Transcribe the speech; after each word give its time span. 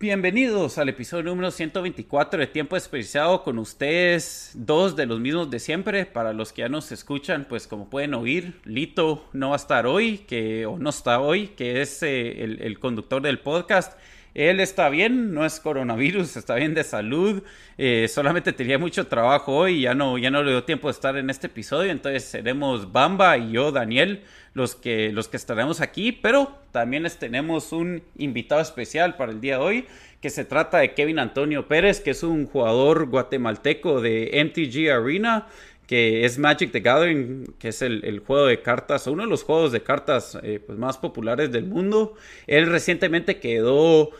Bienvenidos 0.00 0.78
al 0.78 0.88
episodio 0.88 1.24
número 1.24 1.50
124 1.50 2.40
de 2.40 2.46
Tiempo 2.46 2.74
Desperdiciado 2.74 3.42
con 3.42 3.58
ustedes, 3.58 4.52
dos 4.54 4.96
de 4.96 5.04
los 5.04 5.20
mismos 5.20 5.50
de 5.50 5.58
siempre. 5.58 6.06
Para 6.06 6.32
los 6.32 6.54
que 6.54 6.62
ya 6.62 6.70
nos 6.70 6.90
escuchan, 6.90 7.44
pues 7.46 7.66
como 7.66 7.90
pueden 7.90 8.14
oír, 8.14 8.58
Lito 8.64 9.28
no 9.34 9.50
va 9.50 9.56
a 9.56 9.58
estar 9.58 9.86
hoy, 9.86 10.16
que, 10.26 10.64
o 10.64 10.78
no 10.78 10.88
está 10.88 11.20
hoy, 11.20 11.48
que 11.48 11.82
es 11.82 12.02
eh, 12.02 12.42
el 12.42 12.78
conductor 12.78 13.20
del 13.20 13.40
podcast. 13.40 13.92
Él 14.34 14.60
está 14.60 14.88
bien, 14.88 15.34
no 15.34 15.44
es 15.44 15.58
coronavirus, 15.58 16.36
está 16.36 16.54
bien 16.54 16.74
de 16.74 16.84
salud. 16.84 17.42
Eh, 17.78 18.06
solamente 18.08 18.52
tenía 18.52 18.78
mucho 18.78 19.06
trabajo 19.06 19.56
hoy 19.56 19.80
ya 19.82 19.94
no, 19.94 20.18
ya 20.18 20.30
no 20.30 20.42
le 20.42 20.50
dio 20.52 20.64
tiempo 20.64 20.88
de 20.88 20.92
estar 20.92 21.16
en 21.16 21.30
este 21.30 21.48
episodio. 21.48 21.90
Entonces 21.90 22.24
seremos 22.24 22.92
Bamba 22.92 23.36
y 23.38 23.52
yo, 23.52 23.72
Daniel, 23.72 24.22
los 24.54 24.74
que, 24.74 25.12
los 25.12 25.28
que 25.28 25.36
estaremos 25.36 25.80
aquí. 25.80 26.12
Pero 26.12 26.58
también 26.72 27.02
les 27.02 27.18
tenemos 27.18 27.72
un 27.72 28.02
invitado 28.16 28.60
especial 28.60 29.16
para 29.16 29.32
el 29.32 29.40
día 29.40 29.58
de 29.58 29.64
hoy, 29.64 29.86
que 30.20 30.30
se 30.30 30.44
trata 30.44 30.78
de 30.78 30.94
Kevin 30.94 31.18
Antonio 31.18 31.66
Pérez, 31.66 32.00
que 32.00 32.10
es 32.10 32.22
un 32.22 32.46
jugador 32.46 33.06
guatemalteco 33.06 34.00
de 34.00 34.30
MTG 34.44 34.90
Arena 34.92 35.46
que 35.90 36.24
es 36.24 36.38
Magic 36.38 36.70
the 36.70 36.78
Gathering, 36.78 37.54
que 37.58 37.70
es 37.70 37.82
el, 37.82 38.20
juego 38.20 38.46
de 38.46 38.62
cartas, 38.62 39.08
uno 39.08 39.24
de 39.24 39.28
los 39.28 39.42
juegos 39.42 39.72
de 39.72 39.82
cartas 39.82 40.38
eh, 40.40 40.60
pues, 40.64 40.78
más 40.78 40.98
populares 40.98 41.50
del 41.50 41.66
mundo. 41.66 42.14
Él 42.46 42.68
recientemente 42.68 43.40
quedó 43.40 44.12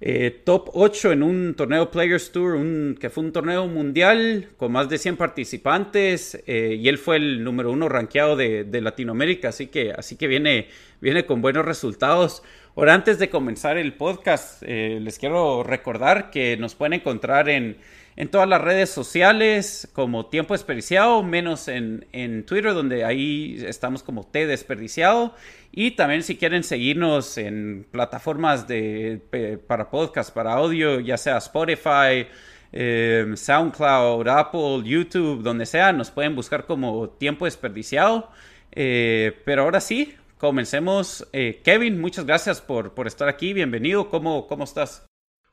eh, 0.00 0.40
top 0.44 0.70
8 0.72 1.12
en 1.12 1.22
un 1.22 1.54
torneo 1.54 1.90
Players 1.90 2.32
Tour, 2.32 2.58
que 2.98 3.10
fue 3.10 3.24
un 3.24 3.32
torneo 3.32 3.66
mundial 3.66 4.48
con 4.56 4.72
más 4.72 4.88
de 4.88 4.96
100 4.96 5.18
participantes, 5.18 6.42
eh, 6.46 6.78
y 6.80 6.88
él 6.88 6.96
fue 6.96 7.16
el 7.16 7.44
número 7.44 7.72
uno 7.72 7.90
rankeado 7.90 8.34
de, 8.34 8.80
Latinoamérica, 8.80 9.50
así 9.50 9.66
que, 9.66 9.92
así 9.92 10.16
que 10.16 10.28
viene, 10.28 10.68
viene 11.02 11.26
con 11.26 11.42
buenos 11.42 11.66
resultados. 11.66 12.42
Ahora, 12.76 12.94
antes 12.94 13.18
de 13.18 13.28
comenzar 13.28 13.76
el 13.76 13.94
podcast, 13.94 14.62
les 14.62 15.18
quiero 15.18 15.62
recordar 15.62 16.30
que 16.30 16.56
nos 16.56 16.74
pueden 16.74 16.92
encontrar 16.94 17.48
en 17.48 17.78
en 18.18 18.28
todas 18.28 18.48
las 18.48 18.60
redes 18.60 18.90
sociales 18.90 19.88
como 19.92 20.26
Tiempo 20.26 20.52
Desperdiciado, 20.52 21.22
menos 21.22 21.68
en, 21.68 22.44
Twitter, 22.46 22.74
donde 22.74 23.04
ahí 23.04 23.62
estamos 23.64 24.02
como 24.02 24.26
T 24.26 24.48
Desperdiciado. 24.48 25.36
Y 25.70 25.92
también 25.92 26.24
si 26.24 26.36
quieren 26.36 26.64
seguirnos 26.64 27.38
en 27.38 27.86
plataformas 27.92 28.66
de, 28.66 29.60
para 29.68 29.88
podcast, 29.88 30.34
para 30.34 30.54
audio, 30.54 30.98
ya 30.98 31.16
sea 31.16 31.36
Spotify, 31.36 32.26
eh, 32.72 33.32
SoundCloud, 33.36 34.26
Apple, 34.26 34.82
YouTube, 34.82 35.44
donde 35.44 35.64
sea, 35.64 35.92
nos 35.92 36.10
pueden 36.10 36.34
buscar 36.34 36.66
como 36.66 37.10
Tiempo 37.10 37.44
Desperdiciado. 37.44 38.32
Eh, 38.72 39.40
pero 39.44 39.62
ahora 39.62 39.80
sí, 39.80 40.16
comencemos. 40.38 41.28
Eh, 41.32 41.60
Kevin, 41.64 42.00
muchas 42.00 42.24
gracias 42.24 42.60
por, 42.60 42.94
por 42.94 43.06
estar 43.06 43.28
aquí. 43.28 43.52
Bienvenido. 43.52 44.08
¿Cómo, 44.08 44.46
cómo 44.46 44.64
estás? 44.64 45.06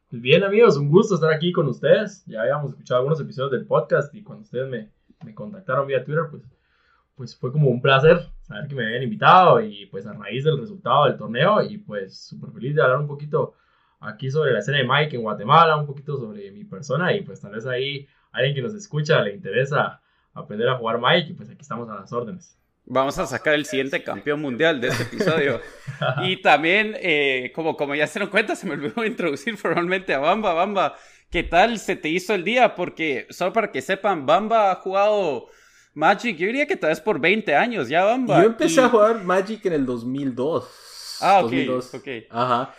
Pues 0.09 0.21
bien 0.21 0.43
amigos, 0.43 0.77
un 0.77 0.89
gusto 0.89 1.15
estar 1.15 1.33
aquí 1.33 1.51
con 1.51 1.67
ustedes. 1.67 2.23
Ya 2.27 2.41
habíamos 2.41 2.71
escuchado 2.71 2.99
algunos 2.99 3.19
episodios 3.19 3.51
del 3.51 3.65
podcast 3.65 4.13
y 4.13 4.23
cuando 4.23 4.43
ustedes 4.43 4.69
me, 4.69 4.91
me 5.25 5.33
contactaron 5.33 5.87
vía 5.87 6.03
Twitter, 6.03 6.25
pues, 6.29 6.43
pues 7.15 7.35
fue 7.35 7.51
como 7.51 7.69
un 7.69 7.81
placer 7.81 8.29
saber 8.41 8.67
que 8.67 8.75
me 8.75 8.85
habían 8.85 9.03
invitado 9.03 9.59
y 9.61 9.87
pues 9.87 10.05
a 10.05 10.13
raíz 10.13 10.43
del 10.43 10.59
resultado 10.59 11.05
del 11.05 11.17
torneo 11.17 11.63
y 11.63 11.79
pues 11.79 12.17
súper 12.19 12.51
feliz 12.51 12.75
de 12.75 12.83
hablar 12.83 12.99
un 12.99 13.07
poquito 13.07 13.55
aquí 13.99 14.29
sobre 14.29 14.51
la 14.51 14.59
escena 14.59 14.77
de 14.77 14.87
Mike 14.87 15.15
en 15.15 15.23
Guatemala, 15.23 15.77
un 15.77 15.87
poquito 15.87 16.17
sobre 16.17 16.51
mi 16.51 16.63
persona 16.63 17.11
y 17.13 17.21
pues 17.21 17.41
tal 17.41 17.53
vez 17.53 17.65
ahí 17.65 18.07
alguien 18.31 18.53
que 18.53 18.61
nos 18.61 18.75
escucha 18.75 19.21
le 19.21 19.33
interesa 19.33 20.01
aprender 20.33 20.69
a 20.69 20.77
jugar 20.77 20.99
Mike 21.01 21.31
y 21.31 21.33
pues 21.33 21.49
aquí 21.49 21.61
estamos 21.61 21.89
a 21.89 21.95
las 21.95 22.13
órdenes. 22.13 22.57
Vamos 22.87 23.17
a 23.17 23.25
sacar 23.25 23.55
el 23.55 23.65
siguiente 23.65 24.03
campeón 24.03 24.41
mundial 24.41 24.79
de 24.79 24.89
este 24.89 25.03
episodio. 25.03 25.59
y 26.23 26.41
también, 26.41 26.95
eh, 26.99 27.51
como, 27.55 27.75
como 27.75 27.95
ya 27.95 28.05
se 28.05 28.19
dieron 28.19 28.29
cuenta, 28.29 28.55
se 28.55 28.67
me 28.67 28.73
olvidó 28.73 29.03
introducir 29.05 29.57
formalmente 29.57 30.13
a 30.13 30.19
Bamba. 30.19 30.53
Bamba, 30.53 30.95
¿qué 31.31 31.43
tal 31.43 31.79
se 31.79 31.95
te 31.95 32.09
hizo 32.09 32.33
el 32.33 32.43
día? 32.43 32.75
Porque, 32.75 33.25
solo 33.31 33.53
para 33.53 33.71
que 33.71 33.81
sepan, 33.81 34.25
Bamba 34.25 34.71
ha 34.71 34.75
jugado 34.75 35.47
Magic, 35.93 36.37
yo 36.37 36.47
diría 36.47 36.67
que 36.67 36.75
tal 36.75 36.89
vez 36.91 37.01
por 37.01 37.19
20 37.19 37.55
años 37.55 37.89
ya, 37.89 38.03
Bamba. 38.03 38.41
Yo 38.41 38.47
empecé 38.47 38.81
a 38.81 38.89
jugar 38.89 39.23
Magic 39.23 39.65
en 39.65 39.73
el 39.73 39.85
2002. 39.85 41.17
Ah, 41.21 41.41
ok. 41.43 41.53
ok. 41.93 42.07
Ajá 42.29 42.73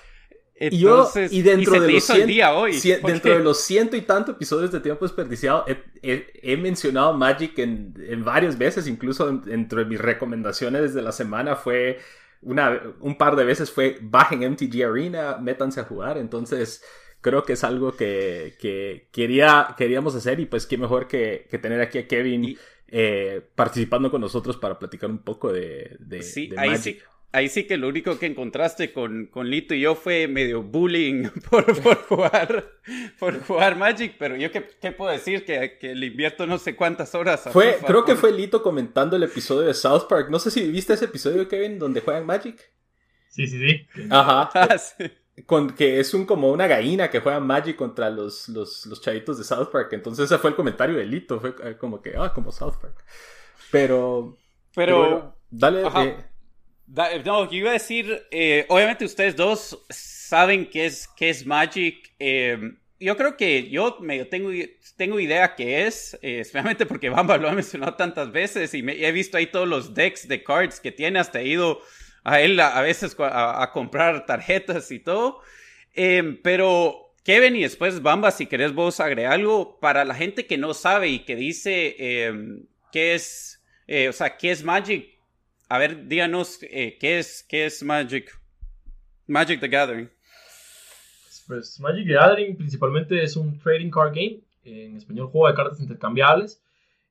y 0.58 0.78
yo, 0.78 1.10
y 1.30 1.42
dentro, 1.42 1.78
de, 1.80 1.92
los 1.92 2.10
hoy, 2.10 2.80
dentro 3.04 3.36
de 3.36 3.44
los 3.44 3.60
ciento 3.60 3.94
y 3.96 4.00
tanto 4.02 4.32
episodios 4.32 4.72
de 4.72 4.80
Tiempo 4.80 5.04
Desperdiciado, 5.04 5.66
he, 6.02 6.56
mencionado 6.56 7.12
Magic 7.12 7.58
en, 7.58 7.94
en, 8.08 8.24
varias 8.24 8.56
veces, 8.56 8.86
incluso 8.86 9.30
dentro 9.30 9.80
de 9.80 9.84
mis 9.84 10.00
recomendaciones 10.00 10.94
de 10.94 11.02
la 11.02 11.12
semana 11.12 11.56
fue 11.56 11.98
una, 12.40 12.80
un 13.00 13.18
par 13.18 13.36
de 13.36 13.44
veces 13.44 13.70
fue 13.70 13.98
bajen 14.00 14.50
MTG 14.50 14.82
Arena, 14.82 15.36
métanse 15.36 15.80
a 15.80 15.84
jugar, 15.84 16.16
entonces 16.16 16.82
creo 17.20 17.42
que 17.42 17.52
es 17.52 17.62
algo 17.62 17.94
que, 17.94 18.56
que 18.58 19.08
quería, 19.12 19.74
queríamos 19.76 20.14
hacer 20.14 20.40
y 20.40 20.46
pues 20.46 20.66
qué 20.66 20.78
mejor 20.78 21.06
que, 21.06 21.46
que 21.50 21.58
tener 21.58 21.82
aquí 21.82 21.98
a 21.98 22.08
Kevin 22.08 22.56
eh, 22.88 23.42
participando 23.54 24.10
con 24.10 24.22
nosotros 24.22 24.56
para 24.56 24.78
platicar 24.78 25.10
un 25.10 25.18
poco 25.18 25.52
de, 25.52 25.96
de, 25.98 26.22
sí, 26.22 26.46
de 26.46 26.56
Magic 26.56 26.72
ahí 26.72 26.78
sí 26.78 26.98
que 27.66 27.76
lo 27.76 27.88
único 27.88 28.18
que 28.18 28.26
encontraste 28.26 28.92
con, 28.92 29.26
con 29.26 29.50
Lito 29.50 29.74
y 29.74 29.80
yo 29.80 29.94
fue 29.94 30.26
medio 30.26 30.62
bullying 30.62 31.28
por, 31.50 31.74
jugar, 32.06 32.70
por 33.18 33.40
jugar 33.42 33.76
Magic, 33.76 34.16
pero 34.18 34.36
yo 34.36 34.50
qué, 34.50 34.92
puedo 34.92 35.10
decir, 35.10 35.44
que, 35.44 35.76
que, 35.78 35.94
le 35.94 36.06
invierto 36.06 36.46
no 36.46 36.58
sé 36.58 36.76
cuántas 36.76 37.14
horas. 37.14 37.48
fue, 37.52 37.78
creo 37.86 38.04
que 38.04 38.16
fue 38.16 38.32
Lito 38.32 38.62
comentando 38.62 39.16
el 39.16 39.22
episodio 39.22 39.66
de 39.66 39.74
South 39.74 40.06
Park. 40.08 40.28
No 40.30 40.38
sé 40.38 40.50
si 40.50 40.70
viste 40.70 40.94
ese 40.94 41.04
episodio, 41.04 41.46
Kevin, 41.46 41.78
donde 41.78 42.00
juegan 42.00 42.24
Magic. 42.24 42.58
Sí, 43.28 43.46
sí, 43.46 43.58
sí. 43.58 43.86
Ajá. 44.10 44.50
Ah, 45.38 45.42
con, 45.44 45.74
que 45.74 46.00
es 46.00 46.14
un 46.14 46.24
como 46.24 46.50
una 46.50 46.66
gallina 46.66 47.10
que 47.10 47.20
juega 47.20 47.38
Magic 47.40 47.76
contra 47.76 48.08
los, 48.08 48.48
los, 48.48 48.86
los 48.86 49.02
chavitos 49.02 49.36
de 49.36 49.44
South 49.44 49.68
Park. 49.70 49.92
Entonces 49.92 50.24
ese 50.24 50.38
fue 50.38 50.48
el 50.48 50.56
comentario 50.56 50.96
de 50.96 51.04
Lito. 51.04 51.38
Fue 51.38 51.54
eh, 51.62 51.76
como 51.76 52.00
que, 52.00 52.14
ah, 52.16 52.32
como 52.32 52.50
South 52.50 52.76
Park. 52.80 53.04
Pero... 53.70 54.38
Pero... 54.74 55.36
dale... 55.50 55.82
Eh, 55.82 56.16
no, 56.86 57.50
yo 57.50 57.56
iba 57.56 57.70
a 57.70 57.74
decir, 57.74 58.26
eh, 58.30 58.64
obviamente 58.68 59.04
ustedes 59.04 59.36
dos 59.36 59.84
saben 59.90 60.68
qué 60.70 60.86
es, 60.86 61.08
qué 61.16 61.30
es 61.30 61.46
Magic. 61.46 62.12
Em, 62.18 62.78
yo 62.98 63.16
creo 63.16 63.36
que 63.36 63.68
yo 63.68 63.98
medio 64.00 64.28
tengo, 64.28 64.50
tengo 64.96 65.20
idea 65.20 65.54
qué 65.54 65.86
es, 65.86 66.14
eh, 66.22 66.40
especialmente 66.40 66.86
porque 66.86 67.10
Bamba 67.10 67.36
lo 67.36 67.48
ha 67.48 67.52
mencionado 67.52 67.94
tantas 67.94 68.32
veces 68.32 68.72
y, 68.74 68.78
he 68.78 69.12
visto 69.12 69.36
ahí 69.36 69.46
todos 69.46 69.68
los 69.68 69.94
decks 69.94 70.28
de 70.28 70.42
cards 70.42 70.80
que 70.80 70.92
tiene, 70.92 71.18
hasta 71.18 71.40
he 71.40 71.48
ido 71.48 71.80
a 72.24 72.40
él 72.40 72.58
a, 72.58 72.80
veces 72.80 73.16
a, 73.18 73.70
comprar 73.72 74.26
tarjetas 74.26 74.90
y 74.90 74.98
todo. 74.98 75.40
Em, 75.92 76.40
pero 76.42 77.14
Kevin 77.24 77.56
y 77.56 77.62
después 77.62 78.02
Bamba, 78.02 78.30
si 78.30 78.46
querés 78.46 78.72
vos 78.72 79.00
agregar 79.00 79.32
algo 79.32 79.78
para 79.80 80.04
la 80.04 80.14
gente 80.14 80.46
que 80.46 80.58
no 80.58 80.74
sabe 80.74 81.08
y 81.08 81.20
que 81.20 81.36
dice 81.36 81.96
em, 81.98 82.66
qué 82.92 83.14
es, 83.14 83.62
eh, 83.86 84.08
o 84.08 84.12
sea, 84.12 84.36
qué 84.36 84.50
es 84.50 84.64
Magic 84.64 85.15
a 85.68 85.78
ver, 85.78 86.06
díganos 86.06 86.58
eh, 86.62 86.96
¿qué, 87.00 87.18
es, 87.18 87.44
qué 87.48 87.66
es 87.66 87.82
Magic, 87.82 88.30
Magic 89.26 89.60
the 89.60 89.68
Gathering. 89.68 90.10
Pues 91.46 91.80
Magic 91.80 92.06
the 92.06 92.12
Gathering 92.12 92.56
principalmente 92.56 93.22
es 93.22 93.36
un 93.36 93.58
trading 93.58 93.90
card 93.90 94.14
game, 94.14 94.40
en 94.64 94.96
español 94.96 95.28
juego 95.28 95.48
de 95.48 95.54
cartas 95.54 95.80
intercambiables. 95.80 96.62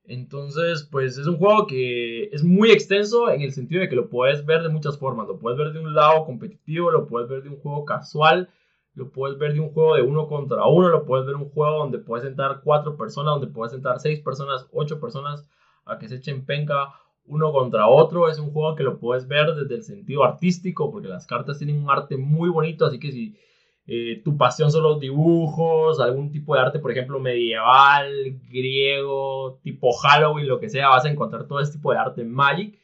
Entonces, 0.07 0.87
pues 0.91 1.17
es 1.17 1.25
un 1.25 1.37
juego 1.37 1.65
que 1.65 2.25
es 2.25 2.43
muy 2.43 2.71
extenso 2.71 3.31
en 3.31 3.41
el 3.41 3.51
sentido 3.51 3.81
de 3.81 3.89
que 3.89 3.95
lo 3.95 4.09
puedes 4.09 4.45
ver 4.45 4.61
de 4.61 4.69
muchas 4.69 4.99
formas. 4.99 5.27
Lo 5.27 5.39
puedes 5.39 5.57
ver 5.57 5.73
de 5.73 5.79
un 5.79 5.95
lado 5.95 6.25
competitivo, 6.25 6.91
lo 6.91 7.07
puedes 7.07 7.27
ver 7.27 7.41
de 7.41 7.49
un 7.49 7.57
juego 7.57 7.85
casual, 7.85 8.49
lo 8.93 9.09
puedes 9.09 9.37
ver 9.39 9.53
de 9.53 9.61
un 9.61 9.69
juego 9.69 9.95
de 9.95 10.03
uno 10.03 10.27
contra 10.27 10.65
uno, 10.67 10.89
lo 10.89 11.05
puedes 11.05 11.25
ver 11.25 11.35
un 11.35 11.49
juego 11.49 11.79
donde 11.79 11.97
puedes 11.97 12.23
sentar 12.23 12.61
cuatro 12.63 12.95
personas, 12.95 13.39
donde 13.39 13.47
puedes 13.47 13.71
sentar 13.71 13.99
seis 13.99 14.19
personas, 14.19 14.67
ocho 14.71 14.99
personas 14.99 15.49
a 15.85 15.97
que 15.97 16.07
se 16.07 16.15
echen 16.15 16.45
penca 16.45 16.93
uno 17.27 17.51
contra 17.51 17.87
otro. 17.87 18.29
Es 18.29 18.39
un 18.39 18.51
juego 18.51 18.75
que 18.75 18.83
lo 18.83 18.99
puedes 18.99 19.27
ver 19.27 19.53
desde 19.53 19.75
el 19.75 19.83
sentido 19.83 20.23
artístico, 20.23 20.91
porque 20.91 21.07
las 21.07 21.25
cartas 21.27 21.57
tienen 21.57 21.79
un 21.79 21.89
arte 21.89 22.17
muy 22.17 22.49
bonito, 22.49 22.85
así 22.85 22.99
que 22.99 23.11
si 23.11 23.35
eh, 23.87 24.21
tu 24.23 24.35
pasión 24.35 24.71
son 24.71 24.83
los 24.83 24.99
dibujos, 24.99 25.99
algún 25.99 26.31
tipo 26.31 26.55
de 26.55 26.61
arte, 26.61 26.79
por 26.79 26.91
ejemplo, 26.91 27.19
medieval, 27.19 28.39
griego, 28.49 29.59
tipo 29.63 29.91
Halloween, 29.93 30.47
lo 30.47 30.59
que 30.59 30.69
sea, 30.69 30.89
vas 30.89 31.05
a 31.05 31.11
encontrar 31.11 31.47
todo 31.47 31.59
este 31.59 31.77
tipo 31.77 31.91
de 31.91 31.99
arte 31.99 32.21
en 32.21 32.31
Magic. 32.31 32.79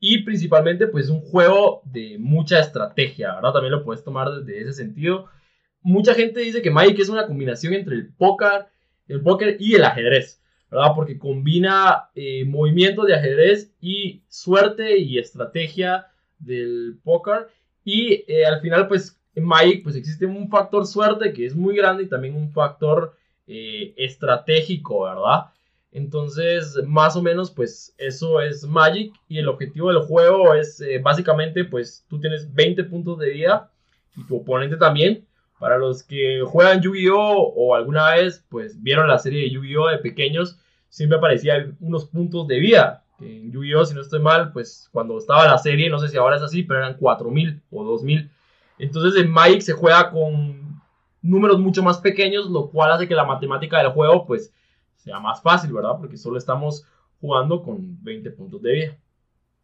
Y 0.00 0.22
principalmente, 0.22 0.86
pues 0.86 1.06
es 1.06 1.10
un 1.10 1.20
juego 1.20 1.82
de 1.84 2.16
mucha 2.18 2.60
estrategia, 2.60 3.34
¿verdad? 3.34 3.52
También 3.52 3.72
lo 3.72 3.84
puedes 3.84 4.04
tomar 4.04 4.30
desde 4.30 4.60
ese 4.62 4.72
sentido. 4.72 5.26
Mucha 5.82 6.14
gente 6.14 6.40
dice 6.40 6.62
que 6.62 6.70
Magic 6.70 6.98
es 6.98 7.08
una 7.08 7.26
combinación 7.26 7.74
entre 7.74 7.96
el 7.96 8.14
póker, 8.14 8.66
el 9.08 9.20
póker 9.22 9.56
y 9.58 9.74
el 9.74 9.84
ajedrez, 9.84 10.40
¿verdad? 10.70 10.92
Porque 10.94 11.18
combina 11.18 12.10
eh, 12.14 12.44
movimientos 12.44 13.06
de 13.06 13.14
ajedrez 13.14 13.72
y 13.80 14.22
suerte 14.28 14.98
y 14.98 15.18
estrategia 15.18 16.06
del 16.38 16.98
póker. 17.02 17.48
Y 17.84 18.24
eh, 18.28 18.44
al 18.46 18.60
final, 18.60 18.88
pues 18.88 19.18
en 19.34 19.44
Magic 19.44 19.82
pues 19.82 19.96
existe 19.96 20.26
un 20.26 20.48
factor 20.48 20.86
suerte 20.86 21.32
que 21.32 21.46
es 21.46 21.54
muy 21.54 21.76
grande 21.76 22.02
y 22.02 22.08
también 22.08 22.34
un 22.34 22.52
factor 22.52 23.14
eh, 23.46 23.94
estratégico, 23.96 25.04
¿verdad? 25.04 25.46
Entonces, 25.90 26.76
más 26.86 27.16
o 27.16 27.22
menos, 27.22 27.50
pues 27.50 27.94
eso 27.96 28.40
es 28.40 28.64
Magic 28.64 29.14
y 29.28 29.38
el 29.38 29.48
objetivo 29.48 29.90
del 29.90 30.02
juego 30.02 30.54
es 30.54 30.80
eh, 30.80 30.98
básicamente, 30.98 31.64
pues 31.64 32.04
tú 32.08 32.20
tienes 32.20 32.52
20 32.52 32.84
puntos 32.84 33.18
de 33.18 33.30
vida 33.30 33.70
y 34.16 34.24
tu 34.24 34.36
oponente 34.36 34.76
también. 34.76 35.24
Para 35.58 35.76
los 35.76 36.02
que 36.02 36.42
juegan 36.46 36.80
Yu-Gi-Oh 36.80 37.54
o 37.56 37.74
alguna 37.74 38.14
vez, 38.14 38.44
pues 38.48 38.80
vieron 38.82 39.08
la 39.08 39.18
serie 39.18 39.42
de 39.42 39.50
Yu-Gi-Oh 39.50 39.88
de 39.88 39.98
pequeños, 39.98 40.58
siempre 40.88 41.18
aparecían 41.18 41.76
unos 41.80 42.06
puntos 42.06 42.46
de 42.46 42.58
vida. 42.58 43.04
En 43.20 43.50
Yu-Gi-Oh, 43.50 43.84
si 43.84 43.94
no 43.94 44.00
estoy 44.00 44.20
mal, 44.20 44.52
pues 44.52 44.88
cuando 44.92 45.18
estaba 45.18 45.46
la 45.46 45.58
serie, 45.58 45.90
no 45.90 45.98
sé 45.98 46.08
si 46.08 46.16
ahora 46.16 46.36
es 46.36 46.42
así, 46.42 46.62
pero 46.62 46.78
eran 46.78 46.96
4000 46.96 47.60
o 47.70 47.84
2000. 47.84 48.30
Entonces 48.78 49.20
en 49.20 49.30
Magic 49.30 49.62
se 49.62 49.72
juega 49.72 50.10
con 50.10 50.80
números 51.20 51.58
mucho 51.58 51.82
más 51.82 51.98
pequeños, 51.98 52.48
lo 52.48 52.70
cual 52.70 52.92
hace 52.92 53.08
que 53.08 53.14
la 53.14 53.24
matemática 53.24 53.78
del 53.78 53.90
juego 53.90 54.26
pues 54.26 54.52
sea 54.96 55.18
más 55.18 55.42
fácil, 55.42 55.72
¿verdad? 55.72 55.96
Porque 55.98 56.16
solo 56.16 56.38
estamos 56.38 56.86
jugando 57.20 57.62
con 57.62 58.02
20 58.04 58.30
puntos 58.30 58.62
de 58.62 58.72
vida. 58.72 58.96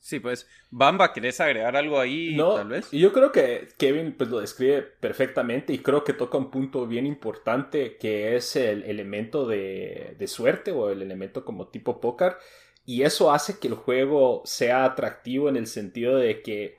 Sí, 0.04 0.20
pues, 0.20 0.46
Bamba, 0.70 1.14
¿querés 1.14 1.40
agregar 1.40 1.76
algo 1.76 1.98
ahí, 1.98 2.34
no, 2.34 2.56
tal 2.56 2.68
vez? 2.68 2.90
Yo 2.90 3.10
creo 3.14 3.32
que 3.32 3.68
Kevin 3.78 4.12
pues, 4.12 4.28
lo 4.28 4.38
describe 4.38 4.82
perfectamente 4.82 5.72
y 5.72 5.78
creo 5.78 6.04
que 6.04 6.12
toca 6.12 6.36
un 6.36 6.50
punto 6.50 6.86
bien 6.86 7.06
importante 7.06 7.96
que 7.96 8.36
es 8.36 8.54
el 8.54 8.82
elemento 8.82 9.46
de, 9.46 10.14
de 10.18 10.26
suerte 10.28 10.72
o 10.72 10.90
el 10.90 11.00
elemento 11.00 11.46
como 11.46 11.68
tipo 11.68 12.02
póker 12.02 12.36
y 12.84 13.04
eso 13.04 13.32
hace 13.32 13.58
que 13.58 13.68
el 13.68 13.76
juego 13.76 14.42
sea 14.44 14.84
atractivo 14.84 15.48
en 15.48 15.56
el 15.56 15.66
sentido 15.66 16.18
de 16.18 16.42
que 16.42 16.76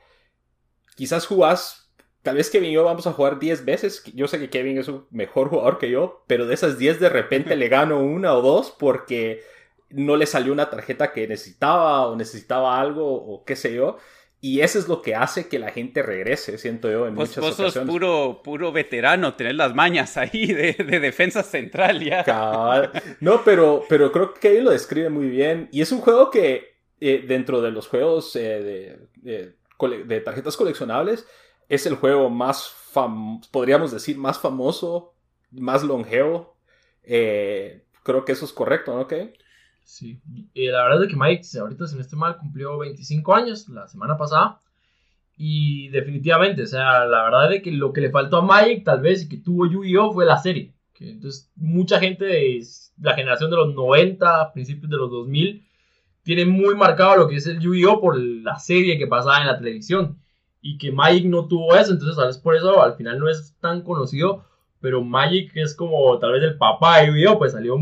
quizás 0.96 1.26
jugás 1.26 1.82
Tal 2.22 2.38
vez 2.38 2.50
Kevin 2.50 2.72
y 2.72 2.74
yo 2.74 2.84
vamos 2.84 3.06
a 3.06 3.14
jugar 3.14 3.38
10 3.38 3.66
veces. 3.66 4.04
Yo 4.16 4.28
sé 4.28 4.40
que 4.40 4.50
Kevin 4.50 4.80
es 4.80 4.88
un 4.88 5.06
mejor 5.12 5.50
jugador 5.50 5.78
que 5.78 5.92
yo, 5.92 6.24
pero 6.26 6.48
de 6.48 6.56
esas 6.56 6.80
10 6.80 7.00
de 7.00 7.10
repente 7.10 7.56
le 7.56 7.70
gano 7.70 8.00
una 8.00 8.34
o 8.34 8.42
dos 8.42 8.76
porque 8.80 9.44
no 9.96 10.16
le 10.18 10.26
salió 10.26 10.54
una 10.54 10.70
tarjeta 10.70 11.12
que 11.14 11.28
necesitaba 11.28 12.08
o 12.08 12.16
necesitaba 12.16 12.80
algo 12.80 13.14
o 13.14 13.44
qué 13.46 13.56
sé 13.56 13.74
yo. 13.74 13.98
Y 14.42 14.62
eso 14.62 14.78
es 14.78 14.88
lo 14.88 15.02
que 15.02 15.16
hace 15.16 15.48
que 15.48 15.58
la 15.58 15.72
gente 15.72 16.04
regrese, 16.04 16.60
siento 16.60 16.92
yo, 16.92 17.08
en 17.08 17.16
Vos, 17.16 17.30
muchas 17.30 17.42
vos 17.44 17.56
sos 17.56 17.60
ocasiones. 17.78 17.90
puro, 17.92 18.42
puro 18.44 18.72
veterano, 18.72 19.34
tenés 19.34 19.56
las 19.56 19.74
mañas 19.74 20.18
ahí 20.18 20.46
de, 20.46 20.74
de 20.74 21.00
defensa 21.00 21.42
central 21.42 22.04
ya. 22.04 22.24
Cabal. 22.24 22.92
No, 23.22 23.44
pero, 23.44 23.84
pero 23.90 24.12
creo 24.12 24.34
que 24.36 24.40
Kevin 24.42 24.66
lo 24.66 24.72
describe 24.72 25.10
muy 25.10 25.30
bien. 25.30 25.68
Y 25.72 25.82
es 25.82 25.92
un 25.92 26.02
juego 26.02 26.30
que 26.30 26.76
eh, 27.00 27.24
dentro 27.28 27.62
de 27.62 27.72
los 27.72 27.88
juegos 27.88 28.36
eh, 28.36 28.62
de, 28.62 29.00
de, 29.16 29.56
cole- 29.78 30.04
de 30.04 30.20
tarjetas 30.20 30.56
coleccionables 30.58 31.26
es 31.68 31.88
el 31.88 31.96
juego 31.96 32.30
más, 32.30 32.70
fam 32.70 33.42
podríamos 33.52 33.92
decir, 33.92 34.16
más 34.18 34.38
famoso, 34.38 35.16
más 35.50 35.84
longevo. 35.84 36.56
Eh, 37.04 37.84
creo 38.04 38.26
que 38.26 38.34
eso 38.34 38.46
es 38.46 38.54
correcto, 38.54 38.96
¿no? 38.96 39.08
Kevin? 39.08 39.34
Sí. 39.86 40.20
Eh, 40.56 40.72
la 40.72 40.84
verdad 40.84 41.04
es 41.04 41.10
que 41.10 41.16
Mike, 41.16 41.48
ahorita 41.60 41.88
si 41.88 41.96
no 41.96 42.02
estoy 42.02 42.20
mal, 42.20 42.38
cumplió 42.38 42.78
25 42.80 43.34
años 43.34 43.70
la 43.70 43.88
semana 43.88 44.18
pasada. 44.18 44.60
Y 45.38 45.90
definitivamente, 45.90 46.64
o 46.64 46.68
sea, 46.68 47.06
la 47.06 47.24
verdad 47.24 47.54
es 47.54 47.62
que 47.62 47.72
lo 47.72 47.94
que 47.94 48.02
le 48.02 48.10
faltó 48.10 48.38
a 48.38 48.42
Magic 48.42 48.84
tal 48.84 49.02
vez 49.02 49.24
y 49.24 49.30
que 49.30 49.38
tuvo 49.38 49.68
Yu-Gi-Oh 49.68 50.12
fue 50.14 50.26
la 50.26 50.38
serie. 50.38 50.74
Entonces, 51.00 51.52
mucha 51.56 52.00
gente 52.00 52.26
de 52.26 52.64
la 53.02 53.14
generación 53.16 53.52
de 53.52 53.58
los 53.58 53.76
90, 53.76 54.54
principios 54.54 54.90
de 54.90 54.98
los 54.98 55.12
2000, 55.12 55.66
tiene 56.24 56.46
muy 56.46 56.74
marcado 56.76 57.18
lo 57.18 57.28
que 57.28 57.36
es 57.36 57.46
el 57.48 57.60
Yu-Gi-Oh 57.60 58.02
por 58.02 58.18
la 58.18 58.58
serie 58.58 58.98
que 58.98 59.08
pasaba 59.08 59.42
en 59.42 59.48
la 59.48 59.58
televisión. 59.58 60.18
Y 60.62 60.78
que 60.80 60.92
Magic 60.92 61.26
no 61.26 61.48
tuvo 61.48 61.76
eso, 61.76 61.92
entonces 61.92 62.16
tal 62.16 62.28
vez 62.28 62.40
por 62.40 62.56
eso 62.56 62.82
al 62.82 62.96
final 62.96 63.20
no 63.20 63.30
es 63.30 63.56
tan 63.60 63.82
conocido. 63.82 64.46
Pero 64.80 65.04
Magic 65.04 65.52
es 65.56 65.76
como 65.76 66.18
tal 66.18 66.32
vez 66.32 66.44
el 66.44 66.58
papá 66.58 67.02
de 67.02 67.08
Yu-Gi-Oh, 67.08 67.38
pues 67.38 67.52
salió 67.52 67.78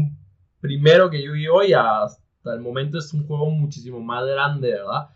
primero 0.63 1.09
que 1.09 1.21
Yu-Gi-Oh 1.21 1.63
y 1.65 1.73
hasta 1.73 2.53
el 2.53 2.61
momento 2.61 2.97
es 2.97 3.13
un 3.13 3.27
juego 3.27 3.49
muchísimo 3.49 3.99
más 3.99 4.25
grande, 4.25 4.71
¿verdad? 4.71 5.09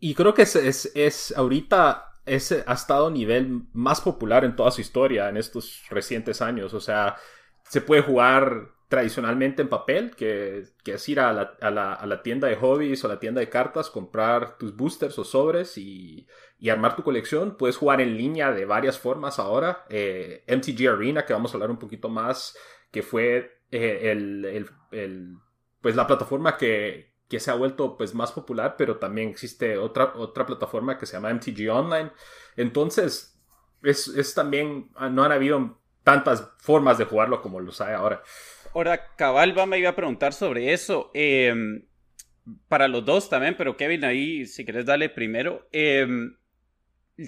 Y 0.00 0.14
creo 0.16 0.34
que 0.34 0.42
es, 0.42 0.56
es, 0.56 0.90
es 0.96 1.32
ahorita 1.36 2.08
ese 2.26 2.64
ha 2.66 2.72
estado 2.72 3.06
a 3.06 3.10
nivel 3.10 3.68
más 3.72 4.00
popular 4.00 4.44
en 4.44 4.56
toda 4.56 4.72
su 4.72 4.80
historia 4.80 5.28
en 5.28 5.36
estos 5.36 5.84
recientes 5.90 6.42
años. 6.42 6.74
O 6.74 6.80
sea, 6.80 7.14
se 7.62 7.80
puede 7.80 8.02
jugar 8.02 8.72
tradicionalmente 8.92 9.62
en 9.62 9.70
papel, 9.70 10.14
que, 10.14 10.64
que 10.84 10.92
es 10.92 11.08
ir 11.08 11.18
a 11.18 11.32
la, 11.32 11.56
a, 11.62 11.70
la, 11.70 11.94
a 11.94 12.06
la, 12.06 12.22
tienda 12.22 12.46
de 12.46 12.56
hobbies 12.56 13.02
o 13.02 13.08
la 13.08 13.18
tienda 13.18 13.40
de 13.40 13.48
cartas, 13.48 13.88
comprar 13.88 14.58
tus 14.58 14.76
boosters 14.76 15.18
o 15.18 15.24
sobres 15.24 15.78
y, 15.78 16.28
y 16.58 16.68
armar 16.68 16.94
tu 16.94 17.02
colección. 17.02 17.56
Puedes 17.56 17.78
jugar 17.78 18.02
en 18.02 18.18
línea 18.18 18.52
de 18.52 18.66
varias 18.66 18.98
formas 18.98 19.38
ahora. 19.38 19.86
Eh, 19.88 20.44
MTG 20.46 20.90
Arena, 20.90 21.24
que 21.24 21.32
vamos 21.32 21.50
a 21.50 21.54
hablar 21.54 21.70
un 21.70 21.78
poquito 21.78 22.10
más, 22.10 22.54
que 22.90 23.02
fue 23.02 23.62
eh, 23.70 24.10
el, 24.10 24.68
el, 24.90 25.38
pues 25.80 25.96
la 25.96 26.06
plataforma 26.06 26.58
que, 26.58 27.14
que 27.30 27.40
se 27.40 27.50
ha 27.50 27.54
vuelto 27.54 27.96
pues 27.96 28.14
más 28.14 28.30
popular, 28.32 28.74
pero 28.76 28.98
también 28.98 29.30
existe 29.30 29.78
otra, 29.78 30.12
otra 30.16 30.44
plataforma 30.44 30.98
que 30.98 31.06
se 31.06 31.14
llama 31.14 31.32
MTG 31.32 31.70
Online. 31.70 32.10
Entonces, 32.56 33.42
es, 33.82 34.08
es 34.08 34.34
también, 34.34 34.90
no 35.12 35.24
han 35.24 35.32
habido 35.32 35.78
tantas 36.04 36.50
formas 36.58 36.98
de 36.98 37.06
jugarlo 37.06 37.40
como 37.40 37.58
los 37.58 37.80
hay 37.80 37.94
ahora. 37.94 38.22
Ahora, 38.74 39.14
Cabal 39.16 39.54
me 39.66 39.78
iba 39.78 39.90
a 39.90 39.96
preguntar 39.96 40.32
sobre 40.32 40.72
eso. 40.72 41.10
Eh, 41.14 41.54
para 42.68 42.88
los 42.88 43.04
dos 43.04 43.28
también, 43.28 43.56
pero 43.56 43.76
Kevin, 43.76 44.04
ahí, 44.04 44.46
si 44.46 44.64
quieres 44.64 44.86
darle 44.86 45.08
primero. 45.08 45.68
Eh, 45.72 46.06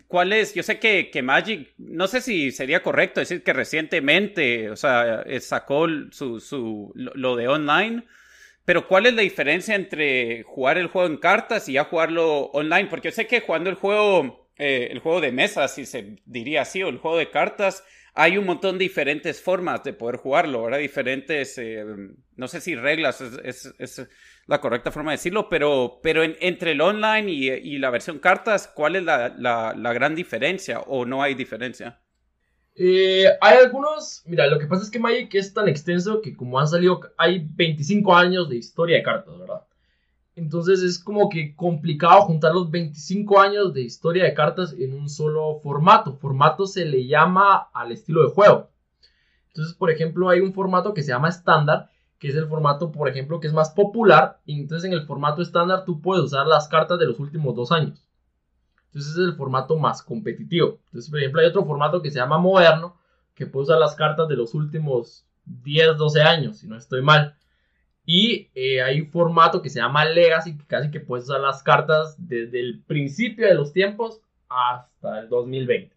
¿Cuál 0.09 0.33
es? 0.33 0.55
Yo 0.55 0.63
sé 0.63 0.79
que, 0.79 1.11
que, 1.11 1.23
Magic, 1.23 1.73
no 1.77 2.09
sé 2.09 2.21
si 2.21 2.51
sería 2.51 2.83
correcto 2.83 3.21
decir 3.21 3.43
que 3.43 3.53
recientemente, 3.53 4.71
o 4.71 4.77
sea, 4.77 5.23
eh, 5.27 5.41
sacó 5.41 5.87
su, 6.11 6.41
su, 6.41 6.93
lo, 6.95 7.13
lo 7.15 7.37
de 7.37 7.49
online. 7.49 8.05
Pero 8.65 8.89
¿cuál 8.89 9.07
es 9.07 9.15
la 9.15 9.23
diferencia 9.23 9.75
entre 9.75 10.43
jugar 10.43 10.79
el 10.79 10.87
juego 10.87 11.07
en 11.07 11.19
cartas 11.19 11.69
y 11.69 11.75
ya 11.75 11.85
jugarlo 11.85 12.47
online? 12.47 12.89
Porque 12.89 13.09
yo 13.09 13.13
sé 13.13 13.27
que 13.27 13.43
jugando 13.43 13.69
el 13.69 13.77
juego, 13.77 14.49
eh, 14.57 14.89
el 14.91 15.01
juego 15.01 15.21
de 15.21 15.33
mesa, 15.33 15.69
si 15.69 15.85
se 15.85 16.17
diría 16.25 16.63
así, 16.63 16.83
o 16.83 16.89
el 16.89 16.99
juego 16.99 17.19
de 17.19 17.31
cartas, 17.31 17.85
hay 18.15 18.39
un 18.39 18.47
montón 18.47 18.79
de 18.79 18.85
diferentes 18.85 19.43
formas 19.43 19.83
de 19.83 19.93
poder 19.93 20.17
jugarlo, 20.17 20.63
¿verdad? 20.63 20.79
Diferentes, 20.79 21.59
eh, 21.59 21.85
no 22.37 22.49
sé 22.49 22.61
si 22.61 22.77
reglas 22.77 23.21
es, 23.21 24.09
la 24.47 24.61
correcta 24.61 24.93
forma 24.93 25.11
de 25.11 25.17
decirlo, 25.17 25.49
pero, 25.49 25.99
pero 26.03 26.23
en, 26.23 26.37
entre 26.41 26.73
el 26.73 26.81
online 26.81 27.31
y, 27.31 27.79
la 27.79 27.91
versión 27.91 28.21
cartas, 28.21 28.71
¿cuál 28.73 28.97
es 28.97 29.03
la, 29.03 29.93
gran 29.95 30.15
diferencia 30.15 30.81
o 30.81 31.05
no 31.05 31.23
hay 31.23 31.35
diferencia? 31.35 32.01
Eh, 32.77 33.27
hay 33.41 33.59
algunos, 33.59 34.23
mira, 34.27 34.47
lo 34.47 34.59
que 34.59 34.67
pasa 34.67 34.85
es 34.85 34.91
que 34.91 34.99
Magic 34.99 35.35
es 35.35 35.53
tan 35.53 35.69
extenso 35.69 36.21
que 36.21 36.37
como 36.37 36.59
han 36.59 36.69
salido, 36.69 37.01
hay 37.17 37.47
25 37.51 38.15
años 38.15 38.49
de 38.49 38.57
historia 38.57 38.97
de 38.97 39.03
cartas, 39.03 39.39
¿verdad? 39.39 39.63
Entonces 40.37 40.83
es 40.83 40.99
como 40.99 41.29
que 41.29 41.55
complicado 41.55 42.23
juntar 42.23 42.53
los 42.53 42.71
25 42.71 43.41
años 43.41 43.73
de 43.73 43.83
historia 43.83 44.25
de 44.25 44.35
cartas 44.35 44.75
en 44.79 44.93
un 44.93 45.09
solo 45.09 45.61
formato. 45.63 46.17
Formato 46.17 46.67
se 46.67 46.85
le 46.85 47.07
llama 47.07 47.69
al 47.73 47.93
estilo 47.93 48.23
de 48.23 48.35
juego. 48.35 48.71
Entonces, 49.49 49.75
por 49.75 49.91
ejemplo, 49.91 50.29
hay 50.29 50.41
un 50.41 50.53
formato 50.53 50.93
que 50.93 51.03
se 51.03 51.13
llama 51.13 51.29
estándar, 51.29 51.91
que 52.19 52.29
es 52.29 52.35
el 52.35 52.49
formato, 52.49 52.91
por 52.91 53.09
ejemplo, 53.09 53.39
que 53.39 53.47
es 53.47 53.53
más 53.53 53.71
popular. 53.71 54.41
Y 54.45 54.61
entonces 54.61 54.91
en 54.91 54.93
el 54.93 55.07
formato 55.07 55.43
estándar 55.43 55.85
tú 55.85 56.01
puedes 56.01 56.25
usar 56.25 56.47
las 56.47 56.67
cartas 56.67 56.99
de 56.99 57.07
los 57.07 57.21
últimos 57.21 57.55
dos 57.55 57.71
años. 57.71 58.05
Entonces 58.87 59.13
es 59.13 59.19
el 59.19 59.35
formato 59.35 59.77
más 59.77 60.03
competitivo. 60.03 60.81
Entonces, 60.87 61.11
por 61.11 61.21
ejemplo, 61.21 61.41
hay 61.41 61.47
otro 61.47 61.65
formato 61.65 62.03
que 62.03 62.11
se 62.11 62.19
llama 62.19 62.39
moderno, 62.39 62.97
que 63.35 63.47
puede 63.47 63.65
usar 63.65 63.79
las 63.79 63.95
cartas 63.95 64.29
de 64.29 64.37
los 64.37 64.55
últimos 64.55 65.25
10, 65.45 65.97
12 65.97 66.23
años, 66.23 66.59
si 66.59 66.67
no 66.67 66.77
estoy 66.77 67.03
mal. 67.03 67.37
Y 68.07 68.51
eh, 68.55 68.83
hay 68.83 69.01
un 69.01 69.11
formato 69.11 69.63
que 69.63 69.71
se 69.71 69.81
llama 69.81 70.05
Legacy, 70.05 70.59
que 70.59 70.67
casi 70.67 70.91
que 70.91 71.01
puedes 71.01 71.25
usar 71.25 71.41
las 71.41 71.63
cartas 71.63 72.17
desde 72.19 72.61
el 72.61 72.83
principio 72.83 73.47
de 73.47 73.55
los 73.55 73.73
tiempos 73.73 74.21
hasta 74.49 75.21
el 75.21 75.29
2020. 75.29 75.95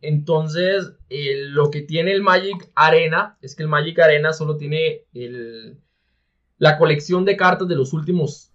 Entonces, 0.00 0.92
eh, 1.10 1.46
lo 1.48 1.70
que 1.70 1.82
tiene 1.82 2.12
el 2.12 2.22
Magic 2.22 2.70
Arena 2.76 3.36
es 3.42 3.56
que 3.56 3.64
el 3.64 3.68
Magic 3.68 3.98
Arena 3.98 4.32
solo 4.32 4.56
tiene 4.56 5.06
el, 5.12 5.80
la 6.58 6.78
colección 6.78 7.24
de 7.24 7.36
cartas 7.36 7.66
de 7.66 7.74
los 7.74 7.92
últimos 7.92 8.52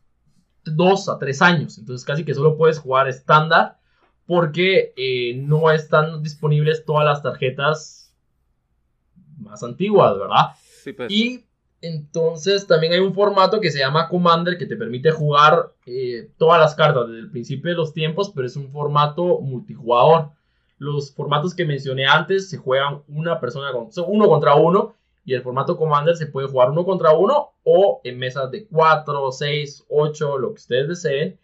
dos 0.64 1.10
a 1.10 1.20
tres 1.20 1.42
años. 1.42 1.78
Entonces, 1.78 2.06
casi 2.06 2.24
que 2.24 2.34
solo 2.34 2.56
puedes 2.58 2.80
jugar 2.80 3.10
estándar 3.10 3.78
porque 4.26 4.94
eh, 4.96 5.36
no 5.36 5.70
están 5.70 6.24
disponibles 6.24 6.86
todas 6.86 7.06
las 7.06 7.22
tarjetas 7.22 8.16
más 9.38 9.64
antiguas, 9.64 10.18
¿verdad? 10.18 10.52
Sí, 10.82 10.94
pues. 10.94 11.12
Y 11.12 11.46
entonces 11.84 12.66
también 12.66 12.94
hay 12.94 13.00
un 13.00 13.14
formato 13.14 13.60
que 13.60 13.70
se 13.70 13.80
llama 13.80 14.08
Commander 14.08 14.58
que 14.58 14.66
te 14.66 14.78
permite 14.78 15.12
jugar 15.12 15.74
eh, 15.86 16.30
todas 16.38 16.58
las 16.58 16.76
cartas 16.76 17.08
desde 17.08 17.20
el 17.20 17.30
principio 17.30 17.72
de 17.72 17.76
los 17.76 17.92
tiempos, 17.92 18.32
pero 18.34 18.48
es 18.48 18.56
un 18.56 18.72
formato 18.72 19.42
multijugador. 19.42 20.30
Los 20.78 21.14
formatos 21.14 21.54
que 21.54 21.66
mencioné 21.66 22.06
antes 22.06 22.50
se 22.50 22.58
juegan 22.58 23.02
una 23.10 23.38
persona 23.42 23.74
con, 23.74 23.90
uno 24.08 24.28
contra 24.30 24.56
uno 24.56 24.96
y 25.26 25.34
el 25.34 25.42
formato 25.42 25.76
Commander 25.76 26.16
se 26.16 26.28
puede 26.28 26.48
jugar 26.48 26.70
uno 26.70 26.86
contra 26.86 27.12
uno 27.12 27.52
o 27.66 28.00
en 28.06 28.18
mesas 28.18 28.50
de 28.50 28.66
4, 28.66 29.32
6, 29.34 29.86
8, 29.90 30.38
lo 30.38 30.50
que 30.52 30.62
ustedes 30.62 30.88
deseen. 30.88 31.38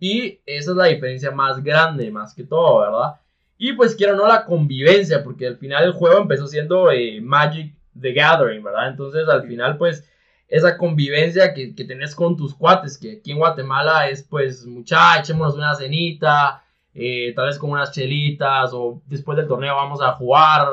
Y 0.00 0.40
esa 0.44 0.72
es 0.72 0.76
la 0.76 0.86
diferencia 0.86 1.30
más 1.30 1.62
grande, 1.62 2.10
más 2.10 2.34
que 2.34 2.42
todo, 2.42 2.80
¿verdad? 2.80 3.20
Y 3.56 3.74
pues 3.74 3.94
quiero 3.94 4.16
no 4.16 4.26
la 4.26 4.44
convivencia, 4.44 5.22
porque 5.22 5.46
al 5.46 5.56
final 5.56 5.84
el 5.84 5.92
juego 5.92 6.18
empezó 6.18 6.48
siendo 6.48 6.90
eh, 6.90 7.20
Magic 7.20 7.77
the 8.00 8.12
Gathering, 8.12 8.62
¿verdad? 8.62 8.88
Entonces 8.88 9.28
al 9.28 9.46
final 9.46 9.76
pues 9.76 10.08
esa 10.48 10.78
convivencia 10.78 11.52
que, 11.52 11.74
que 11.74 11.84
tenés 11.84 12.14
con 12.14 12.36
tus 12.36 12.54
cuates, 12.54 12.98
que 12.98 13.18
aquí 13.18 13.32
en 13.32 13.38
Guatemala 13.38 14.08
es 14.08 14.22
pues 14.22 14.66
mucha, 14.66 15.18
echémonos 15.18 15.54
una 15.54 15.74
cenita, 15.74 16.62
eh, 16.94 17.32
tal 17.36 17.46
vez 17.46 17.58
con 17.58 17.70
unas 17.70 17.92
chelitas 17.92 18.72
o 18.72 19.02
después 19.06 19.36
del 19.36 19.46
torneo 19.46 19.76
vamos 19.76 20.00
a 20.02 20.12
jugar, 20.12 20.66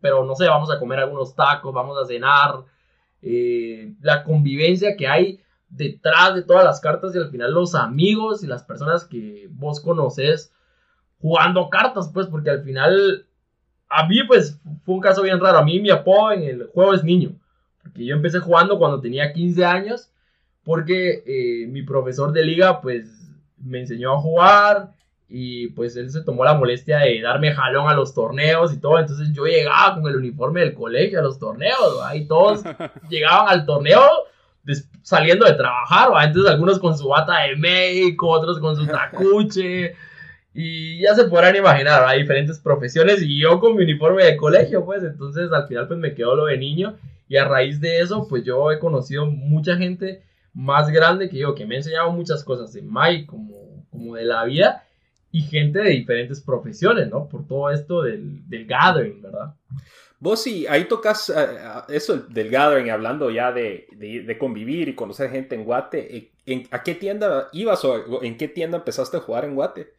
pero 0.00 0.24
no 0.24 0.34
sé, 0.34 0.46
vamos 0.46 0.70
a 0.70 0.78
comer 0.78 1.00
algunos 1.00 1.34
tacos, 1.34 1.74
vamos 1.74 1.98
a 1.98 2.06
cenar. 2.06 2.64
Eh, 3.20 3.92
la 4.00 4.24
convivencia 4.24 4.96
que 4.96 5.08
hay 5.08 5.40
detrás 5.68 6.34
de 6.34 6.42
todas 6.42 6.64
las 6.64 6.80
cartas 6.80 7.14
y 7.14 7.18
al 7.18 7.30
final 7.30 7.52
los 7.52 7.74
amigos 7.74 8.42
y 8.42 8.46
las 8.46 8.62
personas 8.62 9.04
que 9.04 9.48
vos 9.50 9.80
conoces 9.80 10.54
jugando 11.20 11.68
cartas, 11.68 12.10
pues, 12.14 12.28
porque 12.28 12.50
al 12.50 12.62
final 12.62 13.26
a 13.88 14.06
mí, 14.06 14.22
pues, 14.24 14.60
fue 14.84 14.94
un 14.94 15.00
caso 15.00 15.22
bien 15.22 15.40
raro. 15.40 15.58
A 15.58 15.64
mí 15.64 15.80
mi 15.80 15.90
apodo 15.90 16.32
en 16.32 16.42
el 16.42 16.66
juego 16.66 16.94
es 16.94 17.04
niño, 17.04 17.32
porque 17.82 18.04
yo 18.04 18.14
empecé 18.14 18.38
jugando 18.38 18.78
cuando 18.78 19.00
tenía 19.00 19.32
15 19.32 19.64
años, 19.64 20.10
porque 20.64 21.22
eh, 21.26 21.66
mi 21.68 21.82
profesor 21.82 22.32
de 22.32 22.44
liga, 22.44 22.80
pues, 22.80 23.18
me 23.56 23.80
enseñó 23.80 24.14
a 24.14 24.20
jugar 24.20 24.92
y 25.28 25.68
pues 25.68 25.94
él 25.96 26.10
se 26.10 26.22
tomó 26.22 26.44
la 26.44 26.54
molestia 26.54 26.98
de 26.98 27.20
darme 27.20 27.52
jalón 27.52 27.88
a 27.88 27.94
los 27.94 28.14
torneos 28.14 28.72
y 28.72 28.80
todo. 28.80 28.98
Entonces 28.98 29.32
yo 29.32 29.44
llegaba 29.44 29.96
con 29.96 30.08
el 30.08 30.16
uniforme 30.16 30.60
del 30.60 30.74
colegio 30.74 31.18
a 31.18 31.22
los 31.22 31.38
torneos, 31.38 32.00
ahí 32.04 32.26
todos 32.26 32.62
llegaban 33.10 33.48
al 33.48 33.66
torneo 33.66 34.00
saliendo 35.02 35.46
de 35.46 35.54
trabajar, 35.54 36.12
¿va? 36.12 36.24
entonces 36.24 36.52
algunos 36.52 36.78
con 36.78 36.96
su 36.96 37.08
bata 37.08 37.40
de 37.40 37.56
médico, 37.56 38.28
otros 38.28 38.58
con 38.58 38.76
su 38.76 38.86
tacuche. 38.86 39.94
Y 40.60 40.98
ya 40.98 41.14
se 41.14 41.26
podrán 41.26 41.54
imaginar, 41.54 42.02
hay 42.04 42.22
diferentes 42.22 42.58
profesiones 42.58 43.22
y 43.22 43.40
yo 43.40 43.60
con 43.60 43.76
mi 43.76 43.84
uniforme 43.84 44.24
de 44.24 44.36
colegio, 44.36 44.84
pues 44.84 45.04
entonces 45.04 45.52
al 45.52 45.68
final 45.68 45.86
pues 45.86 46.00
me 46.00 46.16
quedó 46.16 46.34
lo 46.34 46.46
de 46.46 46.58
niño 46.58 46.96
y 47.28 47.36
a 47.36 47.44
raíz 47.44 47.80
de 47.80 48.00
eso 48.00 48.26
pues 48.28 48.42
yo 48.42 48.72
he 48.72 48.80
conocido 48.80 49.26
mucha 49.26 49.76
gente 49.76 50.24
más 50.52 50.90
grande 50.90 51.28
que 51.28 51.38
yo, 51.38 51.54
que 51.54 51.64
me 51.64 51.76
ha 51.76 51.78
enseñado 51.78 52.10
muchas 52.10 52.42
cosas 52.42 52.72
de 52.72 52.82
Mike 52.82 53.26
como, 53.26 53.86
como 53.88 54.16
de 54.16 54.24
la 54.24 54.44
vida 54.46 54.84
y 55.30 55.42
gente 55.42 55.78
de 55.78 55.90
diferentes 55.90 56.40
profesiones, 56.40 57.08
¿no? 57.08 57.28
Por 57.28 57.46
todo 57.46 57.70
esto 57.70 58.02
del, 58.02 58.48
del 58.48 58.66
gathering, 58.66 59.22
¿verdad? 59.22 59.54
Vos 60.18 60.42
sí, 60.42 60.66
ahí 60.66 60.86
tocas 60.86 61.30
eh, 61.30 61.46
eso 61.90 62.16
del 62.16 62.50
gathering, 62.50 62.90
hablando 62.90 63.30
ya 63.30 63.52
de, 63.52 63.86
de, 63.92 64.38
convivir 64.38 64.88
y 64.88 64.96
conocer 64.96 65.30
gente 65.30 65.54
en 65.54 65.62
Guate. 65.62 66.16
Eh, 66.16 66.30
¿En, 66.46 66.66
¿A 66.72 66.82
qué 66.82 66.96
tienda 66.96 67.48
ibas 67.52 67.84
o 67.84 68.24
en 68.24 68.36
qué 68.36 68.48
tienda 68.48 68.78
empezaste 68.78 69.18
a 69.18 69.20
jugar 69.20 69.44
en 69.44 69.54
Guate? 69.54 69.97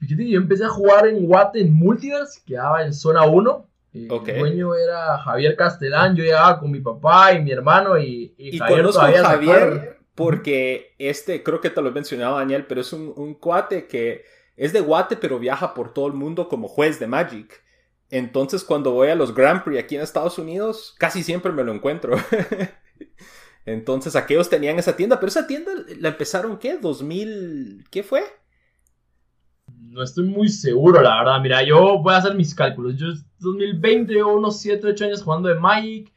Fíjate 0.00 0.28
yo 0.28 0.40
empecé 0.40 0.64
a 0.64 0.68
jugar 0.68 1.06
en 1.06 1.26
Guate 1.26 1.60
en 1.60 1.72
Multiverse, 1.72 2.40
quedaba 2.44 2.84
en 2.84 2.92
zona 2.92 3.24
1. 3.24 3.66
El 3.92 4.08
dueño 4.08 4.74
era 4.74 5.18
Javier 5.18 5.56
Castellán, 5.56 6.16
yo 6.16 6.24
llegaba 6.24 6.58
con 6.58 6.70
mi 6.70 6.80
papá 6.80 7.32
y 7.32 7.42
mi 7.42 7.50
hermano 7.50 7.98
y, 7.98 8.34
y, 8.38 8.56
Javier 8.56 8.78
conozco 8.78 9.02
a 9.02 9.12
Javier 9.12 9.98
porque 10.14 10.94
este, 10.98 11.42
creo 11.42 11.60
que 11.60 11.70
te 11.70 11.80
lo 11.82 11.88
he 11.88 11.92
mencionado 11.92 12.36
Daniel, 12.36 12.66
pero 12.66 12.80
es 12.82 12.92
un, 12.92 13.12
un 13.16 13.34
cuate 13.34 13.86
que 13.86 14.24
es 14.56 14.74
de 14.74 14.80
Guate, 14.80 15.16
pero 15.16 15.38
viaja 15.38 15.72
por 15.72 15.94
todo 15.94 16.06
el 16.06 16.12
mundo 16.12 16.48
como 16.48 16.68
juez 16.68 17.00
de 17.00 17.06
Magic. 17.06 17.62
Entonces, 18.10 18.62
cuando 18.62 18.90
voy 18.90 19.08
a 19.08 19.14
los 19.14 19.34
Grand 19.34 19.64
Prix 19.64 19.82
aquí 19.82 19.96
en 19.96 20.02
Estados 20.02 20.38
Unidos, 20.38 20.94
casi 20.98 21.22
siempre 21.22 21.52
me 21.52 21.64
lo 21.64 21.72
encuentro. 21.72 22.16
Entonces, 23.64 24.16
aquellos 24.16 24.50
tenían 24.50 24.78
esa 24.78 24.96
tienda, 24.96 25.18
pero 25.18 25.28
esa 25.28 25.46
tienda 25.46 25.72
la 25.98 26.08
empezaron, 26.08 26.58
¿qué? 26.58 26.78
¿2000? 26.78 27.86
¿Qué 27.90 28.02
fue? 28.02 28.22
No 29.90 30.04
estoy 30.04 30.24
muy 30.24 30.48
seguro, 30.48 31.02
la 31.02 31.16
verdad. 31.16 31.40
Mira, 31.40 31.64
yo 31.64 31.98
voy 31.98 32.14
a 32.14 32.18
hacer 32.18 32.36
mis 32.36 32.54
cálculos. 32.54 32.96
Yo, 32.96 33.08
2020, 33.40 34.14
yo 34.14 34.28
unos 34.28 34.60
7, 34.60 34.86
8 34.86 35.04
años 35.06 35.22
jugando 35.22 35.48
de 35.48 35.56
Magic. 35.56 36.12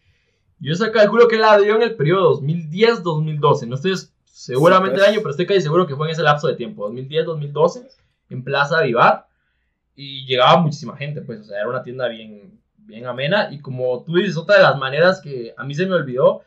Yo 0.59 0.73
ese 0.73 0.91
cálculo 0.91 1.27
que 1.27 1.37
la 1.37 1.57
dio 1.57 1.75
en 1.75 1.81
el 1.81 1.95
periodo 1.95 2.39
2010-2012. 2.39 3.67
No 3.67 3.75
estoy 3.75 3.95
seguramente 4.25 4.97
el 4.97 5.05
año, 5.05 5.19
pero 5.21 5.31
estoy 5.31 5.47
casi 5.47 5.61
seguro 5.61 5.87
que 5.87 5.95
fue 5.95 6.05
en 6.05 6.13
ese 6.13 6.21
lapso 6.21 6.47
de 6.47 6.55
tiempo. 6.55 6.87
2010-2012 6.91 7.87
en 8.29 8.43
Plaza 8.43 8.83
Vivar 8.83 9.25
y 9.95 10.23
llegaba 10.27 10.61
muchísima 10.61 10.95
gente, 10.95 11.21
pues, 11.21 11.41
o 11.41 11.43
sea, 11.43 11.59
era 11.59 11.69
una 11.69 11.81
tienda 11.81 12.07
bien, 12.07 12.59
bien 12.77 13.07
amena 13.07 13.51
y 13.51 13.59
como 13.59 14.03
tú 14.03 14.15
dices, 14.15 14.37
otra 14.37 14.57
de 14.57 14.63
las 14.63 14.77
maneras 14.77 15.19
que 15.19 15.53
a 15.57 15.63
mí 15.63 15.73
se 15.73 15.87
me 15.87 15.95
olvidó 15.95 16.43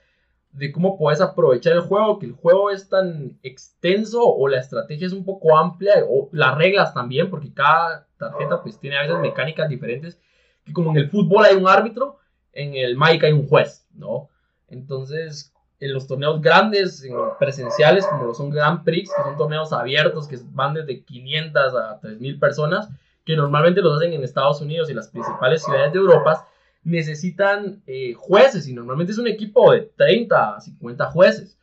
de 0.53 0.73
cómo 0.73 0.97
puedes 0.97 1.21
aprovechar 1.21 1.75
el 1.75 1.81
juego, 1.81 2.19
que 2.19 2.27
el 2.27 2.33
juego 2.33 2.71
es 2.71 2.89
tan 2.89 3.39
extenso 3.43 4.23
o 4.23 4.49
la 4.49 4.59
estrategia 4.59 5.07
es 5.07 5.13
un 5.13 5.25
poco 5.25 5.57
amplia 5.57 5.95
o 6.09 6.29
las 6.33 6.57
reglas 6.57 6.95
también, 6.95 7.31
porque 7.31 7.53
cada 7.53 8.07
tarjeta 8.17 8.63
pues 8.63 8.79
tiene 8.79 8.97
a 8.97 9.03
veces 9.03 9.19
mecánicas 9.19 9.69
diferentes, 9.69 10.19
que 10.65 10.73
como 10.73 10.91
en 10.91 10.97
el 10.97 11.11
fútbol 11.11 11.45
hay 11.45 11.57
un 11.57 11.69
árbitro, 11.69 12.19
en 12.53 12.75
el 12.75 12.97
Magic 12.97 13.25
hay 13.25 13.33
un 13.33 13.47
juez, 13.47 13.87
¿no? 13.95 14.31
Entonces, 14.69 15.53
en 15.79 15.93
los 15.93 16.07
torneos 16.07 16.41
grandes, 16.41 17.05
en 17.05 17.15
presenciales, 17.39 18.07
como 18.07 18.25
lo 18.25 18.35
son 18.35 18.51
Grand 18.51 18.83
Prix, 18.83 19.11
que 19.15 19.23
son 19.23 19.37
torneos 19.37 19.73
abiertos 19.73 20.27
que 20.27 20.39
van 20.51 20.75
desde 20.75 21.05
500 21.05 21.75
a 21.75 22.01
3000 22.01 22.39
personas, 22.39 22.89
que 23.25 23.37
normalmente 23.37 23.83
los 23.83 23.97
hacen 23.97 24.13
en 24.13 24.25
Estados 24.25 24.61
Unidos 24.61 24.89
y 24.89 24.95
las 24.95 25.09
principales 25.09 25.63
ciudades 25.63 25.93
de 25.93 25.99
Europa, 25.99 26.49
necesitan 26.87 27.83
eh, 27.89 28.15
jueces 28.15 28.69
y 28.69 28.73
normalmente 28.73 29.13
es 29.13 29.19
un 29.19 29.27
equipo 29.27 29.73
de 29.73 29.91
30 29.97 30.57
a 30.57 30.61
50 30.61 31.07
jueces. 31.07 31.59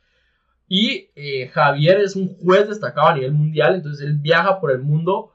Y 0.68 1.08
eh, 1.16 1.48
Javier 1.48 1.98
es 2.00 2.14
un 2.14 2.36
juez 2.36 2.68
destacado 2.68 3.08
a 3.08 3.14
nivel 3.14 3.32
mundial, 3.32 3.74
entonces 3.74 4.06
él 4.06 4.18
viaja 4.18 4.60
por 4.60 4.70
el 4.70 4.80
mundo 4.80 5.32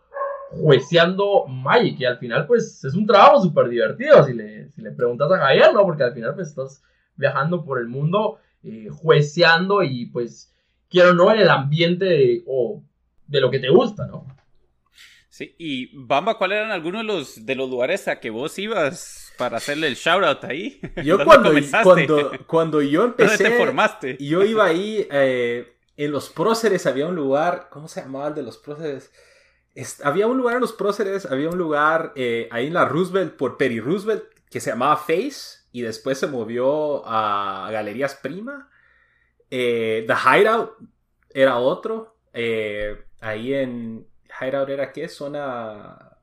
jueceando 0.51 1.45
Magic 1.47 1.99
y 1.99 2.05
al 2.05 2.17
final 2.17 2.45
pues 2.45 2.83
es 2.83 2.93
un 2.93 3.05
trabajo 3.05 3.41
súper 3.41 3.69
divertido 3.69 4.23
si 4.23 4.33
le, 4.33 4.69
si 4.69 4.81
le 4.81 4.91
preguntas 4.91 5.31
a 5.31 5.37
Javier, 5.39 5.73
¿no? 5.73 5.83
Porque 5.83 6.03
al 6.03 6.13
final 6.13 6.35
pues 6.35 6.49
estás 6.49 6.83
viajando 7.15 7.65
por 7.65 7.79
el 7.79 7.87
mundo 7.87 8.37
eh, 8.63 8.89
jueceando 8.91 9.81
y 9.81 10.05
pues 10.07 10.53
quiero 10.87 11.15
no 11.15 11.31
en 11.31 11.39
el 11.39 11.49
ambiente 11.49 12.05
de, 12.05 12.43
o 12.47 12.83
de 13.25 13.41
lo 13.41 13.49
que 13.49 13.59
te 13.59 13.69
gusta, 13.69 14.05
¿no? 14.05 14.27
Sí, 15.29 15.55
y 15.57 15.97
Bamba, 15.97 16.37
¿cuáles 16.37 16.57
eran 16.57 16.71
algunos 16.71 17.01
de 17.01 17.07
los, 17.07 17.45
de 17.45 17.55
los 17.55 17.69
lugares 17.69 18.07
a 18.07 18.19
que 18.19 18.29
vos 18.29 18.59
ibas 18.59 19.28
para 19.39 19.57
hacerle 19.57 19.87
el 19.87 19.95
shoutout 19.95 20.43
ahí? 20.43 20.79
Yo 21.03 21.23
cuando, 21.23 21.51
cuando, 21.81 22.31
cuando 22.45 22.81
yo 22.81 23.05
empecé... 23.05 23.43
¿Dónde 23.43 23.57
te 23.57 23.65
formaste? 23.65 24.17
Yo 24.19 24.43
iba 24.43 24.65
ahí, 24.65 25.07
eh, 25.09 25.75
en 25.97 26.11
los 26.11 26.29
próceres 26.29 26.85
había 26.85 27.07
un 27.07 27.15
lugar, 27.15 27.69
¿cómo 27.71 27.87
se 27.87 28.01
llamaba 28.01 28.27
el 28.27 28.35
de 28.35 28.43
los 28.43 28.57
próceres? 28.57 29.11
había 30.03 30.27
un 30.27 30.37
lugar 30.37 30.55
en 30.55 30.61
los 30.61 30.73
próceres, 30.73 31.25
había 31.25 31.49
un 31.49 31.57
lugar 31.57 32.11
eh, 32.15 32.49
ahí 32.51 32.67
en 32.67 32.73
la 32.73 32.85
Roosevelt, 32.85 33.37
por 33.37 33.55
Perry 33.55 33.79
Roosevelt, 33.79 34.25
que 34.49 34.59
se 34.59 34.71
llamaba 34.71 34.97
Face 34.97 35.59
y 35.71 35.81
después 35.81 36.17
se 36.17 36.27
movió 36.27 37.03
a 37.05 37.69
Galerías 37.71 38.15
Prima. 38.15 38.69
Eh, 39.49 40.05
The 40.05 40.13
Hideout 40.13 40.71
era 41.29 41.57
otro. 41.57 42.17
Eh, 42.33 43.05
ahí 43.21 43.53
en 43.53 44.05
Hideout 44.41 44.69
era 44.69 44.91
qué? 44.91 45.07
Zona... 45.07 46.17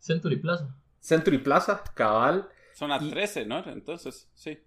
Century 0.00 0.36
Plaza. 0.36 0.74
Century 1.08 1.38
Plaza, 1.38 1.82
cabal. 1.94 2.48
Zona 2.74 2.98
13, 2.98 3.46
¿no? 3.46 3.64
Entonces, 3.66 4.28
sí. 4.34 4.58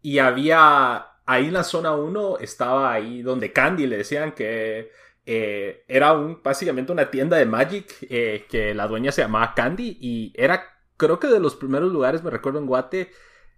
Y 0.00 0.18
había, 0.18 1.06
ahí 1.26 1.46
en 1.46 1.52
la 1.52 1.64
zona 1.64 1.92
1 1.92 2.38
estaba 2.38 2.92
ahí 2.92 3.22
donde 3.22 3.52
Candy 3.52 3.86
le 3.86 3.98
decían 3.98 4.32
que 4.32 4.90
eh, 5.26 5.84
era 5.86 6.14
un, 6.14 6.42
básicamente 6.42 6.92
una 6.92 7.10
tienda 7.10 7.36
de 7.36 7.46
Magic 7.46 7.98
que 8.08 8.72
la 8.74 8.88
dueña 8.88 9.12
se 9.12 9.22
llamaba 9.22 9.54
Candy 9.54 9.98
y 10.00 10.32
era 10.34 10.72
creo 10.96 11.18
que 11.18 11.26
de 11.26 11.40
los 11.40 11.56
primeros 11.56 11.92
lugares, 11.92 12.22
me 12.22 12.30
recuerdo 12.30 12.58
en 12.58 12.66
Guate, 12.66 13.10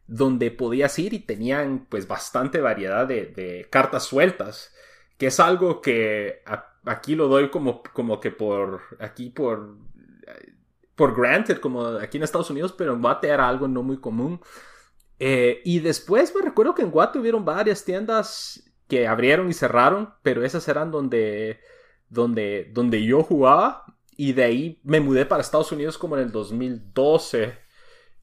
donde 0.06 0.50
podías 0.50 0.98
ir 0.98 1.14
y 1.14 1.20
tenían 1.20 1.86
pues 1.88 2.08
bastante 2.08 2.60
variedad 2.60 3.06
de, 3.06 3.66
cartas 3.70 4.04
sueltas, 4.04 4.74
que 5.18 5.26
es 5.26 5.38
algo 5.40 5.80
que 5.80 6.42
aquí 6.84 7.14
lo 7.14 7.28
doy 7.28 7.50
como, 7.50 7.82
como 7.82 8.18
que 8.20 8.30
por, 8.30 8.82
aquí 8.98 9.30
por, 9.30 9.76
por 10.96 11.16
granted, 11.16 11.58
como 11.58 11.86
aquí 11.86 12.16
en 12.16 12.22
Estados 12.22 12.50
Unidos, 12.50 12.74
pero 12.76 12.94
en 12.94 13.02
Guate 13.02 13.28
era 13.28 13.48
algo 13.48 13.68
no 13.68 13.82
muy 13.82 13.98
común. 13.98 14.40
Eh, 15.18 15.60
y 15.64 15.80
después 15.80 16.34
me 16.34 16.42
recuerdo 16.42 16.74
que 16.74 16.82
en 16.82 16.90
Guate 16.90 17.18
hubieron 17.18 17.44
varias 17.44 17.84
tiendas 17.84 18.62
que 18.88 19.06
abrieron 19.06 19.48
y 19.48 19.54
cerraron, 19.54 20.14
pero 20.22 20.44
esas 20.44 20.66
eran 20.68 20.90
donde, 20.90 21.60
donde, 22.08 22.70
donde 22.72 23.04
yo 23.04 23.22
jugaba. 23.22 23.84
Y 24.16 24.32
de 24.32 24.44
ahí 24.44 24.80
me 24.84 25.00
mudé 25.00 25.26
para 25.26 25.42
Estados 25.42 25.72
Unidos 25.72 25.98
como 25.98 26.16
en 26.16 26.22
el 26.24 26.32
2012. 26.32 27.58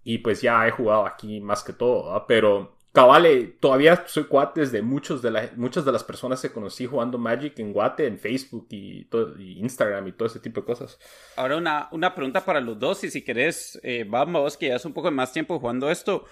Y 0.04 0.20
pues 0.20 0.42
ya 0.42 0.68
he 0.68 0.72
jugado 0.72 1.06
aquí 1.06 1.42
más 1.42 1.64
que 1.64 1.74
todo, 1.74 2.26
pero 2.28 2.78
cabale, 2.92 3.48
todavía 3.60 4.04
soy 4.08 4.26
cuates 4.26 4.72
de 4.72 4.82
muchos 4.82 5.22
de 5.22 5.32
la, 5.32 5.50
muchas 5.56 5.86
de 5.86 5.92
las 5.92 6.04
personas 6.04 6.42
que 6.42 6.52
conocí 6.52 6.86
jugando 6.86 7.18
Magic 7.18 7.58
en 7.60 7.74
Guate, 7.74 8.06
en 8.06 8.20
Facebook 8.20 8.68
y, 8.70 9.08
Instagram 9.60 10.08
y 10.08 10.12
todo 10.12 10.28
ese 10.28 10.40
tipo 10.40 10.62
de 10.62 10.66
cosas. 10.66 11.00
Ahora 11.36 11.58
una, 11.58 11.88
una 11.92 12.14
pregunta 12.14 12.44
para 12.44 12.60
los 12.60 12.78
dos, 12.80 13.04
y 13.04 13.12
si 13.12 13.24
querés, 13.24 13.80
eh, 13.84 14.06
vamos, 14.08 14.58
que 14.58 14.68
ya 14.68 14.76
es 14.76 14.86
un 14.86 14.94
poco 14.94 15.10
más 15.12 15.32
tiempo 15.32 15.60
jugando 15.60 15.90
esto, 15.90 16.26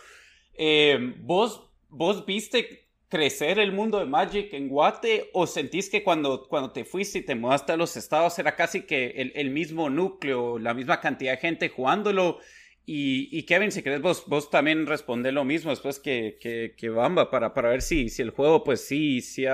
eh, 0.54 1.16
¿vos, 1.20 1.70
¿vos 1.88 2.26
viste 2.26 2.90
crecer 3.08 3.58
el 3.58 3.72
mundo 3.72 3.98
de 3.98 4.06
Magic 4.06 4.54
en 4.54 4.68
Guate 4.68 5.32
o 5.34 5.48
sentís 5.48 5.90
que 5.90 6.04
cuando, 6.04 6.48
cuando 6.48 6.72
te 6.72 6.86
fuiste 6.86 7.20
y 7.20 7.26
te 7.26 7.36
mudaste 7.36 7.72
a 7.72 7.78
los 7.78 7.98
estados 7.98 8.38
era 8.38 8.56
casi 8.56 8.84
que 8.84 9.08
el, 9.12 9.32
el 9.36 9.50
mismo 9.50 9.90
núcleo, 9.90 10.60
la 10.60 10.74
misma 10.74 11.00
cantidad 11.00 11.32
de 11.32 11.38
gente 11.38 11.70
jugándolo? 11.70 12.40
Y, 12.92 13.44
Kevin, 13.44 13.72
si 13.72 13.84
querés 13.84 14.02
vos, 14.02 14.24
vos 14.26 14.50
también 14.50 14.88
responder 14.88 15.32
lo 15.32 15.44
mismo 15.44 15.70
después 15.70 16.00
que, 16.00 16.40
que, 16.76 16.90
Bamba 16.90 17.30
para, 17.30 17.54
para 17.54 17.70
ver 17.70 17.84
si, 17.84 18.10
si 18.10 18.24
el 18.24 18.32
juego 18.32 18.64
pues 18.64 18.82
sí, 18.82 19.22
sí 19.22 19.46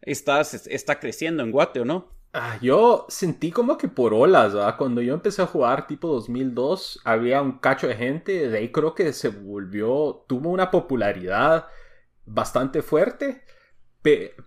está, 0.00 0.40
está 0.40 0.98
creciendo 0.98 1.42
en 1.42 1.50
Guate 1.50 1.80
o 1.80 1.84
no. 1.84 2.08
Ah, 2.32 2.58
yo 2.62 3.04
sentí 3.10 3.50
como 3.50 3.76
que 3.76 3.88
por 3.88 4.14
olas, 4.14 4.54
¿verdad? 4.54 4.78
Cuando 4.78 5.02
yo 5.02 5.12
empecé 5.12 5.42
a 5.42 5.46
jugar 5.46 5.86
tipo 5.86 6.08
2002, 6.08 7.02
había 7.04 7.42
un 7.42 7.58
cacho 7.58 7.88
de 7.88 7.94
gente, 7.94 8.48
de 8.48 8.56
ahí 8.56 8.72
creo 8.72 8.94
que 8.94 9.12
se 9.12 9.28
volvió, 9.28 10.24
tuvo 10.26 10.48
una 10.48 10.70
popularidad 10.70 11.66
bastante 12.24 12.80
fuerte, 12.80 13.42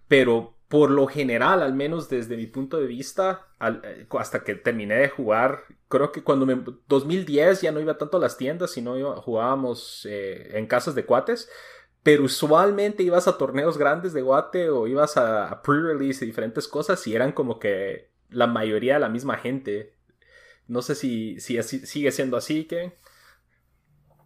pero 0.08 0.55
por 0.75 0.91
lo 0.91 1.08
general, 1.08 1.62
al 1.63 1.74
menos 1.74 2.10
desde 2.10 2.36
mi 2.36 2.48
punto 2.48 2.77
de 2.82 2.86
vista, 2.86 3.48
eh, 3.62 4.05
hasta 4.20 4.44
que 4.44 4.55
terminé 4.55 4.96
de 4.96 5.08
jugar, 5.08 5.62
creo 5.88 6.12
que 6.12 6.22
cuando 6.22 6.46
me 6.46 6.62
2010 6.89 7.62
ya 7.62 7.72
no 7.72 7.79
iba 7.79 7.98
tanto 7.98 8.17
a 8.17 8.20
las 8.20 8.38
tiendas, 8.38 8.72
sino 8.72 9.15
jugábamos 9.22 10.05
eh, 10.10 10.50
en 10.58 10.67
casas 10.67 10.94
de 10.94 11.05
cuates, 11.05 11.50
pero 12.03 12.25
usualmente 12.25 13.03
ibas 13.03 13.25
a 13.29 13.38
torneos 13.38 13.77
grandes 13.77 14.12
de 14.12 14.22
guate 14.22 14.70
o 14.70 14.86
ibas 14.86 15.15
a, 15.15 15.62
pre-release 15.62 16.25
y 16.25 16.27
diferentes 16.27 16.67
cosas 16.67 17.08
y 17.08 17.15
eran 17.15 17.32
como 17.32 17.58
que 17.58 18.10
la 18.29 18.46
mayoría 18.46 18.96
de 18.96 19.00
la 19.00 19.08
misma 19.08 19.38
gente. 19.38 19.94
No 20.67 20.82
sé 20.82 20.96
si, 20.96 21.39
si 21.39 21.63
sigue 21.63 22.12
siendo 22.12 22.36
así, 22.36 22.65
¿qué? 22.65 22.98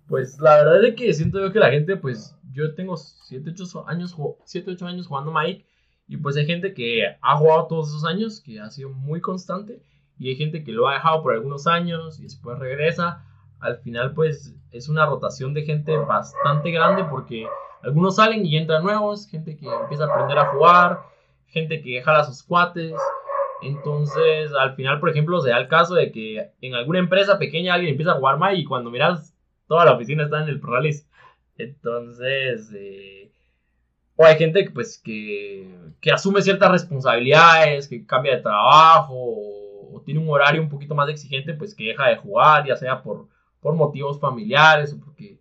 Pues 0.08 0.40
la 0.40 0.56
verdad 0.56 0.84
es 0.84 0.96
que 0.96 1.14
siento 1.14 1.40
yo 1.42 1.54
que 1.54 1.60
la 1.60 1.70
gente, 1.70 1.96
pues 1.96 2.36
yo 2.52 2.74
tengo 2.74 2.98
7, 2.98 3.52
8 3.52 3.88
años, 3.88 4.18
7, 4.46 4.72
8 4.72 4.88
años 4.88 5.06
jugando 5.06 5.32
Mike 5.32 5.69
y 6.10 6.18
pues 6.18 6.36
hay 6.38 6.48
gente 6.48 6.74
que 6.74 7.04
ha 7.22 7.38
jugado 7.38 7.68
todos 7.68 7.90
esos 7.90 8.04
años, 8.04 8.42
que 8.42 8.60
ha 8.60 8.72
sido 8.72 8.90
muy 8.90 9.22
constante. 9.22 9.80
Y 10.18 10.30
hay 10.30 10.36
gente 10.36 10.64
que 10.64 10.72
lo 10.72 10.88
ha 10.88 10.96
dejado 10.96 11.22
por 11.22 11.34
algunos 11.34 11.68
años 11.68 12.20
y 12.20 12.24
después 12.24 12.58
regresa. 12.58 13.24
Al 13.60 13.78
final 13.78 14.16
pues 14.16 14.56
es 14.72 14.90
una 14.90 15.06
rotación 15.06 15.54
de 15.54 15.62
gente 15.62 15.96
bastante 15.98 16.72
grande 16.72 17.04
porque 17.04 17.46
algunos 17.84 18.16
salen 18.16 18.44
y 18.44 18.58
entran 18.58 18.84
nuevos. 18.84 19.28
Gente 19.28 19.56
que 19.56 19.68
empieza 19.68 20.06
a 20.06 20.08
aprender 20.08 20.40
a 20.40 20.48
jugar. 20.48 21.00
Gente 21.46 21.80
que 21.84 22.02
jala 22.02 22.24
sus 22.24 22.42
cuates. 22.42 22.96
Entonces, 23.62 24.52
al 24.60 24.74
final, 24.74 25.00
por 25.00 25.10
ejemplo, 25.10 25.40
se 25.42 25.52
da 25.52 25.60
el 25.60 25.68
caso 25.68 25.94
de 25.94 26.12
que 26.12 26.54
en 26.62 26.74
alguna 26.74 26.98
empresa 26.98 27.38
pequeña 27.38 27.76
alguien 27.76 27.92
empieza 27.92 28.14
a 28.14 28.16
jugar 28.16 28.40
más 28.40 28.58
y 28.58 28.66
cuando 28.66 28.90
miras, 28.90 29.36
toda 29.68 29.86
la 29.86 29.92
oficina 29.92 30.24
está 30.24 30.42
en 30.42 30.50
el 30.50 30.60
Proralis. 30.60 31.08
Entonces, 31.56 32.72
eh, 32.74 33.32
o 34.20 34.26
hay 34.26 34.38
gente 34.38 34.70
pues, 34.74 34.98
que, 34.98 35.74
que 36.02 36.12
asume 36.12 36.42
ciertas 36.42 36.70
responsabilidades, 36.70 37.88
que 37.88 38.06
cambia 38.06 38.36
de 38.36 38.42
trabajo 38.42 39.14
o, 39.16 40.02
tiene 40.06 40.20
un 40.20 40.30
horario 40.30 40.62
un 40.62 40.70
poquito 40.70 40.96
más 40.96 41.08
exigente, 41.08 41.54
pues 41.54 41.76
que 41.76 41.86
deja 41.86 42.08
de 42.08 42.18
jugar, 42.18 42.66
ya 42.66 42.76
sea 42.76 43.02
por, 43.02 43.28
por 43.62 43.76
motivos 43.76 44.20
familiares 44.20 44.94
o 44.94 45.00
porque 45.00 45.40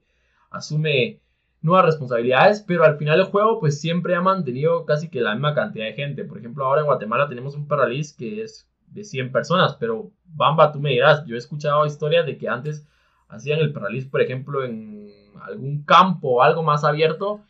asume 0.51 1.21
nuevas 1.61 1.87
responsabilidades, 1.87 2.63
pero 2.63 2.85
al 2.85 2.99
final 2.99 3.19
el 3.19 3.27
juego 3.27 3.59
pues 3.59 3.81
siempre 3.81 4.15
ha 4.15 4.21
mantenido 4.21 4.85
casi 4.85 5.09
que 5.09 5.23
la 5.23 5.33
misma 5.33 5.55
cantidad 5.55 5.87
de 5.87 5.95
gente. 5.95 6.25
Por 6.25 6.39
ejemplo, 6.39 6.65
ahora 6.65 6.83
en 6.83 6.87
Guatemala 6.87 7.29
tenemos 7.29 7.57
un 7.57 7.67
Paralis 7.67 8.13
que 8.13 8.43
es 8.43 8.69
de 8.87 9.03
100 9.03 9.33
personas, 9.33 9.75
pero 9.75 10.13
Bamba, 10.25 10.71
tú 10.71 10.79
me 10.79 10.91
dirás, 10.91 11.25
yo 11.27 11.35
he 11.35 11.39
escuchado 11.39 11.85
historias 11.85 12.27
de 12.27 12.39
que 12.39 12.49
antes 12.49 12.87
hacían 13.29 13.59
el 13.59 13.73
Paralis, 13.73 14.07
por 14.07 14.21
ejemplo, 14.21 14.65
en 14.65 15.11
algún 15.43 15.83
campo 15.83 16.35
o 16.35 16.43
algo 16.43 16.63
más 16.63 16.85
abierto 16.85 17.41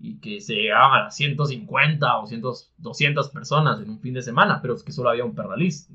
y 0.00 0.20
que 0.20 0.40
se 0.40 0.54
llegaban 0.54 0.92
a 0.92 1.04
las 1.04 1.16
150 1.16 2.18
o 2.18 2.28
200 2.78 3.28
personas 3.30 3.80
en 3.80 3.90
un 3.90 4.00
fin 4.00 4.14
de 4.14 4.22
semana, 4.22 4.60
pero 4.62 4.74
es 4.74 4.82
que 4.82 4.92
solo 4.92 5.10
había 5.10 5.24
un 5.24 5.34
perralis. 5.34 5.88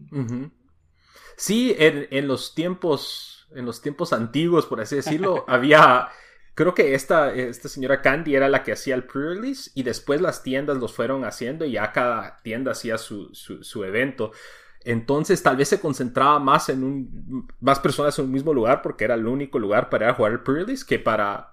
Sí, 1.38 1.76
en, 1.78 2.28
los 2.28 2.54
tiempos, 2.54 3.48
en 3.56 3.66
los 3.66 3.82
tiempos 3.82 4.14
antiguos, 4.14 4.66
por 4.66 4.82
así 4.82 4.98
decirlo, 4.98 5.46
había, 5.48 6.10
creo 6.54 6.74
que 6.74 6.96
esta, 6.96 7.34
esta 7.34 7.70
señora 7.70 8.02
Candy 8.02 8.36
era 8.36 8.50
la 8.50 8.64
que 8.64 8.74
hacía 8.74 8.96
el 8.96 9.06
pre-release 9.06 9.72
y 9.74 9.84
después 9.84 10.22
las 10.22 10.44
tiendas 10.44 10.78
los 10.78 10.94
fueron 10.94 11.24
haciendo 11.24 11.66
y 11.66 11.74
ya 11.74 11.92
cada 11.92 12.42
tienda 12.44 12.72
hacía 12.72 12.98
su, 12.98 13.30
su, 13.34 13.84
evento. 13.84 14.32
Entonces 14.82 15.42
tal 15.42 15.56
vez 15.56 15.70
se 15.70 15.80
concentraba 15.80 16.40
más 16.40 16.68
en 16.68 16.84
un, 16.84 17.48
más 17.62 17.80
personas 17.80 18.20
en 18.20 18.26
un 18.26 18.32
mismo 18.32 18.54
lugar 18.54 18.82
porque 18.82 19.06
era 19.06 19.16
el 19.16 19.26
único 19.28 19.58
lugar 19.60 19.90
para 19.90 20.14
jugar 20.14 20.34
el 20.34 20.42
pre-release 20.42 20.86
que 20.86 21.00
para 21.00 21.53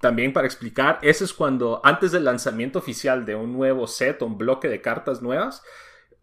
también 0.00 0.32
para 0.32 0.46
explicar, 0.46 0.98
ese 1.02 1.24
es 1.24 1.34
cuando 1.34 1.80
antes 1.84 2.10
del 2.10 2.24
lanzamiento 2.24 2.78
oficial 2.78 3.26
de 3.26 3.34
un 3.34 3.52
nuevo 3.52 3.86
set 3.86 4.22
o 4.22 4.26
un 4.26 4.38
bloque 4.38 4.68
de 4.68 4.80
cartas 4.80 5.20
nuevas, 5.20 5.62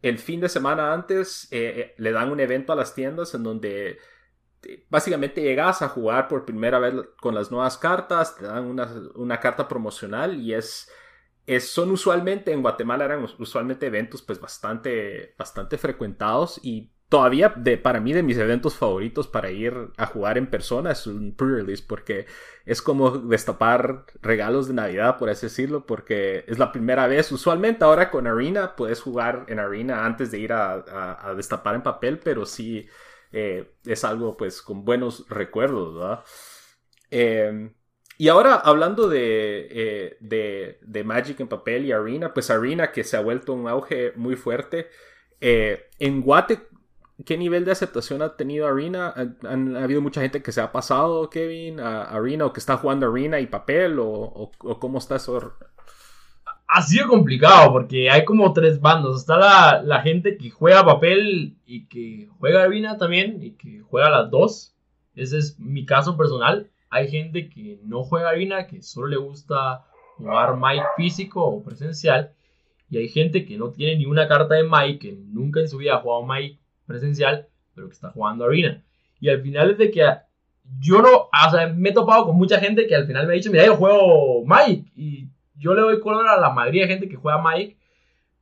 el 0.02 0.18
fin 0.18 0.42
de 0.42 0.50
semana 0.50 0.94
antes 0.94 1.48
eh, 1.52 1.74
eh, 1.78 1.96
le 1.98 2.12
dan 2.12 2.32
un 2.32 2.40
evento 2.40 2.74
a 2.74 2.76
las 2.76 2.96
tiendas 2.96 3.34
en 3.36 3.44
donde 3.44 4.00
eh, 4.64 4.86
básicamente 4.90 5.42
llegas 5.42 5.84
a 5.84 5.90
jugar 5.90 6.28
por 6.28 6.44
primera 6.44 6.80
vez 6.80 6.94
con 7.22 7.36
las 7.36 7.52
nuevas 7.52 7.78
cartas, 7.78 8.36
te 8.36 8.46
dan 8.46 8.66
una, 8.66 8.92
una 9.14 9.40
carta 9.40 9.68
promocional 9.68 10.40
y 10.40 10.56
es, 10.56 10.92
es, 11.46 11.70
son 11.70 11.92
usualmente 11.92 12.52
en 12.52 12.64
Guatemala 12.64 13.06
eran 13.06 13.28
usualmente 13.38 13.86
eventos 13.86 14.24
pues 14.24 14.40
bastante, 14.40 15.36
bastante 15.38 15.78
frecuentados 15.78 16.60
y 16.64 16.92
todavía 17.10 17.54
de, 17.56 17.78
para 17.78 18.00
mí 18.00 18.14
de 18.14 18.24
mis 18.24 18.38
eventos 18.38 18.76
favoritos 18.76 19.28
para 19.28 19.50
ir 19.50 19.74
a 19.98 20.06
jugar 20.08 20.38
en 20.38 20.48
persona 20.48 20.92
es 20.92 21.08
un 21.08 21.34
pre-release 21.36 21.84
porque 21.88 22.26
es 22.66 22.82
como 22.82 23.12
destapar 23.12 24.06
regalos 24.22 24.68
de 24.68 24.74
Navidad, 24.74 25.18
por 25.18 25.30
así 25.30 25.46
decirlo, 25.46 25.86
porque 25.86 26.44
es 26.48 26.60
la 26.60 26.72
primera 26.72 27.08
vez. 27.08 27.32
Usualmente 27.32 27.86
ahora 27.86 28.12
con 28.12 28.28
Arena 28.28 28.76
puedes 28.76 29.02
jugar 29.02 29.46
en 29.48 29.60
Arena 29.60 30.06
antes 30.06 30.32
de 30.32 30.40
ir 30.40 30.52
a, 30.52 31.34
destapar 31.36 31.76
en 31.76 31.84
papel, 31.84 32.20
pero 32.20 32.46
sí 32.46 32.88
eh, 33.32 33.72
es 33.86 34.04
algo 34.04 34.36
pues 34.36 34.62
con 34.62 34.84
buenos 34.84 35.26
recuerdos, 35.30 35.96
¿verdad? 35.96 36.24
Em, 37.10 37.74
y 38.18 38.28
ahora 38.30 38.56
hablando 38.56 39.08
de, 39.08 39.68
eh, 39.70 40.18
de, 40.20 40.80
de 40.82 41.04
Magic 41.06 41.40
en 41.40 41.48
papel 41.48 41.86
y 41.86 41.92
Arena, 41.94 42.34
pues 42.34 42.50
Arena 42.50 42.92
que 42.92 43.04
se 43.06 43.16
ha 43.16 43.22
vuelto 43.22 43.54
un 43.54 43.68
auge 43.70 44.12
muy 44.16 44.36
fuerte. 44.36 44.90
Eh, 45.40 45.90
en 46.00 46.22
Guate 46.22 46.67
¿Qué 47.26 47.36
nivel 47.36 47.66
de 47.66 47.72
aceptación 47.72 48.22
ha 48.22 48.36
tenido 48.36 48.68
Arena? 48.68 49.14
¿Han, 49.44 49.76
habido 49.76 50.02
mucha 50.02 50.22
gente 50.22 50.44
que 50.44 50.52
se 50.52 50.62
ha 50.62 50.72
pasado, 50.72 51.30
Kevin, 51.32 51.80
a 51.80 52.04
Arena 52.04 52.46
o 52.46 52.54
que 52.54 52.60
está 52.60 52.78
jugando 52.78 53.12
Arena 53.12 53.40
y 53.40 53.48
papel? 53.48 53.98
¿O, 54.00 54.52
cómo 54.80 55.00
está 55.00 55.16
eso? 55.16 55.54
Ha 56.68 56.82
sido 56.84 57.08
complicado 57.08 57.72
porque 57.72 58.12
hay 58.12 58.24
como 58.24 58.54
tres 58.54 58.80
bandos. 58.80 59.22
Está 59.22 59.82
la, 59.82 60.02
gente 60.02 60.38
que 60.38 60.52
juega 60.52 60.86
papel 60.86 61.58
y 61.66 61.88
que 61.88 62.30
juega 62.38 62.64
Arena 62.64 62.98
también 62.98 63.42
y 63.42 63.52
que 63.52 63.82
juega 63.82 64.12
las 64.12 64.30
dos. 64.30 64.76
Ese 65.16 65.40
es 65.40 65.60
mi 65.60 65.86
caso 65.86 66.18
personal. 66.18 66.70
Hay 66.92 67.10
gente 67.10 67.50
que 67.50 67.80
no 67.84 68.04
juega 68.04 68.30
Arena, 68.30 68.68
que 68.68 68.84
solo 68.84 69.08
le 69.08 69.18
gusta 69.18 69.86
jugar 70.18 70.56
Mike 70.56 70.86
físico 70.96 71.44
o 71.44 71.64
presencial. 71.64 72.34
Y 72.92 73.00
hay 73.00 73.10
gente 73.10 73.44
que 73.44 73.58
no 73.58 73.72
tiene 73.72 73.98
ni 73.98 74.06
una 74.06 74.28
carta 74.28 74.54
de 74.54 74.70
Mike, 74.70 75.00
que 75.00 75.14
nunca 75.14 75.62
en 75.62 75.68
su 75.68 75.78
vida 75.78 75.96
ha 75.96 76.02
jugado 76.02 76.24
Mike 76.24 76.60
presencial, 76.88 77.48
pero 77.76 77.88
que 77.88 77.94
está 77.94 78.10
jugando 78.10 78.46
Arena. 78.46 78.82
Y 79.20 79.30
al 79.30 79.42
final 79.42 79.72
es 79.72 79.78
de 79.78 79.92
que 79.92 80.04
yo 80.80 81.02
no, 81.02 81.10
o 81.16 81.52
sea, 81.52 81.68
me 81.68 81.90
he 81.90 81.94
topado 81.94 82.26
con 82.26 82.36
mucha 82.36 82.60
gente 82.60 82.88
que 82.88 82.96
al 82.96 83.06
final 83.06 83.28
me 83.28 83.34
ha 83.34 83.36
dicho, 83.36 83.52
mira, 83.52 83.66
yo 83.66 83.76
juego 83.76 84.44
Mike. 84.46 84.92
Y 84.96 85.30
yo 85.56 85.74
le 85.74 85.82
doy 85.82 86.00
color 86.00 86.28
a 86.28 86.40
la 86.40 86.50
mayoría 86.50 86.84
de 86.84 86.90
gente 86.90 87.10
que 87.10 87.16
juega 87.16 87.42
Mike. 87.42 87.78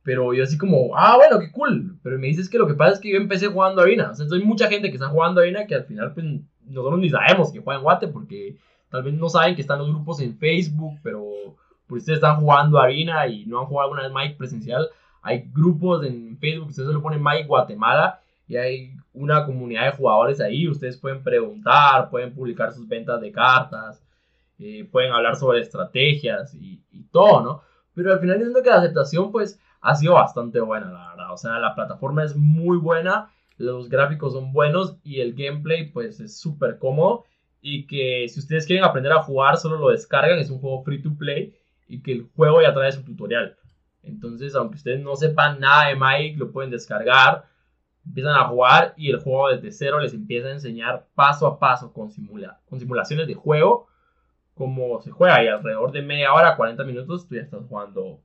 Pero 0.02 0.32
yo 0.32 0.44
así 0.44 0.56
como, 0.56 0.96
ah, 0.96 1.16
bueno, 1.16 1.40
qué 1.40 1.50
cool. 1.50 1.98
Pero 2.02 2.18
me 2.18 2.28
dices 2.28 2.48
que 2.48 2.58
lo 2.58 2.66
que 2.66 2.74
pasa 2.74 2.94
es 2.94 3.00
que 3.00 3.10
yo 3.10 3.16
empecé 3.16 3.48
jugando 3.48 3.82
Arena. 3.82 4.10
O 4.10 4.14
sea, 4.14 4.26
hay 4.32 4.42
mucha 4.42 4.68
gente 4.68 4.88
que 4.88 4.94
está 4.94 5.08
jugando 5.08 5.40
Arena 5.40 5.66
que 5.66 5.74
al 5.74 5.84
final, 5.84 6.14
pues, 6.14 6.26
nosotros 6.64 7.00
ni 7.00 7.10
sabemos 7.10 7.52
que 7.52 7.60
juegan 7.60 7.82
Guate 7.82 8.08
porque 8.08 8.56
tal 8.88 9.02
vez 9.02 9.14
no 9.14 9.28
saben 9.28 9.54
que 9.54 9.62
están 9.62 9.78
los 9.78 9.88
grupos 9.88 10.20
en 10.20 10.36
Facebook, 10.38 10.98
pero 11.02 11.24
por 11.86 11.98
ustedes 11.98 12.18
están 12.18 12.40
jugando 12.40 12.78
Arena 12.78 13.26
y 13.26 13.46
no 13.46 13.60
han 13.60 13.66
jugado 13.66 13.90
alguna 13.90 14.02
vez 14.02 14.12
Mike 14.14 14.36
presencial. 14.38 14.88
Hay 15.22 15.50
grupos 15.52 16.04
en 16.04 16.38
Facebook, 16.38 16.68
ustedes 16.68 16.88
se 16.88 16.94
lo 16.94 17.02
ponen 17.02 17.22
Mike 17.22 17.46
Guatemala 17.46 18.20
y 18.48 18.56
hay 18.56 18.96
una 19.12 19.44
comunidad 19.44 19.86
de 19.86 19.96
jugadores 19.96 20.40
ahí. 20.40 20.68
Ustedes 20.68 20.96
pueden 20.96 21.22
preguntar, 21.22 22.10
pueden 22.10 22.34
publicar 22.34 22.72
sus 22.72 22.86
ventas 22.86 23.20
de 23.20 23.32
cartas, 23.32 24.02
eh, 24.58 24.88
pueden 24.90 25.12
hablar 25.12 25.36
sobre 25.36 25.60
estrategias 25.60 26.54
y, 26.54 26.80
todo, 27.12 27.40
¿no? 27.40 27.62
Pero 27.94 28.12
al 28.12 28.20
final 28.20 28.38
siento 28.38 28.62
que 28.62 28.68
la 28.68 28.76
aceptación 28.76 29.32
pues 29.32 29.58
ha 29.80 29.94
sido 29.94 30.14
bastante 30.14 30.60
buena, 30.60 30.90
la 30.90 31.10
verdad. 31.10 31.32
O 31.32 31.36
sea, 31.38 31.58
la 31.58 31.74
plataforma 31.74 32.24
es 32.24 32.36
muy 32.36 32.76
buena, 32.76 33.30
los 33.56 33.88
gráficos 33.88 34.34
son 34.34 34.52
buenos 34.52 34.96
y 35.02 35.20
el 35.20 35.32
gameplay 35.34 35.90
pues 35.90 36.20
es 36.20 36.38
súper 36.38 36.78
cómodo. 36.78 37.24
Y 37.62 37.86
que 37.86 38.28
si 38.28 38.38
ustedes 38.38 38.66
quieren 38.66 38.84
aprender 38.84 39.12
a 39.12 39.22
jugar, 39.22 39.56
solo 39.56 39.78
lo 39.78 39.88
descargan, 39.88 40.38
es 40.38 40.50
un 40.50 40.60
juego 40.60 40.82
free 40.82 41.02
to 41.02 41.16
play 41.16 41.54
y 41.88 42.02
que 42.02 42.12
el 42.12 42.28
juego 42.36 42.60
ya 42.60 42.74
trae 42.74 42.92
su 42.92 43.02
tutorial. 43.02 43.56
Entonces, 44.02 44.54
aunque 44.54 44.76
ustedes 44.76 45.00
no 45.00 45.16
sepan 45.16 45.58
nada 45.58 45.88
de 45.88 45.96
Magic, 45.96 46.38
lo 46.38 46.52
pueden 46.52 46.70
descargar, 46.70 47.46
empiezan 48.06 48.34
a 48.36 48.48
jugar 48.48 48.94
y 48.96 49.10
el 49.10 49.20
juego 49.20 49.50
desde 49.50 49.72
cero 49.72 50.00
les 50.00 50.14
empieza 50.14 50.48
a 50.48 50.52
enseñar 50.52 51.06
paso 51.14 51.46
a 51.46 51.58
paso 51.58 51.92
con, 51.92 52.10
simula 52.10 52.60
con 52.68 52.78
simulaciones 52.78 53.26
de 53.26 53.34
juego 53.34 53.88
cómo 54.56 55.00
se 55.02 55.10
juega 55.10 55.44
y 55.44 55.48
alrededor 55.48 55.92
de 55.92 56.02
media 56.02 56.32
hora, 56.32 56.56
40 56.56 56.82
minutos, 56.84 57.28
tú 57.28 57.34
ya 57.34 57.42
estás 57.42 57.60
jugando 57.68 58.22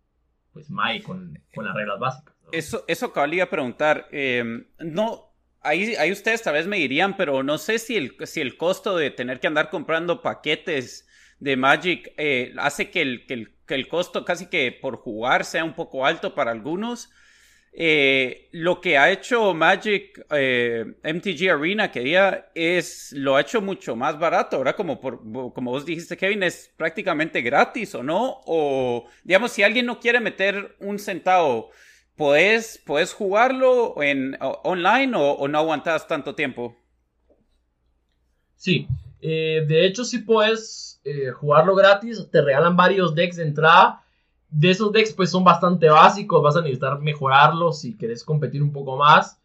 pues 0.53 0.69
Magic 0.69 1.03
con, 1.03 1.37
con 1.53 1.65
las 1.65 1.75
reglas 1.75 1.99
básicas. 1.99 2.33
Eso, 2.51 2.83
eso 2.87 3.13
que 3.13 3.41
a 3.41 3.49
preguntar. 3.49 4.07
Em, 4.11 4.65
no, 4.79 5.33
ahí, 5.61 5.95
ahí 5.95 6.11
ustedes 6.11 6.41
tal 6.41 6.53
vez 6.53 6.67
me 6.67 6.77
dirían, 6.77 7.17
pero 7.17 7.43
no 7.43 7.57
sé 7.57 7.79
si 7.79 7.97
el, 7.97 8.15
si 8.25 8.41
el 8.41 8.57
costo 8.57 8.95
de 8.95 9.11
tener 9.11 9.39
que 9.39 9.47
andar 9.47 9.69
comprando 9.69 10.21
paquetes 10.21 11.07
de 11.39 11.57
Magic 11.57 12.13
eh, 12.17 12.53
hace 12.57 12.89
que 12.89 13.01
el, 13.01 13.25
que 13.25 13.33
el, 13.33 13.55
que, 13.65 13.75
el, 13.75 13.87
costo 13.87 14.23
casi 14.23 14.47
que 14.47 14.71
por 14.71 14.97
jugar 14.97 15.43
sea 15.43 15.65
un 15.65 15.73
poco 15.73 16.05
alto 16.05 16.33
para 16.33 16.51
algunos. 16.51 17.11
Eh, 17.73 18.49
lo 18.51 18.81
que 18.81 18.97
ha 18.97 19.11
hecho 19.11 19.53
Magic 19.53 20.25
eh, 20.29 20.93
MTG 21.05 21.51
Arena 21.51 21.89
que 21.89 22.01
día 22.01 22.51
es 22.53 23.13
lo 23.13 23.37
ha 23.37 23.41
hecho 23.41 23.61
mucho 23.61 23.95
más 23.95 24.19
barato, 24.19 24.57
ahora 24.57 24.75
como 24.75 24.99
por, 24.99 25.19
como 25.53 25.71
vos 25.71 25.85
dijiste 25.85 26.17
Kevin 26.17 26.43
es 26.43 26.69
prácticamente 26.75 27.41
gratis 27.41 27.95
o 27.95 28.03
no 28.03 28.41
o 28.45 29.05
digamos 29.23 29.53
si 29.53 29.63
alguien 29.63 29.85
no 29.85 30.01
quiere 30.01 30.19
meter 30.19 30.75
un 30.81 30.99
centavo 30.99 31.69
puedes 32.17 32.77
puedes 32.85 33.13
jugarlo 33.13 34.01
en 34.03 34.37
online 34.41 35.13
o, 35.15 35.47
no 35.47 35.57
aguantas 35.57 36.09
tanto 36.09 36.35
tiempo. 36.35 36.75
Sí, 38.57 38.85
eh, 39.21 39.63
de 39.65 39.85
hecho 39.85 40.03
si 40.03 40.17
puedes 40.17 41.01
jugarlo 41.35 41.73
gratis, 41.73 42.27
te 42.29 42.41
regalan 42.41 42.75
varios 42.75 43.15
decks 43.15 43.37
de 43.37 43.43
entrada 43.43 44.00
de 44.51 44.69
esos 44.69 44.91
decks 44.91 45.13
pues 45.13 45.31
son 45.31 45.45
bastante 45.45 45.89
básicos, 45.89 46.43
vas 46.43 46.57
a 46.57 46.61
necesitar 46.61 46.99
mejorarlos 46.99 47.79
si 47.79 47.97
querés 47.97 48.23
competir 48.23 48.61
un 48.61 48.73
poco 48.73 48.97
más. 48.97 49.41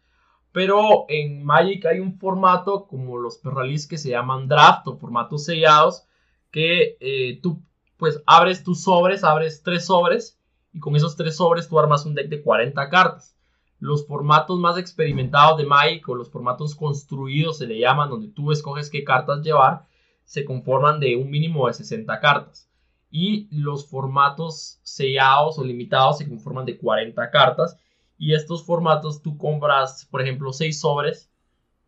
Pero 0.51 1.05
en 1.07 1.43
Magic 1.45 1.85
hay 1.85 1.99
un 1.99 2.17
formato 2.19 2.87
como 2.87 3.17
los 3.17 3.37
perralis 3.37 3.87
que 3.87 3.97
se 3.97 4.09
llaman 4.09 4.47
draft 4.47 4.87
o 4.87 4.97
formatos 4.97 5.45
sellados, 5.45 6.05
que 6.51 6.97
eh, 6.99 7.39
tú 7.41 7.61
pues 7.97 8.21
abres 8.25 8.63
tus 8.63 8.83
sobres, 8.83 9.23
abres 9.23 9.63
tres 9.63 9.85
sobres 9.85 10.39
y 10.73 10.79
con 10.79 10.95
esos 10.95 11.15
tres 11.15 11.37
sobres 11.37 11.67
tú 11.67 11.79
armas 11.79 12.05
un 12.05 12.13
deck 12.13 12.27
de 12.29 12.41
40 12.41 12.89
cartas. 12.89 13.35
Los 13.79 14.07
formatos 14.07 14.59
más 14.59 14.77
experimentados 14.77 15.57
de 15.57 15.65
Magic 15.65 16.07
o 16.09 16.15
los 16.15 16.29
formatos 16.29 16.75
construidos 16.75 17.59
se 17.59 17.67
le 17.67 17.79
llaman 17.79 18.09
donde 18.09 18.27
tú 18.27 18.51
escoges 18.51 18.89
qué 18.89 19.03
cartas 19.03 19.41
llevar, 19.41 19.85
se 20.25 20.43
conforman 20.43 20.99
de 20.99 21.15
un 21.15 21.29
mínimo 21.29 21.67
de 21.67 21.73
60 21.73 22.19
cartas 22.19 22.66
y 23.09 23.47
los 23.51 23.87
formatos 23.89 24.79
sellados 24.83 25.57
o 25.57 25.63
limitados 25.63 26.17
se 26.17 26.27
conforman 26.27 26.65
de 26.65 26.77
40 26.77 27.29
cartas 27.31 27.77
y 28.17 28.33
estos 28.33 28.65
formatos 28.65 29.21
tú 29.21 29.37
compras, 29.37 30.07
por 30.09 30.21
ejemplo, 30.21 30.51
6 30.51 30.79
sobres 30.79 31.29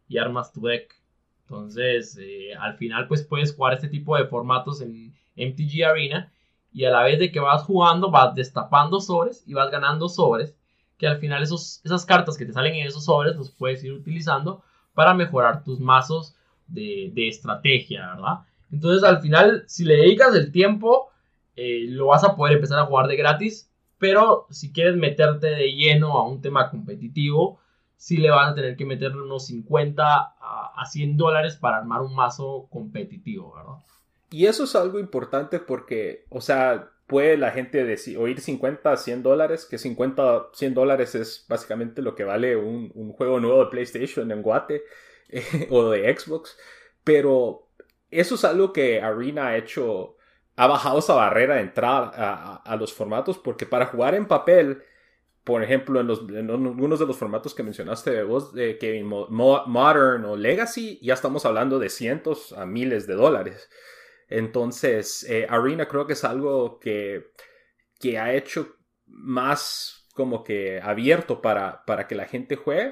y 0.07 0.17
armas 0.17 0.53
tu 0.53 0.61
deck. 0.61 0.93
Entonces, 1.41 2.17
eh, 2.21 2.53
al 2.55 2.75
final 2.75 3.07
pues 3.07 3.23
puedes 3.23 3.53
jugar 3.53 3.73
este 3.73 3.87
tipo 3.87 4.15
de 4.15 4.25
formatos 4.25 4.81
en 4.81 5.13
MTG 5.35 5.83
Arena 5.83 6.31
y 6.71 6.85
a 6.85 6.91
la 6.91 7.03
vez 7.03 7.19
de 7.19 7.31
que 7.31 7.39
vas 7.39 7.63
jugando 7.63 8.11
vas 8.11 8.35
destapando 8.35 8.99
sobres 8.99 9.43
y 9.47 9.53
vas 9.53 9.71
ganando 9.71 10.07
sobres 10.07 10.55
que 10.99 11.07
al 11.07 11.17
final 11.17 11.41
esos, 11.41 11.81
esas 11.83 12.05
cartas 12.05 12.37
que 12.37 12.45
te 12.45 12.53
salen 12.53 12.75
en 12.75 12.87
esos 12.87 13.05
sobres 13.05 13.35
los 13.35 13.49
puedes 13.49 13.83
ir 13.83 13.93
utilizando 13.93 14.61
para 14.93 15.13
mejorar 15.13 15.63
tus 15.63 15.79
mazos 15.79 16.35
de, 16.67 17.09
de 17.13 17.29
estrategia, 17.29 18.15
¿verdad? 18.15 18.39
Entonces 18.71 19.03
al 19.03 19.21
final, 19.21 19.63
si 19.67 19.85
le 19.85 19.97
dedicas 19.97 20.35
el 20.35 20.51
tiempo, 20.51 21.09
eh, 21.55 21.85
lo 21.89 22.07
vas 22.07 22.23
a 22.23 22.35
poder 22.35 22.55
empezar 22.55 22.79
a 22.79 22.85
jugar 22.85 23.07
de 23.07 23.17
gratis. 23.17 23.69
Pero 23.97 24.47
si 24.49 24.71
quieres 24.71 24.95
meterte 24.95 25.47
de 25.47 25.73
lleno 25.73 26.17
a 26.17 26.27
un 26.27 26.41
tema 26.41 26.69
competitivo, 26.69 27.59
sí 27.99 28.15
le 28.15 28.29
vas 28.29 28.51
a 28.51 28.55
tener 28.55 28.77
que 28.77 28.85
meterle 28.85 29.21
unos 29.21 29.45
50 29.47 30.03
a, 30.05 30.85
100 30.89 31.17
dólares 31.17 31.57
para 31.57 31.77
armar 31.77 32.01
un 32.01 32.15
mazo 32.15 32.67
competitivo, 32.71 33.53
¿verdad? 33.53 33.83
Y 34.31 34.45
eso 34.45 34.63
es 34.63 34.75
algo 34.75 34.97
importante 34.99 35.59
porque, 35.59 36.25
o 36.29 36.39
sea, 36.39 36.89
puede 37.05 37.35
la 37.35 37.51
gente 37.51 37.83
decir, 37.83 38.17
oír 38.17 38.39
50 38.39 38.89
a 38.89 38.95
100 38.95 39.23
dólares, 39.23 39.67
que 39.69 39.77
50 39.77 40.47
100 40.53 40.73
dólares 40.73 41.15
es 41.15 41.45
básicamente 41.49 42.01
lo 42.01 42.15
que 42.15 42.23
vale 42.23 42.55
un, 42.55 43.11
juego 43.11 43.41
nuevo 43.41 43.65
de 43.65 43.71
PlayStation 43.71 44.31
en 44.31 44.41
Guate 44.41 44.83
o 45.69 45.89
de 45.89 46.17
Xbox. 46.17 46.57
Pero 47.03 47.68
eso 48.11 48.35
es 48.35 48.45
algo 48.45 48.73
que 48.73 49.01
Arena 49.01 49.47
ha 49.47 49.57
hecho, 49.57 50.17
ha 50.55 50.67
bajado 50.67 50.99
esa 50.99 51.13
barrera 51.13 51.55
de 51.55 51.61
entrar 51.61 52.11
a, 52.15 52.75
los 52.77 52.93
formatos, 52.93 53.37
porque 53.37 53.65
para 53.65 53.87
jugar 53.87 54.15
en 54.15 54.27
papel, 54.27 54.83
por 55.43 55.63
ejemplo, 55.63 55.99
en, 55.99 56.07
los, 56.07 56.21
algunos 56.21 56.99
de 56.99 57.05
los 57.05 57.17
formatos 57.17 57.53
que 57.53 57.63
mencionaste 57.63 58.23
vos, 58.23 58.53
de 58.53 58.77
Kevin, 58.77 59.05
Modern 59.05 60.25
o 60.25 60.35
Legacy, 60.35 60.99
ya 61.01 61.13
estamos 61.13 61.45
hablando 61.45 61.79
de 61.79 61.89
cientos 61.89 62.53
a 62.53 62.65
miles 62.65 63.07
de 63.07 63.13
dólares. 63.13 63.69
Entonces, 64.27 65.23
eh, 65.29 65.47
Arena 65.49 65.87
creo 65.87 66.05
que 66.05 66.13
es 66.13 66.23
algo 66.23 66.79
que, 66.79 67.31
que 67.99 68.19
ha 68.19 68.33
hecho 68.33 68.75
más 69.05 70.07
como 70.13 70.43
que 70.43 70.81
abierto 70.81 71.41
para, 71.41 71.85
para 71.85 72.07
que 72.07 72.15
la 72.15 72.25
gente 72.25 72.55
juegue. 72.55 72.91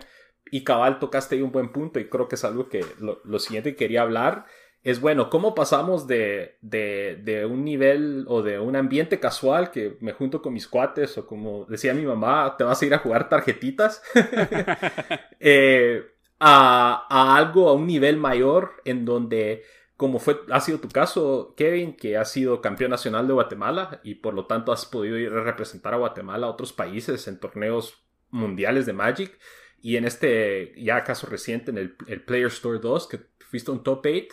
Y 0.50 0.64
cabal, 0.64 1.00
tocaste 1.00 1.36
ahí 1.36 1.42
un 1.42 1.52
buen 1.52 1.72
punto 1.72 2.00
y 2.00 2.08
creo 2.08 2.28
que 2.28 2.36
es 2.36 2.46
algo 2.46 2.70
que 2.70 2.86
lo, 3.00 3.20
lo 3.26 3.38
siguiente 3.38 3.72
que 3.72 3.76
quería 3.76 4.02
hablar 4.02 4.46
es 4.88 5.02
bueno, 5.02 5.30
¿cómo 5.30 5.54
pasamos 5.54 6.08
de, 6.08 6.60
de, 6.62 7.46
un 7.46 7.66
nivel 7.66 8.24
o 8.30 8.42
de 8.42 8.58
un 8.58 8.78
ambiente 8.78 9.20
casual 9.20 9.70
que 9.70 9.98
me 10.00 10.14
junto 10.14 10.42
con 10.42 10.54
mis 10.54 10.66
cuates 10.66 11.18
o 11.18 11.28
como 11.28 11.66
decía 11.66 11.94
mi 11.94 12.06
mamá, 12.06 12.56
te 12.58 12.64
vas 12.64 12.82
a 12.82 12.86
ir 12.86 12.94
a 12.94 13.00
jugar 13.00 13.28
tarjetitas, 13.28 14.02
eh, 15.42 16.06
a, 16.40 17.06
a, 17.10 17.36
algo, 17.36 17.68
a 17.68 17.74
un 17.74 17.86
nivel 17.86 18.16
mayor 18.16 18.82
en 18.86 19.04
donde, 19.04 19.64
como 19.98 20.20
fue, 20.20 20.40
ha 20.52 20.62
sido 20.62 20.80
tu 20.80 20.88
caso, 20.88 21.54
Kevin, 21.58 21.94
que 21.94 22.16
has 22.16 22.32
sido 22.32 22.62
campeón 22.62 22.92
nacional 22.92 23.28
de 23.28 23.34
Guatemala 23.34 24.00
y 24.06 24.16
por 24.16 24.36
lo 24.36 24.46
tanto 24.46 24.72
has 24.72 24.86
podido 24.86 25.18
ir 25.18 25.34
a 25.34 25.44
representar 25.44 25.96
a 25.96 25.98
Guatemala 25.98 26.48
a 26.48 26.52
otros 26.52 26.72
países 26.72 27.28
en 27.28 27.42
torneos 27.42 28.06
mundiales 28.30 28.86
de 28.86 28.94
Magic. 28.94 29.38
Y 29.82 29.98
en 29.98 30.06
este 30.06 30.74
ya 30.78 31.04
caso 31.04 31.28
reciente 31.28 31.72
en 31.72 31.78
el, 31.78 31.98
el 32.08 32.24
Player 32.24 32.48
Store 32.48 32.80
2 32.80 33.08
que 33.10 33.20
fuiste 33.50 33.70
un 33.70 33.84
top 33.84 34.06
8 34.06 34.28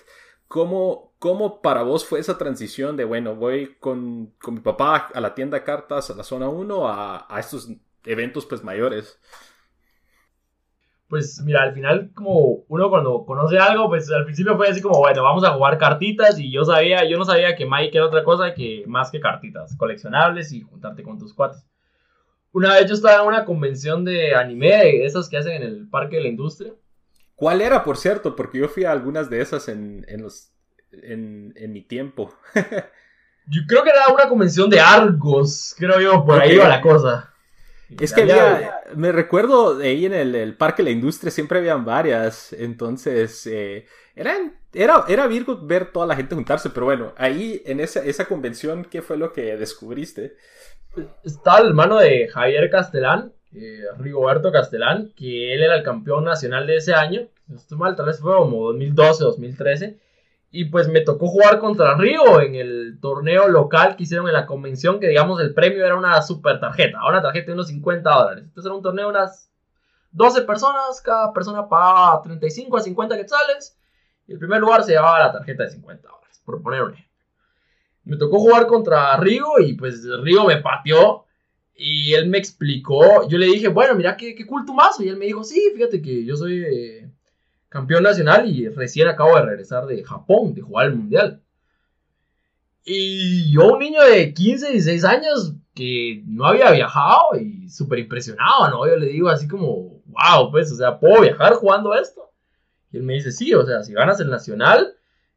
¿Cómo, 0.49 1.15
¿Cómo 1.19 1.61
para 1.63 1.83
vos 1.83 2.05
fue 2.07 2.21
esa 2.21 2.39
transición 2.39 2.97
de, 2.97 3.05
bueno, 3.05 3.35
voy 3.35 3.77
con, 3.81 4.35
con 4.41 4.55
mi 4.55 4.61
papá 4.61 5.11
a 5.15 5.21
la 5.21 5.35
tienda 5.35 5.59
de 5.59 5.65
cartas, 5.65 6.11
a 6.11 6.15
la 6.15 6.25
zona 6.25 6.49
1, 6.49 6.89
a, 6.89 7.27
a 7.35 7.41
estos 7.41 7.71
eventos 8.05 8.47
pues 8.47 8.63
mayores? 8.63 9.19
Pues 11.09 11.41
mira, 11.45 11.63
al 11.63 11.75
final 11.75 12.11
como 12.15 12.65
uno 12.69 12.91
cuando 12.91 13.25
conoce 13.25 13.59
algo, 13.59 13.89
pues 13.89 14.11
al 14.11 14.25
principio 14.25 14.57
fue 14.57 14.69
así 14.69 14.81
como, 14.81 14.99
bueno, 14.99 15.23
vamos 15.23 15.45
a 15.45 15.53
jugar 15.53 15.79
cartitas 15.79 16.39
y 16.39 16.51
yo 16.51 16.65
sabía, 16.65 17.09
yo 17.09 17.19
no 17.19 17.25
sabía 17.25 17.55
que 17.55 17.67
Mike 17.67 17.97
era 17.97 18.07
otra 18.07 18.25
cosa 18.25 18.55
que 18.55 18.85
más 18.87 19.11
que 19.11 19.21
cartitas, 19.21 19.77
coleccionables 19.77 20.53
y 20.53 20.63
juntarte 20.63 21.03
con 21.03 21.19
tus 21.19 21.35
cuates. 21.35 21.65
Una 22.53 22.75
vez 22.75 22.89
yo 22.89 22.95
estaba 22.95 23.23
en 23.23 23.29
una 23.29 23.45
convención 23.45 24.05
de 24.05 24.35
anime, 24.35 25.05
esas 25.05 25.29
que 25.29 25.37
hacen 25.37 25.53
en 25.55 25.63
el 25.63 25.89
Parque 25.89 26.17
de 26.17 26.23
la 26.23 26.29
Industria, 26.29 26.73
¿Cuál 27.35 27.61
era, 27.61 27.85
por 27.85 27.97
cierto? 27.97 28.37
Porque 28.37 28.59
yo 28.59 28.69
fui 28.69 28.85
a 28.85 28.93
algunas 28.93 29.29
de 29.29 29.41
esas 29.41 29.69
en, 29.69 30.05
en 30.09 30.23
los, 30.23 30.53
en, 30.93 31.53
en, 31.57 31.73
mi 31.73 31.83
tiempo. 31.83 32.33
yo 33.47 33.63
creo 33.67 33.83
que 33.83 33.91
era 33.91 34.09
una 34.13 34.29
convención 34.29 34.71
de 34.71 34.81
Argos, 34.81 35.75
creo 35.77 36.01
yo, 36.01 36.25
por 36.25 36.41
ahí 36.41 36.57
va 36.57 36.69
la 36.69 36.81
cosa. 36.81 37.35
Es 38.01 38.13
que 38.13 38.23
había, 38.23 38.81
me 38.97 39.13
recuerdo 39.13 39.77
de 39.77 39.89
ahí 39.89 40.07
en 40.07 40.15
el, 40.15 40.35
el, 40.35 40.57
Parque 40.57 40.83
de 40.83 40.91
la 40.91 40.97
Industria 40.97 41.31
siempre 41.31 41.59
habían 41.59 41.85
varias, 41.85 42.53
entonces 42.53 43.47
eh, 43.47 43.87
eran, 44.17 44.59
era, 44.73 45.05
era 45.07 45.27
Virgo 45.27 45.61
ver 45.65 45.93
toda 45.93 46.07
la 46.07 46.17
gente 46.17 46.35
juntarse, 46.35 46.71
pero 46.71 46.87
bueno, 46.87 47.13
ahí 47.17 47.63
en 47.67 47.81
esa, 47.81 48.01
esa 48.01 48.25
convención, 48.25 48.87
¿qué 48.91 49.03
fue 49.03 49.17
lo 49.17 49.33
que 49.33 49.57
descubriste? 49.57 50.37
Está 51.23 51.59
el 51.59 51.69
hermano 51.69 51.99
de 51.99 52.29
Javier 52.29 52.71
Castellán, 52.71 53.33
eh, 53.55 53.85
Rigoberto 53.99 54.51
Castellán, 54.51 55.13
que 55.17 55.55
él 55.55 55.63
era 55.63 55.77
el 55.77 55.83
campeón 55.83 56.25
nacional 56.25 56.67
de 56.67 56.77
ese 56.77 56.95
año. 56.95 57.29
No 57.47 57.57
estoy 57.57 57.79
mal, 57.79 57.95
tal 57.95 58.07
vez 58.07 58.21
fue 58.21 58.37
como 58.37 58.67
2012, 58.67 59.25
2013. 59.25 59.99
Y 60.51 60.67
pues 60.67 60.89
me 60.89 61.01
tocó 61.01 61.29
jugar 61.29 61.59
contra 61.59 61.95
Río 61.97 62.41
en 62.41 62.55
el 62.55 62.99
torneo 63.01 63.49
local 63.49 63.97
que 63.97 64.05
hicieron 64.05 64.29
en 64.29 64.35
la 64.35 64.47
convención, 64.47 65.01
que 65.01 65.09
digamos 65.09 65.41
el 65.41 65.53
premio 65.53 65.85
era 65.85 65.97
una 65.97 66.21
super 66.23 66.61
tarjeta, 66.61 66.99
una 67.09 67.23
tarjeta 67.23 67.47
de 67.47 67.53
unos 67.55 67.69
50 67.69 68.09
dólares. 68.09 68.45
Entonces 68.45 68.67
era 68.67 68.75
un 68.75 68.83
torneo 68.83 69.07
de 69.07 69.11
unas 69.11 69.51
12 70.13 70.43
personas, 70.43 71.01
cada 71.01 71.33
persona 71.33 71.69
pagaba 71.69 72.23
35 72.23 72.77
a 72.77 72.81
50 72.81 73.17
quetzales. 73.17 73.79
Y 74.27 74.33
el 74.33 74.39
primer 74.39 74.61
lugar 74.61 74.85
se 74.85 74.93
llevaba 74.93 75.19
la 75.19 75.33
tarjeta 75.33 75.65
de 75.65 75.71
50 75.71 76.09
dólares, 76.09 76.41
por 76.45 76.63
poner 76.63 76.83
un 76.83 76.93
ejemplo. 76.93 77.15
Me 78.05 78.17
tocó 78.17 78.39
jugar 78.39 78.67
contra 78.67 79.17
Rigo 79.17 79.59
y 79.61 79.75
pues 79.75 80.05
Rigo 80.23 80.47
me 80.47 80.59
pateó. 80.59 81.24
Y 81.77 82.15
él 82.15 82.29
me 82.29 82.39
explicó, 82.39 83.29
yo 83.29 83.37
le 83.37 83.47
dije, 83.47 83.69
bueno, 83.69 83.95
mira 83.95 84.17
qué, 84.17 84.35
qué 84.35 84.47
cool 84.47 84.65
tu 84.65 84.75
mazo. 84.75 85.03
Y 85.03 85.09
él 85.09 85.17
me 85.17 85.27
dijo, 85.27 85.43
sí, 85.43 85.61
fíjate 85.75 86.01
que 86.01 86.25
yo 86.25 86.37
soy 86.37 86.65
eh, 86.65 87.11
campeón 87.69 88.05
nacional 88.05 88.49
y 88.49 88.69
recién 88.69 89.09
acabo 89.09 89.37
de 89.37 89.43
regresar 89.43 89.87
de 89.87 90.05
Japón, 90.05 90.55
de 90.55 90.63
jugar 90.63 90.87
el 90.87 90.95
mundial. 90.95 91.43
Y 92.85 93.51
yo, 93.51 93.73
un 93.73 93.79
niño 93.79 94.03
de 94.03 94.33
15, 94.35 94.71
16 94.71 95.05
años 95.05 95.55
que 95.75 96.23
no 96.27 96.45
había 96.47 96.71
viajado 96.71 97.37
y 97.41 97.69
súper 97.69 97.99
impresionado, 97.99 98.69
¿no? 98.71 98.87
Yo 98.87 98.97
le 98.97 99.07
digo 99.07 99.29
así 99.29 99.49
como, 99.49 100.03
wow, 100.07 100.51
pues, 100.51 100.71
o 100.71 100.77
sea, 100.77 100.99
¿puedo 100.99 101.23
viajar 101.23 101.55
jugando 101.55 101.95
esto? 101.95 102.31
Y 102.93 102.99
él 102.99 103.03
me 103.03 103.15
dice, 103.15 103.33
sí, 103.33 103.53
o 103.55 103.65
sea, 103.67 103.83
si 103.83 103.93
ganas 103.93 104.21
el 104.21 104.31
nacional, 104.31 104.95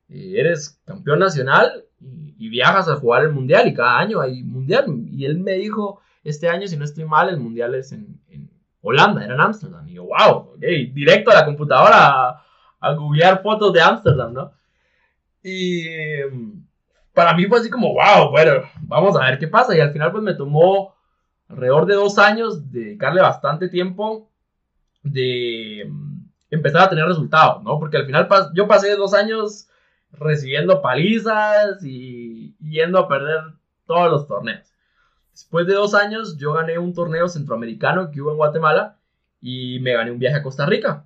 eh, 0.09 0.33
eres 0.37 0.79
campeón 0.85 1.19
nacional 1.19 1.85
y, 1.99 2.49
viajas 2.49 2.87
a 2.87 2.95
jugar 2.95 3.23
el 3.23 3.31
mundial 3.31 3.67
y 3.67 3.73
cada 3.73 3.97
año 3.97 4.21
hay 4.21 4.43
mundial. 4.43 4.85
Y 5.11 5.25
él 5.25 5.39
me 5.39 5.53
dijo, 5.53 6.01
este 6.29 6.49
año, 6.49 6.67
si 6.67 6.77
no 6.77 6.85
estoy 6.85 7.05
mal, 7.05 7.29
el 7.29 7.39
mundial 7.39 7.75
es 7.75 7.91
en, 7.91 8.19
Holanda, 8.81 9.23
era 9.23 9.33
en 9.33 9.41
Ámsterdam. 9.41 9.87
Y 9.87 9.93
yo, 9.93 10.05
wow, 10.05 10.55
directo 10.57 11.31
a 11.31 11.35
la 11.35 11.45
computadora 11.45 11.97
a, 11.97 12.45
a 12.79 12.93
googlear 12.93 13.41
fotos 13.41 13.73
de 13.73 13.81
Ámsterdam, 13.81 14.33
¿no? 14.33 14.51
Y 15.43 15.85
para 17.13 17.33
mí 17.33 17.45
fue 17.45 17.59
así 17.59 17.69
como, 17.69 17.93
wow, 17.93 18.29
bueno, 18.29 18.61
vamos 18.81 19.15
a 19.15 19.25
ver 19.25 19.39
qué 19.39 19.47
pasa. 19.47 19.75
Y 19.75 19.79
al 19.79 19.91
final 19.91 20.11
pues 20.11 20.23
me 20.23 20.35
tomó 20.35 20.95
alrededor 21.49 21.85
de 21.85 21.95
dos 21.95 22.17
años 22.19 22.71
dedicarle 22.71 23.21
bastante 23.21 23.69
tiempo 23.69 24.29
de 25.03 25.87
mm, 25.89 26.25
empezar 26.51 26.83
a 26.83 26.89
tener 26.89 27.05
resultados, 27.05 27.63
¿no? 27.63 27.79
Porque 27.79 27.97
al 27.97 28.05
final 28.05 28.27
yo 28.53 28.67
pasé 28.67 28.95
dos 28.95 29.13
años 29.13 29.67
recibiendo 30.11 30.81
palizas 30.81 31.83
y 31.83 32.55
yendo 32.59 32.99
a 32.99 33.07
perder 33.07 33.39
todos 33.85 34.11
los 34.11 34.27
torneos. 34.27 34.67
Después 35.37 35.67
de 35.67 35.75
dos 35.75 35.93
años 35.93 36.35
yo 36.35 36.53
gané 36.53 36.79
un 36.79 36.95
torneo 36.95 37.29
centroamericano 37.29 38.09
que 38.09 38.19
hubo 38.19 38.31
en 38.31 38.37
Guatemala 38.37 38.97
y 39.39 39.79
me 39.81 39.93
gané 39.93 40.09
un 40.09 40.17
viaje 40.17 40.37
a 40.37 40.41
Costa 40.41 40.65
Rica. 40.65 41.05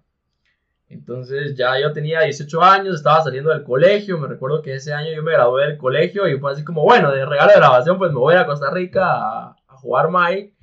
Entonces 0.87 1.57
ya 1.57 1.77
yo 1.77 1.91
tenía 1.91 2.21
18 2.21 2.63
años, 2.63 2.95
estaba 2.95 3.21
saliendo 3.21 3.49
del 3.49 3.65
colegio, 3.65 4.17
me 4.17 4.29
recuerdo 4.29 4.61
que 4.61 4.75
ese 4.75 4.93
año 4.93 5.11
yo 5.13 5.21
me 5.21 5.33
gradué 5.33 5.67
del 5.67 5.77
colegio 5.77 6.29
y 6.29 6.39
fue 6.39 6.53
así 6.53 6.63
como, 6.63 6.83
bueno, 6.83 7.11
de 7.11 7.25
regalo 7.25 7.51
de 7.51 7.57
grabación 7.57 7.97
pues 7.97 8.13
me 8.13 8.19
voy 8.19 8.35
a 8.35 8.45
Costa 8.45 8.71
Rica 8.71 9.03
a, 9.03 9.57
jugar 9.67 10.07
Mike. 10.09 10.55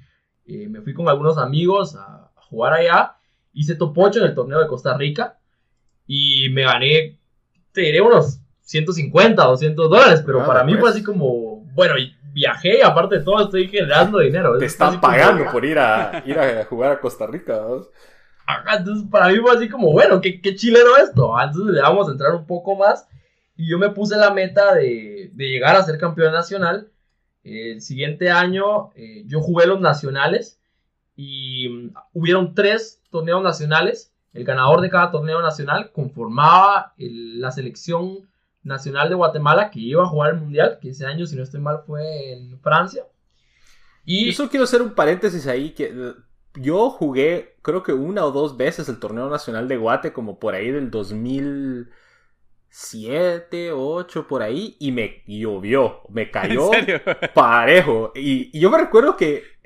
Y 0.46 0.66
me 0.68 0.80
fui 0.80 0.94
con 0.94 1.06
algunos 1.06 1.36
amigos 1.36 1.94
a, 1.94 2.30
jugar 2.36 2.72
allá, 2.72 3.16
hice 3.52 3.74
top 3.74 3.92
8 3.94 4.20
en 4.20 4.24
el 4.28 4.34
torneo 4.34 4.60
de 4.60 4.66
Costa 4.66 4.96
Rica 4.96 5.38
y 6.06 6.48
me 6.48 6.62
gané, 6.62 7.18
te 7.72 7.82
diré 7.82 8.00
unos 8.00 8.40
150, 8.62 9.44
200 9.44 9.90
dólares, 9.90 10.22
pero 10.24 10.46
para 10.46 10.64
mí 10.64 10.72
fue 10.72 10.80
pues. 10.80 10.94
así 10.94 11.02
como, 11.02 11.47
bueno, 11.78 11.94
viajé 12.32 12.78
y 12.78 12.82
aparte 12.82 13.18
de 13.18 13.24
todo 13.24 13.44
estoy 13.44 13.68
generando 13.68 14.18
dinero. 14.18 14.58
Te 14.58 14.64
están 14.64 15.00
pagando 15.00 15.48
por 15.52 15.64
ir 15.64 15.78
a, 15.78 16.24
ir 16.26 16.36
a 16.36 16.64
jugar 16.64 16.90
a 16.90 17.00
Costa 17.00 17.24
Rica. 17.24 17.54
¿no? 17.54 17.86
entonces 18.76 19.08
para 19.08 19.28
mí 19.28 19.36
fue 19.38 19.52
así 19.52 19.68
como, 19.68 19.92
bueno, 19.92 20.20
qué, 20.20 20.40
qué 20.40 20.56
chileno 20.56 20.96
esto. 20.96 21.40
Entonces 21.40 21.72
le 21.72 21.80
vamos 21.80 22.08
a 22.08 22.10
entrar 22.10 22.34
un 22.34 22.46
poco 22.46 22.74
más. 22.74 23.06
Y 23.56 23.70
yo 23.70 23.78
me 23.78 23.90
puse 23.90 24.16
la 24.16 24.32
meta 24.32 24.74
de, 24.74 25.30
de 25.32 25.48
llegar 25.48 25.76
a 25.76 25.84
ser 25.84 25.98
campeón 25.98 26.32
nacional. 26.32 26.88
El 27.44 27.80
siguiente 27.80 28.28
año 28.28 28.90
eh, 28.96 29.22
yo 29.26 29.40
jugué 29.40 29.68
los 29.68 29.80
nacionales 29.80 30.58
y 31.14 31.68
mm, 31.68 31.94
hubieron 32.12 32.56
tres 32.56 33.00
torneos 33.08 33.40
nacionales. 33.40 34.12
El 34.32 34.42
ganador 34.42 34.80
de 34.80 34.90
cada 34.90 35.12
torneo 35.12 35.40
nacional 35.42 35.92
conformaba 35.92 36.92
la 36.96 37.52
selección 37.52 38.28
nacional 38.62 39.08
de 39.08 39.14
Guatemala 39.14 39.70
que 39.70 39.80
iba 39.80 40.02
a 40.02 40.08
jugar 40.08 40.34
el 40.34 40.40
mundial, 40.40 40.78
que 40.80 40.90
ese 40.90 41.06
año, 41.06 41.26
si 41.26 41.36
no 41.36 41.42
estoy 41.42 41.60
mal, 41.60 41.82
fue 41.86 42.32
en 42.32 42.58
Francia. 42.60 43.04
Y 44.04 44.28
eso 44.30 44.48
quiero 44.48 44.64
hacer 44.64 44.82
un 44.82 44.94
paréntesis 44.94 45.46
ahí, 45.46 45.70
que 45.70 46.14
yo 46.54 46.90
jugué 46.90 47.56
creo 47.62 47.82
que 47.82 47.92
una 47.92 48.24
o 48.24 48.32
dos 48.32 48.56
veces 48.56 48.88
el 48.88 48.98
torneo 48.98 49.28
nacional 49.28 49.68
de 49.68 49.76
Guate 49.76 50.14
como 50.14 50.38
por 50.38 50.54
ahí 50.54 50.70
del 50.70 50.90
2007, 50.90 53.72
8 53.72 54.26
por 54.26 54.42
ahí 54.42 54.74
y 54.78 54.92
me 54.92 55.22
llovió, 55.26 56.00
me 56.08 56.30
cayó 56.30 56.70
parejo 57.34 58.12
y, 58.14 58.56
y, 58.56 58.60
yo 58.60 58.70
me 58.70 58.78
recuerdo 58.78 59.14
que 59.16 59.57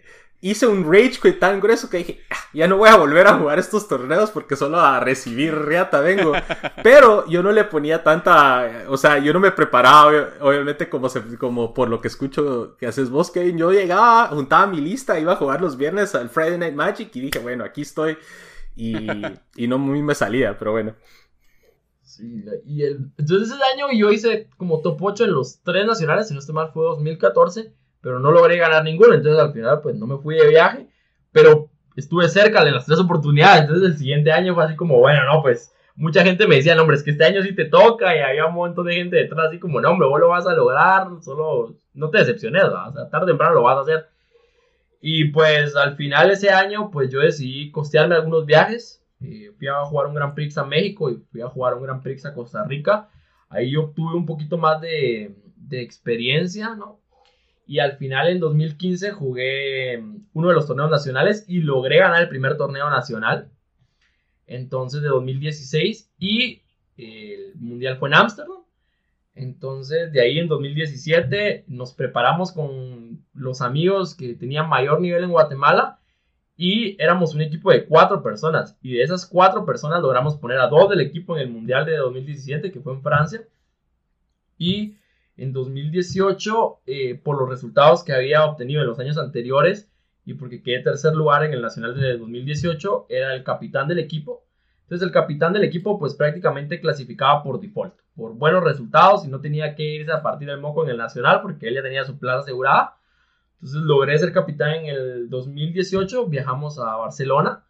hice 0.42 0.66
un 0.66 0.84
rage 0.84 1.20
quit 1.22 1.38
tan 1.38 1.60
grueso 1.60 1.88
que 1.88 1.98
dije, 1.98 2.20
ah, 2.28 2.36
ya 2.52 2.66
no 2.66 2.76
voy 2.76 2.88
a 2.88 2.96
volver 2.96 3.28
a 3.28 3.38
jugar 3.38 3.60
estos 3.60 3.86
torneos 3.86 4.32
porque 4.32 4.56
solo 4.56 4.80
a 4.80 4.98
recibir 4.98 5.54
reata 5.54 6.00
vengo. 6.00 6.32
Pero 6.82 7.26
yo 7.28 7.44
no 7.44 7.52
le 7.52 7.62
ponía 7.64 8.02
tanta, 8.02 8.84
o 8.88 8.96
sea, 8.96 9.18
yo 9.18 9.32
no 9.32 9.38
me 9.38 9.52
preparaba, 9.52 10.30
obviamente 10.40 10.90
como, 10.90 11.08
se, 11.08 11.22
como 11.38 11.72
por 11.72 11.88
lo 11.88 12.00
que 12.00 12.08
escucho 12.08 12.76
que 12.76 12.88
haces 12.88 13.08
vos, 13.08 13.30
Kevin. 13.30 13.56
Yo 13.56 13.70
llegaba, 13.70 14.28
juntaba 14.28 14.66
mi 14.66 14.80
lista, 14.80 15.18
iba 15.18 15.32
a 15.32 15.36
jugar 15.36 15.60
los 15.60 15.76
viernes 15.76 16.14
al 16.16 16.28
Friday 16.28 16.58
Night 16.58 16.74
Magic 16.74 17.14
y 17.14 17.20
dije, 17.20 17.38
bueno, 17.38 17.64
aquí 17.64 17.82
estoy. 17.82 18.18
Y, 18.74 18.96
y 19.56 19.68
no 19.68 19.78
muy 19.78 20.02
me 20.02 20.16
salía, 20.16 20.58
pero 20.58 20.72
bueno. 20.72 20.96
Sí, 22.02 22.44
y 22.66 22.82
el, 22.82 23.12
entonces 23.16 23.52
ese 23.52 23.62
año 23.72 23.86
yo 23.96 24.10
hice 24.10 24.50
como 24.56 24.80
top 24.80 25.00
8 25.00 25.24
en 25.24 25.32
los 25.34 25.62
tres 25.62 25.86
nacionales, 25.86 26.26
si 26.26 26.34
no 26.34 26.40
estoy 26.40 26.54
mal 26.54 26.72
fue 26.74 26.82
2014 26.82 27.72
pero 28.02 28.18
no 28.18 28.30
logré 28.30 28.58
ganar 28.58 28.84
ninguno, 28.84 29.14
entonces 29.14 29.40
al 29.40 29.52
final 29.52 29.80
pues 29.80 29.96
no 29.96 30.06
me 30.06 30.18
fui 30.18 30.34
de 30.34 30.48
viaje, 30.48 30.88
pero 31.30 31.70
estuve 31.96 32.28
cerca 32.28 32.64
de 32.64 32.72
las 32.72 32.84
tres 32.84 32.98
oportunidades, 32.98 33.62
entonces 33.62 33.90
el 33.90 33.96
siguiente 33.96 34.32
año 34.32 34.54
fue 34.54 34.64
así 34.64 34.76
como, 34.76 34.98
bueno, 34.98 35.24
no, 35.24 35.40
pues 35.40 35.72
mucha 35.94 36.24
gente 36.24 36.46
me 36.46 36.56
decía, 36.56 36.74
no, 36.74 36.82
hombre, 36.82 36.96
es 36.96 37.02
que 37.02 37.12
este 37.12 37.24
año 37.24 37.42
sí 37.42 37.54
te 37.54 37.66
toca 37.66 38.16
y 38.16 38.20
había 38.20 38.46
un 38.46 38.54
montón 38.54 38.86
de 38.86 38.94
gente 38.94 39.16
detrás 39.16 39.48
así 39.48 39.58
como, 39.58 39.80
no, 39.80 39.90
hombre, 39.90 40.08
vos 40.08 40.20
lo 40.20 40.28
vas 40.28 40.46
a 40.46 40.54
lograr, 40.54 41.06
solo 41.22 41.76
no 41.94 42.10
te 42.10 42.18
decepciones, 42.18 42.64
o 42.64 42.92
sea, 42.92 43.08
tarde 43.08 43.24
o 43.24 43.26
temprano 43.26 43.54
lo 43.54 43.62
vas 43.62 43.78
a 43.78 43.82
hacer. 43.82 44.08
Y 45.00 45.26
pues 45.26 45.76
al 45.76 45.96
final 45.96 46.30
ese 46.30 46.50
año 46.50 46.90
pues 46.90 47.10
yo 47.10 47.20
decidí 47.20 47.70
costearme 47.70 48.16
algunos 48.16 48.46
viajes, 48.46 49.02
eh, 49.20 49.52
fui 49.56 49.68
a 49.68 49.84
jugar 49.84 50.06
un 50.06 50.14
Gran 50.14 50.34
Prix 50.34 50.58
a 50.58 50.64
México 50.64 51.10
y 51.10 51.16
fui 51.30 51.40
a 51.40 51.48
jugar 51.48 51.74
un 51.74 51.82
Gran 51.82 52.02
Prix 52.02 52.26
a 52.26 52.34
Costa 52.34 52.64
Rica, 52.64 53.08
ahí 53.48 53.70
yo 53.72 53.84
obtuve 53.84 54.16
un 54.16 54.26
poquito 54.26 54.58
más 54.58 54.80
de, 54.80 55.36
de 55.56 55.82
experiencia, 55.82 56.74
¿no? 56.74 57.01
Y 57.66 57.78
al 57.78 57.96
final 57.96 58.28
en 58.28 58.40
2015 58.40 59.12
jugué 59.12 59.98
mm, 59.98 60.26
uno 60.34 60.48
de 60.48 60.54
los 60.54 60.66
torneos 60.66 60.90
nacionales 60.90 61.44
y 61.48 61.60
logré 61.60 61.98
ganar 61.98 62.22
el 62.22 62.28
primer 62.28 62.56
torneo 62.56 62.90
nacional. 62.90 63.50
Entonces 64.46 65.02
de 65.02 65.08
2016 65.08 66.10
y 66.18 66.62
el 66.96 67.54
mundial 67.56 67.96
fue 67.98 68.08
en 68.08 68.14
Ámsterdam. 68.14 68.62
Entonces 69.34 70.12
de 70.12 70.20
ahí 70.20 70.38
en 70.38 70.48
2017 70.48 71.64
nos 71.68 71.94
preparamos 71.94 72.52
con 72.52 73.24
los 73.34 73.62
amigos 73.62 74.14
que 74.14 74.34
tenían 74.34 74.68
mayor 74.68 75.00
nivel 75.00 75.24
en 75.24 75.30
Guatemala 75.30 75.98
y 76.56 77.02
éramos 77.02 77.34
un 77.34 77.40
equipo 77.40 77.70
de 77.70 77.86
cuatro 77.86 78.22
personas. 78.22 78.76
Y 78.82 78.94
de 78.94 79.02
esas 79.02 79.26
cuatro 79.26 79.64
personas 79.64 80.02
logramos 80.02 80.36
poner 80.36 80.58
a 80.58 80.68
dos 80.68 80.90
del 80.90 81.00
equipo 81.00 81.36
en 81.36 81.42
el 81.42 81.50
mundial 81.50 81.86
de 81.86 81.96
2017 81.96 82.70
que 82.70 82.80
fue 82.80 82.92
en 82.92 83.02
Francia. 83.02 83.42
Y 84.58 84.96
en 85.36 85.52
2018 85.52 86.80
eh, 86.86 87.14
por 87.16 87.38
los 87.38 87.48
resultados 87.48 88.04
que 88.04 88.12
había 88.12 88.44
obtenido 88.44 88.82
en 88.82 88.88
los 88.88 88.98
años 88.98 89.18
anteriores 89.18 89.90
y 90.24 90.34
porque 90.34 90.62
quedé 90.62 90.80
tercer 90.80 91.14
lugar 91.14 91.44
en 91.44 91.52
el 91.52 91.62
Nacional 91.62 91.98
de 91.98 92.16
2018, 92.16 93.06
era 93.08 93.34
el 93.34 93.42
capitán 93.42 93.88
del 93.88 93.98
equipo. 93.98 94.44
Entonces 94.82 95.06
el 95.06 95.12
capitán 95.12 95.52
del 95.52 95.64
equipo 95.64 95.98
pues 95.98 96.14
prácticamente 96.14 96.80
clasificaba 96.80 97.42
por 97.42 97.60
default, 97.60 97.94
por 98.14 98.34
buenos 98.34 98.62
resultados 98.62 99.24
y 99.24 99.28
no 99.28 99.40
tenía 99.40 99.74
que 99.74 99.82
irse 99.82 100.12
a 100.12 100.22
partir 100.22 100.48
del 100.48 100.60
moco 100.60 100.84
en 100.84 100.90
el 100.90 100.98
Nacional 100.98 101.40
porque 101.42 101.68
él 101.68 101.74
ya 101.74 101.82
tenía 101.82 102.04
su 102.04 102.18
plaza 102.18 102.40
asegurada. 102.40 102.96
Entonces 103.54 103.82
logré 103.82 104.18
ser 104.18 104.32
capitán 104.32 104.74
en 104.74 104.86
el 104.86 105.30
2018, 105.30 106.26
viajamos 106.26 106.78
a 106.78 106.96
Barcelona 106.96 107.64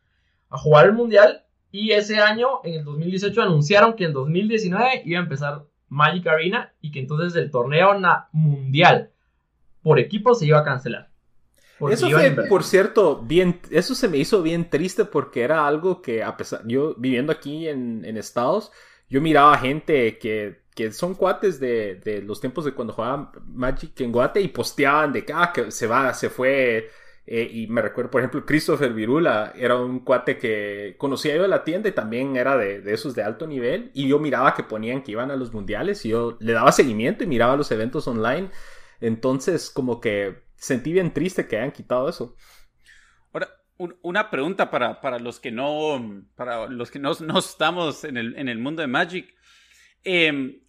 a 0.50 0.58
jugar 0.58 0.86
el 0.86 0.92
Mundial 0.92 1.44
y 1.70 1.92
ese 1.92 2.18
año, 2.18 2.60
en 2.64 2.74
el 2.74 2.84
2018, 2.84 3.40
anunciaron 3.40 3.94
que 3.94 4.04
en 4.04 4.12
2019 4.12 5.02
iba 5.06 5.18
a 5.18 5.22
empezar 5.22 5.64
Magic 5.92 6.26
Arena 6.26 6.72
y 6.80 6.90
que 6.90 7.00
entonces 7.00 7.36
el 7.36 7.50
torneo 7.50 7.94
mundial 8.32 9.10
por 9.82 9.98
equipo 9.98 10.34
se 10.34 10.46
iba 10.46 10.58
a 10.58 10.64
cancelar. 10.64 11.10
Eso 11.90 12.08
fue, 12.08 12.30
por 12.48 12.62
cierto, 12.62 13.20
bien, 13.20 13.60
eso 13.70 13.94
se 13.94 14.08
me 14.08 14.16
hizo 14.16 14.42
bien 14.42 14.70
triste 14.70 15.04
porque 15.04 15.42
era 15.42 15.66
algo 15.66 16.00
que 16.00 16.22
a 16.22 16.36
pesar, 16.36 16.62
yo 16.66 16.94
viviendo 16.96 17.32
aquí 17.32 17.68
en, 17.68 18.04
Estados, 18.16 18.70
yo 19.10 19.20
miraba 19.20 19.58
gente 19.58 20.16
que, 20.18 20.62
que 20.74 20.92
son 20.92 21.14
cuates 21.14 21.58
de, 21.58 21.96
de, 21.96 22.22
los 22.22 22.40
tiempos 22.40 22.64
de 22.64 22.72
cuando 22.72 22.92
jugaban 22.94 23.30
Magic 23.46 24.00
en 24.00 24.12
Guate 24.12 24.40
y 24.40 24.48
posteaban 24.48 25.12
de 25.12 25.24
que, 25.24 25.32
ah, 25.34 25.50
que 25.52 25.70
se 25.72 25.86
va, 25.88 26.14
se 26.14 26.30
fue 26.30 26.88
eh, 27.24 27.48
y 27.52 27.66
me 27.68 27.82
recuerdo, 27.82 28.10
por 28.10 28.20
ejemplo, 28.20 28.44
Christopher 28.44 28.92
Virula 28.92 29.52
era 29.56 29.76
un 29.76 30.00
cuate 30.00 30.38
que 30.38 30.96
conocía 30.98 31.36
yo 31.36 31.42
de 31.42 31.48
la 31.48 31.62
tienda 31.62 31.88
y 31.88 31.92
también 31.92 32.36
era 32.36 32.56
de, 32.56 32.80
de, 32.80 32.94
esos 32.94 33.14
de 33.14 33.22
alto 33.22 33.46
nivel. 33.46 33.90
Y 33.94 34.08
yo 34.08 34.18
miraba 34.18 34.54
que 34.54 34.64
ponían 34.64 35.02
que 35.02 35.12
iban 35.12 35.30
a 35.30 35.36
los 35.36 35.52
mundiales 35.52 36.04
y 36.04 36.10
yo 36.10 36.36
le 36.40 36.52
daba 36.52 36.72
seguimiento 36.72 37.22
y 37.22 37.28
miraba 37.28 37.56
los 37.56 37.70
eventos 37.70 38.08
online. 38.08 38.50
Entonces, 39.00 39.70
como 39.70 40.00
que 40.00 40.42
sentí 40.56 40.92
bien 40.92 41.12
triste 41.12 41.46
que 41.46 41.56
hayan 41.56 41.72
quitado 41.72 42.08
eso. 42.08 42.36
Ahora, 43.32 43.48
una 44.02 44.30
pregunta 44.30 44.70
para, 44.70 45.00
para, 45.00 45.18
los 45.18 45.40
que 45.40 45.50
no, 45.50 46.24
para 46.36 46.66
los 46.66 46.90
que 46.90 46.98
no, 46.98 47.12
no 47.20 47.38
estamos 47.38 48.04
en 48.04 48.16
el, 48.16 48.36
en 48.36 48.48
el, 48.48 48.58
mundo 48.58 48.82
de 48.82 48.88
Magic. 48.88 49.34
Em, 50.04 50.60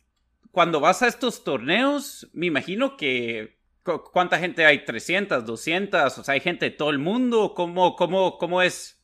cuando 0.52 0.80
vas 0.80 1.02
a 1.02 1.08
estos 1.08 1.44
torneos, 1.44 2.30
me 2.34 2.46
imagino 2.46 2.96
que 2.96 3.53
¿cuánta 3.84 4.40
gente 4.40 4.66
hay? 4.66 4.80
¿300, 4.86 5.42
200? 5.42 6.18
O 6.18 6.24
sea, 6.24 6.34
hay 6.34 6.40
gente 6.40 6.66
de 6.66 6.72
todo 6.72 6.90
el 6.90 7.00
mundo. 7.00 7.54
¿Cómo, 7.56 7.96
cómo, 7.96 8.38
cómo 8.38 8.62
es? 8.62 9.00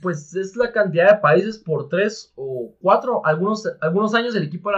Pues 0.00 0.34
es 0.34 0.56
la 0.56 0.72
cantidad 0.72 1.14
de 1.14 1.20
países 1.20 1.58
por 1.58 1.88
tres 1.88 2.32
o 2.34 2.74
cuatro. 2.80 3.24
Algunos, 3.24 3.68
algunos 3.80 4.14
años 4.14 4.34
el 4.34 4.44
equipo 4.44 4.70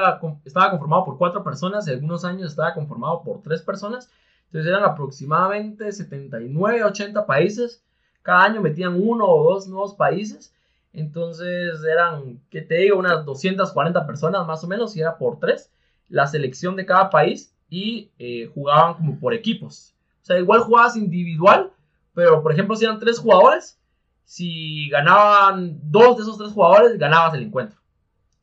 estaba 0.45 0.71
conformado 0.71 1.05
por 1.05 1.19
cuatro 1.19 1.43
personas 1.43 1.89
y 1.89 1.93
algunos 1.93 2.25
años 2.25 2.51
estaba 2.51 2.75
conformado 2.75 3.23
por 3.23 3.41
tres 3.43 3.63
personas. 3.63 4.11
Entonces 4.47 4.71
eran 4.71 4.85
aproximadamente 4.85 5.91
79, 5.91 6.85
80 6.85 7.27
países. 7.27 7.83
Cada 8.23 8.45
año 8.45 8.61
metían 8.61 8.95
uno 9.01 9.27
o 9.27 9.53
dos 9.53 9.67
nuevos 9.67 9.95
países. 9.95 10.55
Entonces 10.93 11.83
eran, 11.85 12.41
¿qué 12.51 12.61
te 12.61 12.77
digo? 12.77 12.99
Unas 12.99 13.25
240 13.25 14.07
personas 14.07 14.47
más 14.47 14.63
o 14.63 14.69
menos 14.69 14.95
y 14.97 15.01
era 15.01 15.17
por 15.17 15.41
tres. 15.41 15.71
La 16.09 16.27
selección 16.27 16.77
de 16.77 16.87
cada 16.87 17.11
país 17.11 17.54
y 17.75 18.13
eh, 18.21 18.49
jugaban 18.55 18.95
como 18.95 19.19
por 19.19 19.35
equipos. 19.35 19.95
O 20.23 20.25
sea, 20.25 20.39
igual 20.39 20.61
jugabas 20.61 20.97
individual, 20.97 21.73
pero 22.15 22.41
por 22.41 22.53
ejemplo 22.53 22.77
si 22.77 22.85
eran 22.85 23.01
tres 23.01 23.19
jugadores, 23.19 23.81
si 24.25 24.89
ganaban 24.91 25.79
dos 25.83 26.17
de 26.17 26.23
esos 26.23 26.39
tres 26.39 26.53
jugadores, 26.53 26.97
ganabas 26.99 27.35
el 27.35 27.43
encuentro. 27.43 27.81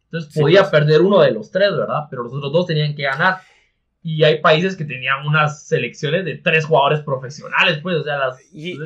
Entonces 0.05 0.33
podía 0.37 0.61
pues. 0.61 0.71
perder 0.71 1.01
uno 1.01 1.21
de 1.21 1.31
los 1.31 1.49
tres, 1.49 1.71
¿verdad? 1.71 2.07
Pero 2.09 2.23
los 2.23 2.33
otros 2.33 2.51
dos 2.51 2.67
tenían 2.67 2.93
que 2.93 3.03
ganar 3.03 3.39
y 4.03 4.23
hay 4.23 4.41
países 4.41 4.75
que 4.75 4.83
tenían 4.83 5.27
unas 5.27 5.67
selecciones 5.67 6.25
de 6.25 6.35
tres 6.35 6.65
jugadores 6.65 7.01
profesionales, 7.01 7.79
pues, 7.83 7.97
o 7.97 8.03
sea, 8.03 8.17
las... 8.17 8.39
Y, 8.51 8.79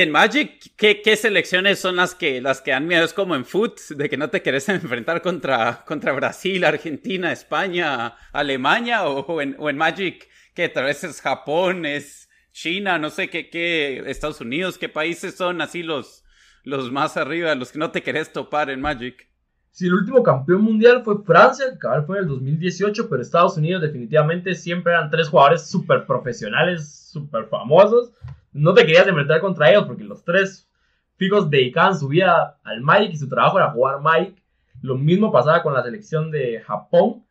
en 0.00 0.10
Magic, 0.10 0.74
¿qué, 0.76 1.00
¿qué, 1.00 1.16
selecciones 1.16 1.78
son 1.78 1.96
las 1.96 2.14
que, 2.14 2.42
las 2.42 2.60
que 2.60 2.74
han 2.74 2.86
miedo? 2.86 3.02
Es 3.02 3.14
como 3.14 3.34
en 3.34 3.46
foot, 3.46 3.80
de 3.80 4.10
que 4.10 4.18
no 4.18 4.28
te 4.28 4.42
querés 4.42 4.68
enfrentar 4.68 5.22
contra, 5.22 5.84
contra 5.86 6.12
Brasil, 6.12 6.64
Argentina, 6.64 7.32
España, 7.32 8.14
Alemania, 8.32 9.08
o, 9.08 9.40
en, 9.40 9.56
o 9.58 9.70
en 9.70 9.78
Magic, 9.78 10.28
que 10.54 10.68
tal 10.68 10.84
vez 10.84 11.02
es 11.02 11.22
Japón, 11.22 11.86
es 11.86 12.28
China, 12.52 12.98
no 12.98 13.08
sé 13.08 13.30
qué, 13.30 13.48
qué, 13.48 14.02
Estados 14.06 14.42
Unidos, 14.42 14.76
qué 14.76 14.90
países 14.90 15.34
son 15.34 15.62
así 15.62 15.82
los, 15.82 16.24
los 16.62 16.92
más 16.92 17.16
arriba, 17.16 17.54
los 17.54 17.72
que 17.72 17.78
no 17.78 17.90
te 17.90 18.02
querés 18.02 18.34
topar 18.34 18.68
en 18.68 18.82
Magic. 18.82 19.31
Si 19.72 19.86
el 19.86 19.94
último 19.94 20.22
campeón 20.22 20.60
mundial 20.60 21.02
fue 21.02 21.24
Francia, 21.24 21.64
el 21.64 22.04
fue 22.04 22.18
en 22.18 22.24
el 22.24 22.28
2018, 22.28 23.08
pero 23.08 23.22
Estados 23.22 23.56
Unidos 23.56 23.80
definitivamente 23.80 24.54
siempre 24.54 24.92
eran 24.92 25.08
tres 25.08 25.30
jugadores 25.30 25.66
súper 25.66 26.04
profesionales, 26.04 27.08
súper 27.10 27.46
famosos. 27.46 28.12
No 28.52 28.74
te 28.74 28.84
querías 28.84 29.08
enfrentar 29.08 29.40
contra 29.40 29.70
ellos 29.70 29.86
porque 29.86 30.04
los 30.04 30.22
tres 30.24 30.68
fijos 31.16 31.48
dedicaban 31.48 31.98
su 31.98 32.08
vida 32.08 32.58
al 32.64 32.82
Magic 32.82 33.14
y 33.14 33.16
su 33.16 33.30
trabajo 33.30 33.56
era 33.58 33.70
jugar 33.70 34.02
Magic. 34.02 34.42
Lo 34.82 34.98
mismo 34.98 35.32
pasaba 35.32 35.62
con 35.62 35.72
la 35.72 35.82
selección 35.82 36.30
de 36.30 36.60
Japón. 36.60 37.24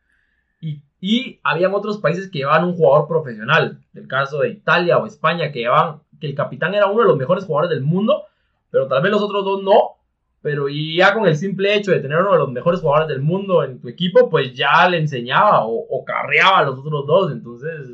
Y, 0.60 0.82
y 1.00 1.38
habían 1.44 1.74
otros 1.74 1.98
países 1.98 2.28
que 2.28 2.38
llevaban 2.38 2.64
un 2.64 2.74
jugador 2.74 3.06
profesional. 3.06 3.78
El 3.94 4.08
caso 4.08 4.40
de 4.40 4.48
Italia 4.48 4.98
o 4.98 5.06
España, 5.06 5.52
que 5.52 5.60
llevaban, 5.60 6.00
que 6.20 6.26
el 6.26 6.34
capitán 6.34 6.74
era 6.74 6.88
uno 6.88 7.02
de 7.02 7.08
los 7.08 7.18
mejores 7.18 7.44
jugadores 7.44 7.70
del 7.70 7.86
mundo, 7.86 8.24
pero 8.72 8.88
tal 8.88 9.00
vez 9.00 9.12
los 9.12 9.22
otros 9.22 9.44
dos 9.44 9.62
no 9.62 10.01
pero 10.42 10.66
ya 10.68 11.14
con 11.14 11.26
el 11.26 11.36
simple 11.36 11.74
hecho 11.74 11.92
de 11.92 12.00
tener 12.00 12.18
uno 12.18 12.32
de 12.32 12.38
los 12.38 12.50
mejores 12.50 12.80
jugadores 12.80 13.08
del 13.08 13.22
mundo 13.22 13.62
en 13.62 13.80
tu 13.80 13.88
equipo, 13.88 14.28
pues 14.28 14.52
ya 14.52 14.88
le 14.88 14.98
enseñaba 14.98 15.64
o, 15.64 16.04
carreaba 16.04 16.58
a 16.58 16.64
los 16.64 16.80
otros 16.80 17.06
dos. 17.06 17.32
Entonces, 17.32 17.88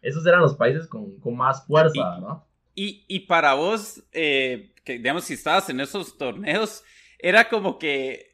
esos 0.00 0.26
eran 0.26 0.40
los 0.40 0.56
países 0.56 0.86
con, 0.86 1.14
más 1.36 1.66
fuerza, 1.66 2.18
¿no? 2.18 2.46
Y, 2.74 3.04
y 3.06 3.20
para 3.20 3.52
vos, 3.52 4.02
eh, 4.12 4.72
que 4.82 4.94
digamos, 4.94 5.24
si 5.24 5.34
estabas 5.34 5.68
en 5.68 5.80
esos 5.80 6.16
torneos, 6.16 6.82
era 7.18 7.50
como 7.50 7.78
que 7.78 8.32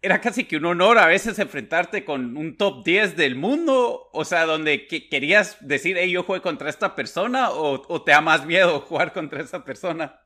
era 0.00 0.20
casi 0.20 0.44
que 0.44 0.58
un 0.58 0.66
honor 0.66 0.98
a 0.98 1.06
veces 1.06 1.38
enfrentarte 1.38 2.04
con 2.04 2.36
un 2.36 2.58
top 2.58 2.84
10 2.84 3.16
del 3.16 3.36
mundo, 3.36 4.10
o 4.12 4.24
sea, 4.26 4.44
donde 4.44 4.86
querías 4.86 5.56
decir, 5.66 5.96
hey, 5.98 6.10
yo 6.10 6.22
jugué 6.24 6.42
contra 6.42 6.68
esta 6.68 6.94
persona, 6.94 7.50
o, 7.50 7.82
o 7.88 8.02
te 8.02 8.12
da 8.12 8.20
más 8.20 8.44
miedo 8.44 8.80
jugar 8.88 9.14
contra 9.14 9.40
esa 9.40 9.64
persona. 9.64 10.20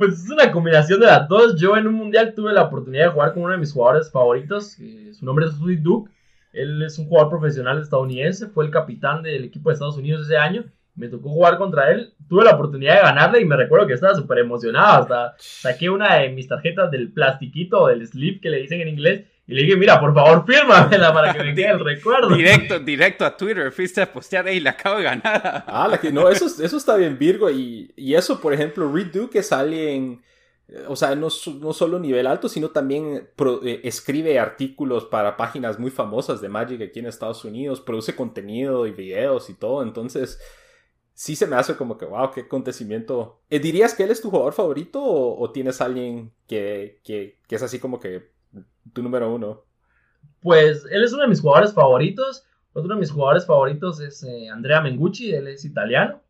Pues 0.00 0.24
es 0.24 0.30
una 0.30 0.50
combinación 0.50 0.98
de 0.98 1.04
las 1.04 1.28
dos. 1.28 1.60
Yo 1.60 1.76
en 1.76 1.86
un 1.86 1.92
mundial 1.92 2.32
tuve 2.34 2.54
la 2.54 2.62
oportunidad 2.62 3.04
de 3.04 3.10
jugar 3.10 3.34
con 3.34 3.42
uno 3.42 3.52
de 3.52 3.58
mis 3.58 3.70
jugadores 3.70 4.10
favoritos. 4.10 4.78
su 5.12 5.26
nombre 5.26 5.44
es 5.44 5.52
Sweet 5.52 5.80
Duke. 5.80 6.10
Él 6.54 6.82
es 6.82 6.98
un 6.98 7.04
jugador 7.04 7.28
profesional 7.28 7.78
estadounidense. 7.82 8.46
Fue 8.46 8.64
el 8.64 8.70
capitán 8.70 9.22
del 9.22 9.44
equipo 9.44 9.68
de 9.68 9.74
Estados 9.74 9.98
Unidos 9.98 10.22
ese 10.22 10.38
año. 10.38 10.64
Me 10.94 11.08
tocó 11.08 11.28
jugar 11.28 11.58
contra 11.58 11.90
él. 11.90 12.14
Tuve 12.30 12.44
la 12.44 12.52
oportunidad 12.52 12.94
de 12.94 13.02
ganarle 13.02 13.42
y 13.42 13.44
me 13.44 13.58
recuerdo 13.58 13.86
que 13.86 13.92
estaba 13.92 14.14
súper 14.14 14.38
emocionado. 14.38 15.02
Hasta 15.02 15.34
saqué 15.36 15.90
una 15.90 16.16
de 16.16 16.30
mis 16.30 16.48
tarjetas 16.48 16.90
del 16.90 17.12
plastiquito, 17.12 17.88
del 17.88 18.06
slip 18.06 18.40
que 18.40 18.48
le 18.48 18.62
dicen 18.62 18.80
en 18.80 18.88
inglés. 18.88 19.26
Y 19.50 19.54
le 19.54 19.62
dije, 19.62 19.76
mira, 19.76 19.98
por 19.98 20.14
favor, 20.14 20.46
fírmamela 20.46 21.12
para 21.12 21.32
que 21.32 21.42
me 21.42 21.52
quede 21.52 21.70
el 21.70 21.80
recuerdo. 21.84 22.36
Directo, 22.36 22.78
directo 22.78 23.24
a 23.24 23.36
Twitter, 23.36 23.72
fuiste 23.72 24.00
a 24.00 24.12
postear, 24.12 24.46
y 24.48 24.60
la 24.60 24.70
acabo 24.70 24.98
de 24.98 25.02
ganar. 25.02 25.64
Ah, 25.66 25.88
la 25.90 25.98
que 25.98 26.12
no, 26.12 26.28
eso, 26.28 26.46
eso 26.46 26.76
está 26.76 26.94
bien, 26.94 27.18
Virgo. 27.18 27.50
Y, 27.50 27.92
y 27.96 28.14
eso, 28.14 28.40
por 28.40 28.54
ejemplo, 28.54 28.88
Reed 28.92 29.08
Duke 29.08 29.40
es 29.40 29.50
alguien, 29.50 30.22
o 30.86 30.94
sea, 30.94 31.16
no, 31.16 31.26
no 31.58 31.72
solo 31.72 31.98
nivel 31.98 32.28
alto, 32.28 32.48
sino 32.48 32.68
también 32.68 33.28
eh, 33.64 33.80
escribe 33.82 34.38
artículos 34.38 35.06
para 35.06 35.36
páginas 35.36 35.80
muy 35.80 35.90
famosas 35.90 36.40
de 36.40 36.48
Magic 36.48 36.82
aquí 36.82 37.00
en 37.00 37.06
Estados 37.06 37.44
Unidos, 37.44 37.80
produce 37.80 38.14
contenido 38.14 38.86
y 38.86 38.92
videos 38.92 39.50
y 39.50 39.54
todo. 39.54 39.82
Entonces, 39.82 40.40
sí 41.12 41.34
se 41.34 41.48
me 41.48 41.56
hace 41.56 41.74
como 41.74 41.98
que, 41.98 42.04
wow, 42.04 42.30
qué 42.30 42.42
acontecimiento. 42.42 43.40
Eh, 43.50 43.58
¿Dirías 43.58 43.94
que 43.94 44.04
él 44.04 44.12
es 44.12 44.20
tu 44.20 44.30
jugador 44.30 44.52
favorito 44.52 45.02
o, 45.02 45.42
o 45.42 45.50
tienes 45.50 45.80
alguien 45.80 46.30
que, 46.46 47.00
que, 47.02 47.40
que 47.48 47.56
es 47.56 47.62
así 47.64 47.80
como 47.80 47.98
que 47.98 48.38
tu 48.92 49.02
número 49.02 49.32
uno. 49.32 49.62
Pues 50.40 50.86
él 50.90 51.04
es 51.04 51.12
uno 51.12 51.22
de 51.22 51.28
mis 51.28 51.40
jugadores 51.40 51.72
favoritos. 51.72 52.44
Otro 52.72 52.94
de 52.94 53.00
mis 53.00 53.10
jugadores 53.10 53.46
favoritos 53.46 54.00
es 54.00 54.22
eh, 54.22 54.48
Andrea 54.48 54.80
Mengucci, 54.80 55.32
él 55.32 55.48
es 55.48 55.64
italiano. 55.64 56.20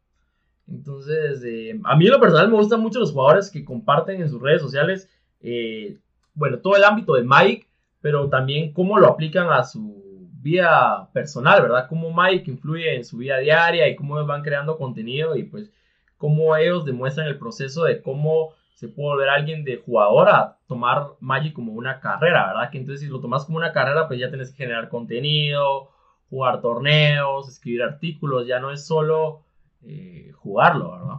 Entonces, 0.67 1.43
eh, 1.45 1.79
a 1.85 1.97
mí 1.97 2.07
en 2.07 2.13
lo 2.13 2.21
personal 2.21 2.49
me 2.49 2.57
gustan 2.57 2.81
mucho 2.81 3.01
los 3.01 3.13
jugadores 3.13 3.51
que 3.51 3.65
comparten 3.65 4.21
en 4.23 4.29
sus 4.29 4.41
redes 4.41 4.63
sociales, 4.63 5.11
eh, 5.41 5.99
bueno, 6.33 6.59
todo 6.61 6.77
el 6.77 6.85
ámbito 6.85 7.15
de 7.15 7.25
Mike, 7.25 7.67
pero 8.01 8.29
también 8.29 8.73
cómo 8.73 8.99
lo 8.99 9.09
aplican 9.09 9.51
a 9.51 9.65
su 9.65 10.29
vida 10.41 11.11
personal, 11.13 11.63
¿verdad? 11.63 11.87
Cómo 11.89 12.15
Mike 12.15 12.51
influye 12.51 12.95
en 12.95 13.05
su 13.05 13.19
vida 13.19 13.39
diaria 13.39 13.89
y 13.89 13.97
cómo 13.97 14.25
van 14.25 14.43
creando 14.43 14.79
contenido 14.79 15.37
y 15.37 15.43
pues 15.43 15.71
cómo 16.17 16.57
ellos 16.57 16.85
demuestran 16.85 17.27
el 17.27 17.39
proceso 17.39 17.85
de 17.85 18.01
cómo 18.01 18.55
se 18.81 18.89
puede 18.89 19.11
volver 19.11 19.29
alguien 19.29 19.63
de 19.63 19.77
jugador 19.77 20.31
a 20.31 20.57
tomar 20.67 21.09
Magic 21.21 21.53
como 21.53 21.75
una 21.75 22.01
carrera, 22.01 22.47
¿verdad? 22.47 22.71
Que 22.71 22.79
entonces 22.79 23.03
si 23.03 23.13
lo 23.13 23.21
tomas 23.21 23.45
como 23.45 23.59
una 23.59 23.75
carrera, 23.75 24.09
pues 24.09 24.19
ya 24.19 24.31
tienes 24.31 24.53
que 24.53 24.57
generar 24.57 24.89
contenido, 24.89 25.91
jugar 26.31 26.63
torneos, 26.63 27.47
escribir 27.47 27.83
artículos, 27.83 28.47
ya 28.47 28.59
no 28.59 28.73
es 28.73 28.87
solo 28.87 29.45
eh, 29.85 30.33
jugarlo, 30.35 30.93
¿verdad? 30.93 31.17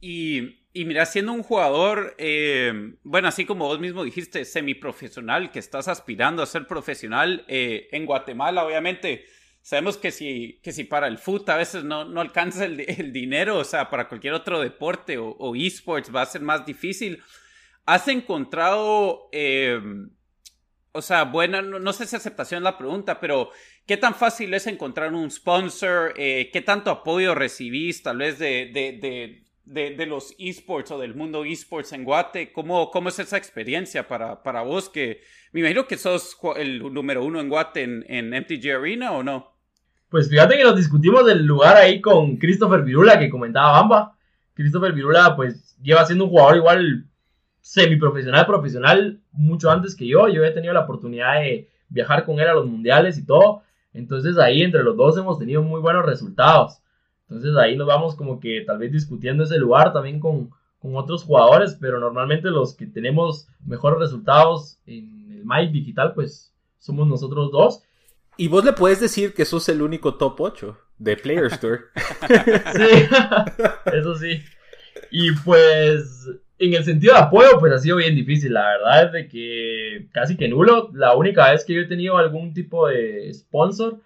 Y, 0.00 0.60
y, 0.72 0.84
mira, 0.84 1.04
siendo 1.04 1.32
un 1.32 1.42
jugador, 1.42 2.14
eh, 2.16 2.94
bueno, 3.02 3.26
así 3.26 3.44
como 3.44 3.66
vos 3.66 3.80
mismo 3.80 4.04
dijiste, 4.04 4.44
semiprofesional, 4.44 5.50
que 5.50 5.58
estás 5.58 5.88
aspirando 5.88 6.44
a 6.44 6.46
ser 6.46 6.68
profesional, 6.68 7.44
eh, 7.48 7.88
en 7.90 8.06
Guatemala, 8.06 8.64
obviamente, 8.64 9.24
Sabemos 9.62 9.98
que 9.98 10.10
si, 10.10 10.58
que 10.62 10.72
si 10.72 10.84
para 10.84 11.06
el 11.06 11.18
foot 11.18 11.48
a 11.50 11.56
veces 11.56 11.84
no, 11.84 12.04
no 12.04 12.20
alcanza 12.20 12.64
el, 12.64 12.80
el, 12.80 13.12
dinero, 13.12 13.58
o 13.58 13.64
sea, 13.64 13.90
para 13.90 14.08
cualquier 14.08 14.32
otro 14.32 14.58
deporte 14.60 15.18
o, 15.18 15.54
esports 15.54 16.14
va 16.14 16.22
a 16.22 16.26
ser 16.26 16.40
más 16.40 16.64
difícil. 16.64 17.22
¿Has 17.84 18.08
encontrado, 18.08 19.28
em, 19.32 20.10
o 20.92 21.02
sea, 21.02 21.24
buena, 21.24 21.60
no, 21.60 21.92
sé 21.92 22.06
si 22.06 22.16
aceptación 22.16 22.62
la 22.62 22.78
pregunta, 22.78 23.20
pero 23.20 23.50
¿qué 23.86 23.96
tan 23.96 24.14
fácil 24.14 24.54
es 24.54 24.66
encontrar 24.66 25.12
un 25.12 25.30
sponsor? 25.30 26.14
Eh, 26.16 26.50
¿Qué 26.52 26.62
tanto 26.62 26.90
apoyo 26.90 27.34
recibís 27.34 28.02
tal 28.02 28.18
vez 28.18 28.38
de, 28.38 28.70
de, 28.72 29.44
de, 29.64 29.90
de, 29.94 30.06
los 30.06 30.34
esports 30.38 30.90
o 30.90 30.98
del 30.98 31.14
mundo 31.14 31.44
esports 31.44 31.92
en 31.92 32.04
Guate? 32.04 32.52
¿Cómo, 32.52 32.90
cómo 32.90 33.10
es 33.10 33.18
esa 33.18 33.36
experiencia 33.36 34.08
para, 34.08 34.42
para 34.42 34.62
vos 34.62 34.88
que 34.88 35.20
me 35.52 35.60
imagino 35.60 35.86
que 35.86 35.98
sos 35.98 36.36
el 36.56 36.92
número 36.92 37.24
uno 37.24 37.40
en 37.40 37.48
Guate 37.48 37.82
en, 37.82 38.04
en 38.08 38.30
MTG 38.30 38.70
Arena 38.70 39.12
o 39.12 39.22
no? 39.22 39.49
Pues 40.10 40.28
fíjate 40.28 40.56
que 40.56 40.64
nos 40.64 40.74
discutimos 40.74 41.24
del 41.24 41.44
lugar 41.44 41.76
ahí 41.76 42.00
con 42.00 42.36
Christopher 42.36 42.82
Virula 42.82 43.16
que 43.16 43.30
comentaba 43.30 43.80
Bamba. 43.80 44.16
Christopher 44.54 44.92
Virula 44.92 45.36
pues 45.36 45.76
lleva 45.80 46.04
siendo 46.04 46.24
un 46.24 46.30
jugador 46.30 46.56
igual 46.56 47.04
semiprofesional, 47.60 48.44
profesional 48.44 49.20
mucho 49.30 49.70
antes 49.70 49.94
que 49.94 50.08
yo. 50.08 50.26
Yo 50.28 50.44
he 50.44 50.50
tenido 50.50 50.74
la 50.74 50.80
oportunidad 50.80 51.38
de 51.38 51.68
viajar 51.88 52.24
con 52.24 52.40
él 52.40 52.48
a 52.48 52.54
los 52.54 52.66
mundiales 52.66 53.18
y 53.18 53.24
todo. 53.24 53.62
Entonces 53.94 54.36
ahí 54.36 54.62
entre 54.62 54.82
los 54.82 54.96
dos 54.96 55.16
hemos 55.16 55.38
tenido 55.38 55.62
muy 55.62 55.80
buenos 55.80 56.04
resultados. 56.04 56.80
Entonces 57.28 57.56
ahí 57.56 57.76
nos 57.76 57.86
vamos 57.86 58.16
como 58.16 58.40
que 58.40 58.64
tal 58.66 58.78
vez 58.78 58.90
discutiendo 58.90 59.44
ese 59.44 59.58
lugar 59.58 59.92
también 59.92 60.18
con, 60.18 60.50
con 60.80 60.96
otros 60.96 61.22
jugadores, 61.22 61.78
pero 61.80 62.00
normalmente 62.00 62.50
los 62.50 62.74
que 62.74 62.86
tenemos 62.86 63.46
mejores 63.64 64.00
resultados 64.00 64.76
en 64.86 65.30
el 65.30 65.44
MAI 65.44 65.68
digital 65.68 66.14
pues 66.14 66.52
somos 66.80 67.06
nosotros 67.06 67.52
dos. 67.52 67.84
Y 68.36 68.48
vos 68.48 68.64
le 68.64 68.72
puedes 68.72 69.00
decir 69.00 69.34
que 69.34 69.44
sos 69.44 69.68
el 69.68 69.82
único 69.82 70.14
top 70.14 70.40
8 70.40 70.78
de 70.98 71.16
Players 71.16 71.60
Tour. 71.60 71.90
sí, 72.28 73.06
eso 73.92 74.14
sí. 74.16 74.42
y 75.10 75.32
pues 75.32 76.28
en 76.58 76.74
el 76.74 76.84
sentido 76.84 77.14
de 77.14 77.20
apoyo, 77.20 77.58
pues 77.58 77.72
ha 77.72 77.78
sido 77.78 77.96
bien 77.96 78.14
difícil. 78.14 78.52
La 78.52 78.68
verdad 78.68 79.06
es 79.06 79.12
de 79.12 79.28
que 79.28 80.08
casi 80.12 80.36
que 80.36 80.48
nulo. 80.48 80.90
La 80.92 81.16
única 81.16 81.50
vez 81.50 81.64
que 81.64 81.74
yo 81.74 81.80
he 81.80 81.86
tenido 81.86 82.18
algún 82.18 82.52
tipo 82.52 82.86
de 82.88 83.32
sponsor 83.32 83.98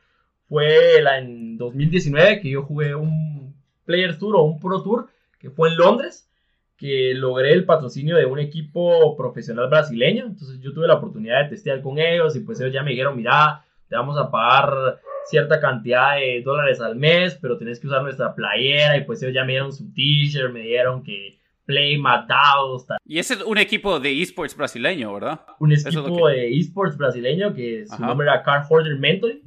fue 0.48 1.02
la 1.02 1.18
en 1.18 1.56
2019 1.58 2.40
que 2.40 2.50
yo 2.50 2.62
jugué 2.62 2.94
un 2.94 3.54
Player 3.84 4.16
Tour 4.18 4.36
o 4.36 4.42
un 4.42 4.60
Pro 4.60 4.82
Tour 4.82 5.08
que 5.40 5.50
fue 5.50 5.68
en 5.68 5.76
Londres 5.76 6.28
que 6.76 7.12
logré 7.14 7.52
el 7.52 7.64
patrocinio 7.64 8.16
de 8.16 8.26
un 8.26 8.38
equipo 8.38 9.16
profesional 9.16 9.68
brasileño. 9.68 10.26
Entonces 10.26 10.60
yo 10.60 10.72
tuve 10.72 10.86
la 10.86 10.94
oportunidad 10.94 11.42
de 11.42 11.50
testear 11.50 11.82
con 11.82 11.98
ellos 11.98 12.36
y 12.36 12.40
pues 12.40 12.60
ellos 12.60 12.72
ya 12.72 12.82
me 12.82 12.90
dijeron, 12.90 13.16
mira, 13.16 13.64
te 13.89 13.97
vamos 13.97 14.18
a 14.18 14.30
pagar 14.30 15.01
cierta 15.26 15.61
cantidad 15.61 16.16
de 16.16 16.43
dólares 16.43 16.80
al 16.80 16.97
mes, 16.97 17.39
pero 17.41 17.57
tenés 17.59 17.80
que 17.80 17.87
usar 17.87 18.03
nuestra 18.03 18.35
playera 18.35 18.97
y 18.97 19.05
pues 19.05 19.22
ellos 19.22 19.35
ya 19.35 19.45
me 19.45 19.53
dieron 19.53 19.72
su 19.72 19.93
t-shirt, 19.93 20.53
me 20.53 20.61
dieron 20.61 21.03
que 21.03 21.39
play 21.64 21.99
matados. 21.99 22.87
Y 23.07 23.18
ese 23.18 23.35
es 23.35 23.43
un 23.43 23.59
equipo 23.59 23.99
de 23.99 24.20
esports 24.20 24.57
brasileño, 24.57 25.14
¿verdad? 25.14 25.41
Un 25.59 25.72
equipo 25.72 26.28
de 26.28 26.59
esports 26.59 26.97
brasileño 26.97 27.55
que 27.55 27.87
su 27.87 28.01
nombre 28.01 28.26
era 28.26 28.43
Car 28.43 28.66
Hoarder 28.68 28.99
Mentoring, 28.99 29.43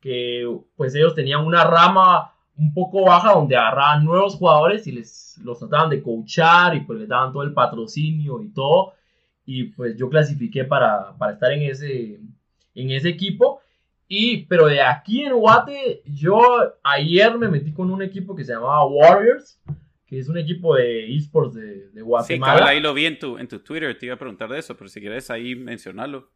que 0.00 0.46
pues 0.76 0.94
ellos 0.94 1.14
tenían 1.14 1.44
una 1.44 1.64
rama 1.64 2.34
un 2.56 2.74
poco 2.74 3.04
baja 3.04 3.32
donde 3.32 3.56
agarraban 3.56 4.04
nuevos 4.04 4.34
jugadores 4.34 4.86
y 4.86 4.92
les 4.92 5.38
los 5.42 5.58
trataban 5.58 5.88
de 5.88 6.02
coachar 6.02 6.76
y 6.76 6.80
pues 6.80 6.98
les 6.98 7.08
daban 7.08 7.32
todo 7.32 7.42
el 7.42 7.54
patrocinio 7.54 8.42
y 8.42 8.52
todo. 8.52 8.92
Y 9.44 9.64
pues 9.64 9.96
yo 9.96 10.08
clasifiqué 10.08 10.64
para, 10.64 11.16
para 11.16 11.32
estar 11.32 11.50
en 11.52 11.62
ese, 11.62 12.20
en 12.74 12.90
ese 12.90 13.08
equipo. 13.08 13.61
Y, 14.14 14.44
pero 14.44 14.66
de 14.66 14.82
aquí 14.82 15.22
en 15.22 15.32
Guate, 15.32 16.02
yo 16.04 16.38
ayer 16.82 17.38
me 17.38 17.48
metí 17.48 17.72
con 17.72 17.90
un 17.90 18.02
equipo 18.02 18.36
que 18.36 18.44
se 18.44 18.52
llamaba 18.52 18.84
Warriors, 18.84 19.58
que 20.06 20.18
es 20.18 20.28
un 20.28 20.36
equipo 20.36 20.74
de 20.74 21.16
esports 21.16 21.54
de, 21.54 21.88
de 21.88 22.02
Guatemala. 22.02 22.58
Sí, 22.58 22.68
ahí 22.68 22.80
lo 22.80 22.92
vi 22.92 23.06
en 23.06 23.18
tu, 23.18 23.38
en 23.38 23.48
tu 23.48 23.60
Twitter, 23.60 23.96
te 23.98 24.04
iba 24.04 24.14
a 24.14 24.18
preguntar 24.18 24.50
de 24.50 24.58
eso, 24.58 24.76
pero 24.76 24.90
si 24.90 25.00
quieres 25.00 25.30
ahí 25.30 25.54
mencionarlo. 25.54 26.28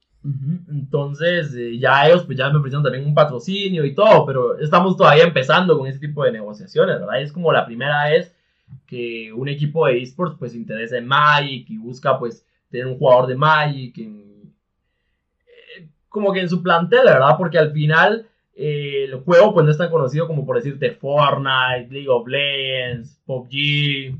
Entonces, 0.71 1.55
eh, 1.55 1.79
ya 1.79 2.09
ellos 2.09 2.25
pues 2.25 2.39
ya 2.39 2.49
me 2.49 2.57
ofrecieron 2.57 2.83
también 2.83 3.05
un 3.05 3.15
patrocinio 3.15 3.85
y 3.85 3.95
todo, 3.95 4.25
pero 4.25 4.59
estamos 4.59 4.97
todavía 4.97 5.25
empezando 5.25 5.77
con 5.77 5.87
ese 5.87 5.99
tipo 5.99 6.25
de 6.25 6.33
negociaciones, 6.33 6.99
¿verdad? 6.99 7.21
Es 7.21 7.31
como 7.31 7.53
la 7.53 7.67
primera 7.67 8.09
vez 8.09 8.35
que 8.87 9.31
un 9.35 9.51
equipo 9.51 9.87
de 9.87 10.01
esports 10.01 10.37
pues 10.39 10.53
se 10.53 10.59
interesa 10.59 10.97
en 10.97 11.07
Magic 11.07 11.69
y 11.69 11.77
busca 11.77 12.19
pues 12.19 12.47
tener 12.71 12.87
un 12.87 12.97
jugador 12.97 13.27
de 13.27 13.37
Magic 13.37 13.99
en, 13.99 14.25
como 16.17 16.33
que 16.33 16.41
en 16.41 16.49
su 16.49 16.63
plantel, 16.63 17.05
¿verdad? 17.05 17.37
Porque 17.37 17.59
al 17.59 17.73
final 17.73 18.27
eh, 18.55 19.05
el 19.05 19.17
juego 19.17 19.53
pues 19.53 19.67
no 19.67 19.71
es 19.71 19.77
tan 19.77 19.91
conocido 19.91 20.27
como 20.27 20.47
por 20.47 20.57
decirte 20.57 20.93
Fortnite, 20.93 21.89
League 21.91 22.09
of 22.09 22.27
Legends, 22.27 23.21
PUBG, 23.27 24.19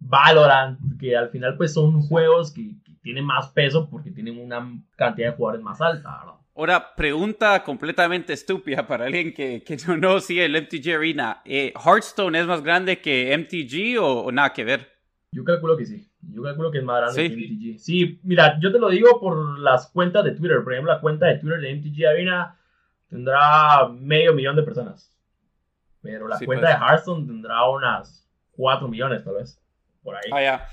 Valorant, 0.00 0.80
que 0.98 1.16
al 1.16 1.28
final 1.30 1.56
pues 1.56 1.72
son 1.72 2.02
juegos 2.02 2.52
que, 2.52 2.72
tienen 3.00 3.24
más 3.24 3.50
peso 3.52 3.88
porque 3.88 4.10
tienen 4.10 4.38
una 4.38 4.68
cantidad 4.96 5.30
de 5.30 5.36
jugadores 5.36 5.64
más 5.64 5.80
alta, 5.80 6.18
¿verdad? 6.18 6.34
Ahora, 6.56 6.94
pregunta 6.96 7.62
completamente 7.62 8.32
estúpida 8.32 8.84
para 8.84 9.06
alguien 9.06 9.32
que, 9.32 9.62
que 9.62 9.76
no, 9.86 9.96
no 9.96 10.20
sigue 10.20 10.44
el 10.44 10.60
MTG 10.60 10.96
Arena. 10.96 11.40
Eh, 11.44 11.72
¿Hearthstone 11.72 12.40
es 12.40 12.46
más 12.46 12.62
grande 12.62 13.00
que 13.00 13.32
MTG 13.38 14.02
o, 14.02 14.32
nada 14.32 14.52
que 14.52 14.64
ver? 14.64 14.88
Yo 15.30 15.44
calculo 15.44 15.76
que 15.76 15.86
sí. 15.86 16.07
Yo 16.20 16.42
calculo 16.42 16.70
que 16.70 16.78
es 16.78 16.84
más 16.84 17.14
grande 17.14 17.28
que 17.28 17.74
MTG. 17.74 17.78
Sí, 17.78 18.20
mira, 18.22 18.58
yo 18.60 18.72
te 18.72 18.78
lo 18.78 18.88
digo 18.88 19.20
por 19.20 19.58
las 19.58 19.90
cuentas 19.90 20.24
de 20.24 20.32
Twitter. 20.32 20.62
Por 20.62 20.72
ejemplo, 20.72 20.92
la 20.92 21.00
cuenta 21.00 21.26
de 21.26 21.38
Twitter 21.38 21.60
de 21.60 21.74
MTG 21.74 22.06
Arena 22.06 22.56
tendrá 23.08 23.88
medio 23.88 24.34
millón 24.34 24.56
de 24.56 24.62
personas. 24.62 25.14
Pero 26.02 26.28
la 26.28 26.38
cuenta 26.38 26.66
pues. 26.66 26.78
de 26.78 26.86
Hearthstone 26.86 27.26
tendrá 27.26 27.68
unas 27.68 28.28
4 28.52 28.88
millones, 28.88 29.24
tal 29.24 29.34
vez. 29.34 29.60
Por 30.02 30.16
ahí. 30.16 30.30
Ah, 30.32 30.42
ya. 30.42 30.68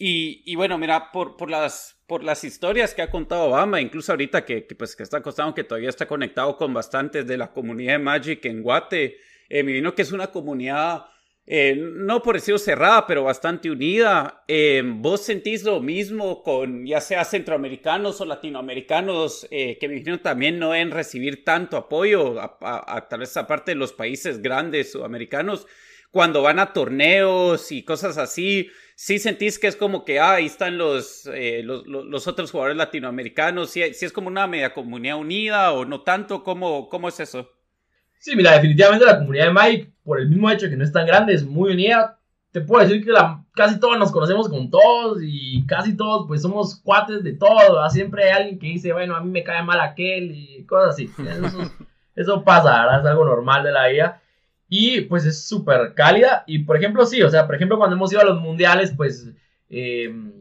Y, 0.00 0.54
bueno, 0.54 0.78
mira, 0.78 1.10
por, 1.10 1.36
por, 1.36 1.50
las, 1.50 2.00
por 2.06 2.22
las 2.22 2.44
historias 2.44 2.94
que 2.94 3.02
ha 3.02 3.10
contado 3.10 3.46
Obama, 3.46 3.80
incluso 3.80 4.12
ahorita 4.12 4.44
que, 4.44 4.62
pues, 4.78 4.94
que 4.94 5.02
está 5.02 5.20
costado, 5.22 5.52
que 5.54 5.64
todavía 5.64 5.88
está 5.88 6.06
conectado 6.06 6.56
con 6.56 6.72
bastantes 6.72 7.26
de 7.26 7.36
la 7.36 7.50
comunidad 7.52 7.94
de 7.94 7.98
Magic 7.98 8.44
en 8.44 8.62
Guate, 8.62 9.16
eh, 9.48 9.62
me 9.64 9.72
vino 9.72 9.94
que 9.96 10.02
es 10.02 10.12
una 10.12 10.28
comunidad, 10.28 11.06
eh, 11.50 11.74
no 11.76 12.22
por 12.22 12.36
decirlo 12.36 12.58
cerrada, 12.58 13.06
pero 13.06 13.24
bastante 13.24 13.70
unida. 13.70 14.44
Eh, 14.46 14.82
¿Vos 14.84 15.22
sentís 15.22 15.64
lo 15.64 15.80
mismo 15.80 16.42
con 16.42 16.86
ya 16.86 17.00
sea 17.00 17.24
centroamericanos 17.24 18.20
o 18.20 18.24
latinoamericanos 18.24 19.46
que 19.50 19.78
me 19.88 19.96
imagino 19.96 20.20
también 20.20 20.58
no 20.58 20.72
deben 20.72 20.90
recibir 20.90 21.44
tanto 21.44 21.76
apoyo, 21.76 22.38
a, 22.40 22.56
a 22.60 23.08
tal 23.08 23.20
vez 23.20 23.36
aparte 23.36 23.72
de 23.72 23.76
los 23.76 23.92
países 23.92 24.42
grandes 24.42 24.92
sudamericanos? 24.92 25.66
cuando 26.10 26.42
van 26.42 26.58
a 26.58 26.72
torneos 26.72 27.70
y 27.70 27.82
cosas 27.82 28.18
así, 28.18 28.70
sí 28.94 29.18
sentís 29.18 29.58
que 29.58 29.66
es 29.66 29.76
como 29.76 30.04
que 30.04 30.20
ah, 30.20 30.34
ahí 30.34 30.46
están 30.46 30.78
los, 30.78 31.26
eh, 31.32 31.62
los, 31.62 32.26
otros 32.26 32.50
jugadores 32.50 32.76
latinoamericanos, 32.76 33.70
si 33.70 33.82
es 33.82 34.12
como 34.12 34.28
una 34.28 34.46
media 34.46 34.72
comunidad 34.72 35.18
unida 35.18 35.72
o 35.72 35.84
no 35.84 36.02
tanto, 36.02 36.42
¿cómo, 36.42 36.88
cómo 36.88 37.08
es 37.08 37.20
eso? 37.20 37.57
Sí, 38.18 38.34
mira, 38.36 38.52
definitivamente 38.52 39.06
la 39.06 39.18
comunidad 39.18 39.46
de 39.46 39.52
Mike, 39.52 39.92
por 40.02 40.20
el 40.20 40.28
mismo 40.28 40.50
hecho 40.50 40.66
de 40.66 40.70
que 40.70 40.76
no 40.76 40.84
es 40.84 40.92
tan 40.92 41.06
grande, 41.06 41.34
es 41.34 41.44
muy 41.44 41.72
unida. 41.72 42.18
Te 42.50 42.60
puedo 42.60 42.82
decir 42.82 43.04
que 43.04 43.12
la, 43.12 43.44
casi 43.54 43.78
todos 43.78 43.98
nos 43.98 44.10
conocemos 44.10 44.48
con 44.48 44.70
todos 44.70 45.18
y 45.22 45.66
casi 45.66 45.96
todos 45.96 46.26
pues 46.26 46.42
somos 46.42 46.76
cuates 46.80 47.22
de 47.22 47.34
todo. 47.34 47.88
Siempre 47.90 48.24
hay 48.24 48.30
alguien 48.30 48.58
que 48.58 48.66
dice, 48.66 48.92
bueno, 48.92 49.14
a 49.14 49.20
mí 49.20 49.30
me 49.30 49.44
cae 49.44 49.62
mal 49.62 49.80
aquel 49.80 50.32
y 50.32 50.64
cosas 50.64 50.94
así. 50.94 51.10
Eso, 51.18 51.72
eso 52.14 52.44
pasa, 52.44 52.82
¿verdad? 52.82 53.00
Es 53.00 53.06
algo 53.06 53.24
normal 53.24 53.62
de 53.62 53.72
la 53.72 53.88
vida. 53.88 54.22
Y 54.68 55.02
pues 55.02 55.24
es 55.24 55.46
súper 55.46 55.94
cálida. 55.94 56.44
Y 56.46 56.60
por 56.60 56.76
ejemplo, 56.76 57.06
sí, 57.06 57.22
o 57.22 57.30
sea, 57.30 57.46
por 57.46 57.54
ejemplo, 57.54 57.78
cuando 57.78 57.96
hemos 57.96 58.12
ido 58.12 58.20
a 58.20 58.24
los 58.24 58.40
mundiales, 58.40 58.92
pues 58.96 59.30
em, 59.70 60.32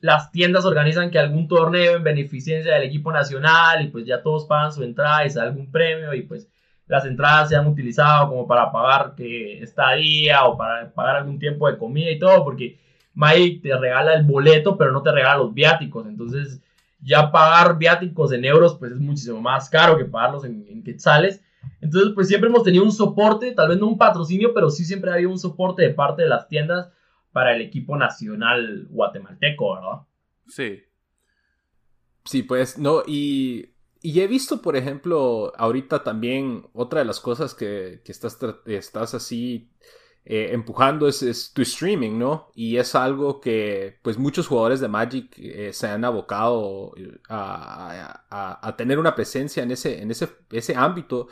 las 0.00 0.32
tiendas 0.32 0.64
organizan 0.64 1.10
que 1.10 1.18
algún 1.18 1.46
torneo 1.46 1.96
en 1.96 2.04
beneficencia 2.04 2.74
del 2.74 2.84
equipo 2.84 3.12
nacional 3.12 3.82
y 3.84 3.88
pues 3.88 4.06
ya 4.06 4.22
todos 4.22 4.46
pagan 4.46 4.72
su 4.72 4.82
entrada 4.82 5.24
y 5.24 5.30
se 5.30 5.38
da 5.38 5.44
algún 5.44 5.70
premio 5.70 6.14
y 6.14 6.22
pues 6.22 6.48
las 6.90 7.04
entradas 7.04 7.48
se 7.48 7.56
han 7.56 7.68
utilizado 7.68 8.28
como 8.28 8.48
para 8.48 8.72
pagar 8.72 9.14
que 9.14 9.62
estadía 9.62 10.44
o 10.44 10.58
para 10.58 10.92
pagar 10.92 11.16
algún 11.16 11.38
tiempo 11.38 11.70
de 11.70 11.78
comida 11.78 12.10
y 12.10 12.18
todo, 12.18 12.42
porque 12.42 12.80
Mike 13.14 13.60
te 13.62 13.76
regala 13.78 14.14
el 14.14 14.24
boleto, 14.24 14.76
pero 14.76 14.90
no 14.90 15.00
te 15.00 15.12
regala 15.12 15.38
los 15.38 15.54
viáticos. 15.54 16.04
Entonces, 16.08 16.60
ya 17.00 17.30
pagar 17.30 17.78
viáticos 17.78 18.32
en 18.32 18.44
euros, 18.44 18.76
pues 18.76 18.90
es 18.90 18.98
muchísimo 18.98 19.40
más 19.40 19.70
caro 19.70 19.96
que 19.96 20.04
pagarlos 20.04 20.44
en, 20.44 20.66
en 20.68 20.82
quetzales. 20.82 21.44
Entonces, 21.80 22.10
pues 22.12 22.26
siempre 22.26 22.50
hemos 22.50 22.64
tenido 22.64 22.82
un 22.82 22.90
soporte, 22.90 23.52
tal 23.52 23.68
vez 23.68 23.78
no 23.78 23.86
un 23.86 23.96
patrocinio, 23.96 24.52
pero 24.52 24.68
sí 24.68 24.84
siempre 24.84 25.12
ha 25.12 25.14
habido 25.14 25.30
un 25.30 25.38
soporte 25.38 25.82
de 25.82 25.90
parte 25.90 26.22
de 26.22 26.28
las 26.28 26.48
tiendas 26.48 26.90
para 27.30 27.54
el 27.54 27.62
equipo 27.62 27.96
nacional 27.96 28.88
guatemalteco, 28.90 29.76
¿verdad? 29.76 30.00
Sí. 30.48 30.82
Sí, 32.24 32.42
pues, 32.42 32.78
no, 32.78 33.04
y, 33.06 33.70
y 34.02 34.20
he 34.20 34.26
visto, 34.26 34.62
por 34.62 34.76
ejemplo, 34.76 35.52
ahorita 35.56 36.02
también 36.02 36.66
otra 36.72 37.00
de 37.00 37.06
las 37.06 37.20
cosas 37.20 37.54
que, 37.54 38.00
que 38.04 38.12
estás, 38.12 38.38
estás 38.66 39.14
así 39.14 39.70
eh, 40.24 40.50
empujando 40.52 41.08
es, 41.08 41.52
tu 41.54 41.62
streaming, 41.62 42.18
¿no? 42.18 42.50
Y 42.54 42.76
es 42.76 42.94
algo 42.94 43.40
que 43.40 43.98
pues 44.02 44.18
muchos 44.18 44.46
jugadores 44.46 44.80
de 44.80 44.88
Magic 44.88 45.34
eh, 45.38 45.72
se 45.72 45.88
han 45.88 46.04
abocado 46.04 46.92
a, 47.28 48.22
a, 48.30 48.68
a, 48.68 48.76
tener 48.76 48.98
una 48.98 49.14
presencia 49.14 49.62
en 49.62 49.70
ese, 49.70 50.02
en 50.02 50.10
ese, 50.10 50.28
ese 50.50 50.76
ámbito. 50.76 51.28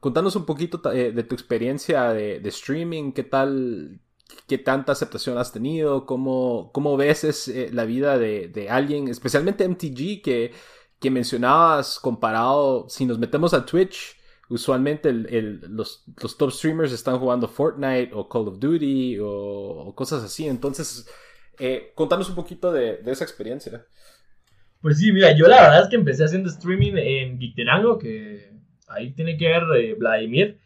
Contanos 0.00 0.36
un 0.36 0.44
poquito 0.44 0.80
eh, 0.92 1.12
de 1.12 1.22
tu 1.22 1.34
experiencia 1.34 2.12
de, 2.12 2.40
de, 2.40 2.48
streaming, 2.48 3.12
qué 3.12 3.22
tal, 3.22 4.00
qué 4.48 4.58
tanta 4.58 4.92
aceptación 4.92 5.38
has 5.38 5.52
tenido, 5.52 6.04
cómo, 6.04 6.70
cómo 6.72 6.96
ves 6.96 7.24
es, 7.24 7.72
la 7.72 7.84
vida 7.84 8.18
de, 8.18 8.48
de, 8.48 8.70
alguien, 8.70 9.08
especialmente 9.08 9.66
MTG, 9.68 10.22
que, 10.22 10.52
que 11.02 11.10
mencionabas 11.10 11.98
comparado, 11.98 12.88
si 12.88 13.04
nos 13.04 13.18
metemos 13.18 13.52
a 13.52 13.66
Twitch, 13.66 14.16
usualmente 14.48 15.12
los, 15.12 16.04
top 16.38 16.52
streamers 16.52 16.92
están 16.92 17.18
jugando 17.18 17.48
Fortnite 17.48 18.10
o 18.14 18.28
Call 18.28 18.48
of 18.48 18.60
Duty 18.60 19.18
o, 19.20 19.92
cosas 19.96 20.22
así. 20.22 20.46
Entonces, 20.46 21.10
eh, 21.58 21.90
contanos 21.96 22.28
un 22.28 22.36
poquito 22.36 22.70
de, 22.72 23.00
esa 23.04 23.24
experiencia. 23.24 23.84
Pues 24.80 24.98
sí, 24.98 25.12
mira, 25.12 25.36
yo 25.36 25.48
la 25.48 25.62
verdad 25.62 25.82
es 25.82 25.88
que 25.88 25.96
empecé 25.96 26.24
haciendo 26.24 26.48
streaming 26.48 26.92
en 26.96 27.40
Giterango, 27.40 27.98
que 27.98 28.52
ahí 28.86 29.12
tiene 29.12 29.36
que 29.36 29.48
ver 29.48 29.62
eh, 29.76 29.94
Vladimir. 29.98 30.60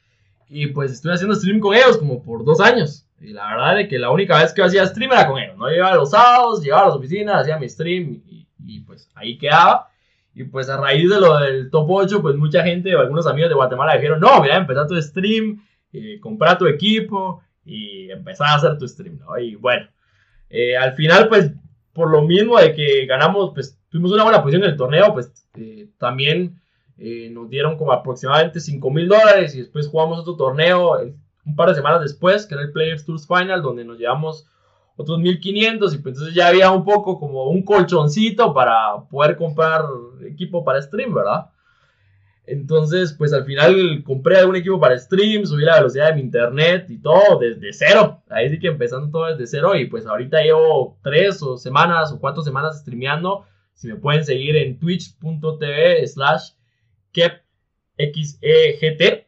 Y 0.49 0.69
pues 0.69 0.93
estuve 0.93 1.15
haciendo 1.15 1.35
streaming 1.35 1.61
con 1.61 1.75
ellos 1.75 1.97
como 1.97 2.23
por 2.23 2.45
dos 2.45 2.61
años. 2.61 3.07
Y 3.21 3.33
la 3.33 3.49
verdad 3.49 3.81
es 3.81 3.89
que 3.89 3.99
la 3.99 4.11
única 4.11 4.39
vez 4.39 4.53
que 4.53 4.63
hacía 4.63 4.87
stream 4.87 5.13
era 5.13 5.27
con 5.27 5.39
ellos. 5.39 5.57
No 5.57 5.69
llegaba 5.69 5.97
los 5.97 6.11
sábados, 6.11 6.63
llegaba 6.63 6.83
a 6.83 6.87
las 6.89 6.97
oficinas, 6.97 7.41
hacía 7.41 7.59
mi 7.59 7.69
stream 7.69 8.23
y 8.27 8.81
pues 8.81 9.11
ahí 9.15 9.39
quedaba. 9.39 9.89
Y 10.37 10.45
pues 10.45 10.69
a 10.69 10.77
raíz 10.77 11.09
de 11.09 11.19
lo 11.19 11.39
del 11.39 11.71
top 11.71 11.91
8, 11.91 12.21
pues 12.21 12.37
mucha 12.37 12.63
gente 12.63 12.93
algunos 12.93 13.27
amigos 13.27 13.49
de 13.49 13.55
Guatemala 13.55 13.95
dijeron, 13.95 14.21
no, 14.21 14.43
mira, 14.43 14.59
empezar 14.59 14.87
tu 14.87 15.01
stream, 15.01 15.63
eh, 15.95 16.21
tu 16.59 16.67
equipo 16.67 17.43
y 17.65 18.11
empezar 18.11 18.49
a 18.49 18.57
hacer 18.57 18.77
tu 18.77 18.87
stream, 18.87 19.19
¿no? 19.19 19.39
Y 19.39 19.55
bueno, 19.55 19.89
eh, 20.51 20.77
al 20.77 20.93
final, 20.93 21.29
pues 21.29 21.53
por 21.95 22.11
lo 22.11 22.21
mismo 22.21 22.61
de 22.61 22.75
que 22.75 23.07
ganamos, 23.07 23.53
pues 23.55 23.81
tuvimos 23.89 24.13
una 24.13 24.25
buena 24.25 24.43
posición 24.43 24.65
en 24.65 24.73
el 24.73 24.77
torneo, 24.77 25.15
pues 25.15 25.33
eh, 25.55 25.89
también 25.97 26.61
nos 26.99 27.49
dieron 27.49 27.79
como 27.79 27.93
aproximadamente 27.93 28.61
5 28.61 28.91
mil 28.91 29.09
dólares 29.09 29.55
y 29.55 29.61
después 29.61 29.89
jugamos 29.89 30.19
otro 30.19 30.37
torneo 30.37 30.99
un 31.47 31.57
par 31.57 31.71
de 31.71 31.75
semanas 31.77 32.03
después, 32.03 32.45
que 32.45 32.55
era 32.57 32.65
el 32.65 32.73
Players 32.73 33.07
Tours 33.07 33.27
Final, 33.27 33.63
donde 33.63 33.85
nos 33.85 33.99
llevamos 33.99 34.47
otros 34.97 35.21
1500 35.21 35.95
y 35.95 35.99
pues 35.99 36.15
entonces 36.15 36.35
ya 36.35 36.49
había 36.49 36.71
un 36.71 36.85
poco 36.85 37.19
como 37.19 37.51
un 37.51 37.63
colchoncito 37.63 38.55
para 38.55 39.05
poder 39.11 39.37
comprar 39.37 39.83
equipo 40.27 40.65
para 40.65 40.81
stream, 40.81 41.15
¿verdad? 41.15 41.51
Entonces, 42.47 43.13
pues 43.13 43.33
al 43.33 43.45
final 43.45 44.03
compré 44.05 44.39
algún 44.39 44.57
equipo 44.57 44.79
para 44.79 44.99
stream, 44.99 45.45
subí 45.45 45.65
la 45.65 45.79
velocidad 45.79 46.09
de 46.09 46.15
mi 46.15 46.21
internet 46.21 46.87
y 46.89 46.99
todo 46.99 47.39
desde 47.39 47.73
cero. 47.73 48.23
Ahí 48.31 48.49
sí 48.49 48.61
que 48.61 48.69
empezando 48.69 49.11
todo 49.11 49.27
desde 49.27 49.49
cero 49.49 49.75
y 49.75 49.87
pues 49.87 50.07
ahorita 50.07 50.41
llevo 50.43 50.97
tres 51.03 51.43
o 51.43 51.57
semanas 51.57 52.13
o 52.13 52.21
cuatro 52.21 52.43
semanas 52.43 52.81
streameando. 52.81 53.45
Si 53.75 53.89
me 53.89 53.97
pueden 53.97 54.25
seguir 54.25 54.57
en 54.57 54.79
twitch.tv 54.79 56.07
slash 56.07 56.53
kepxegt 57.13 59.26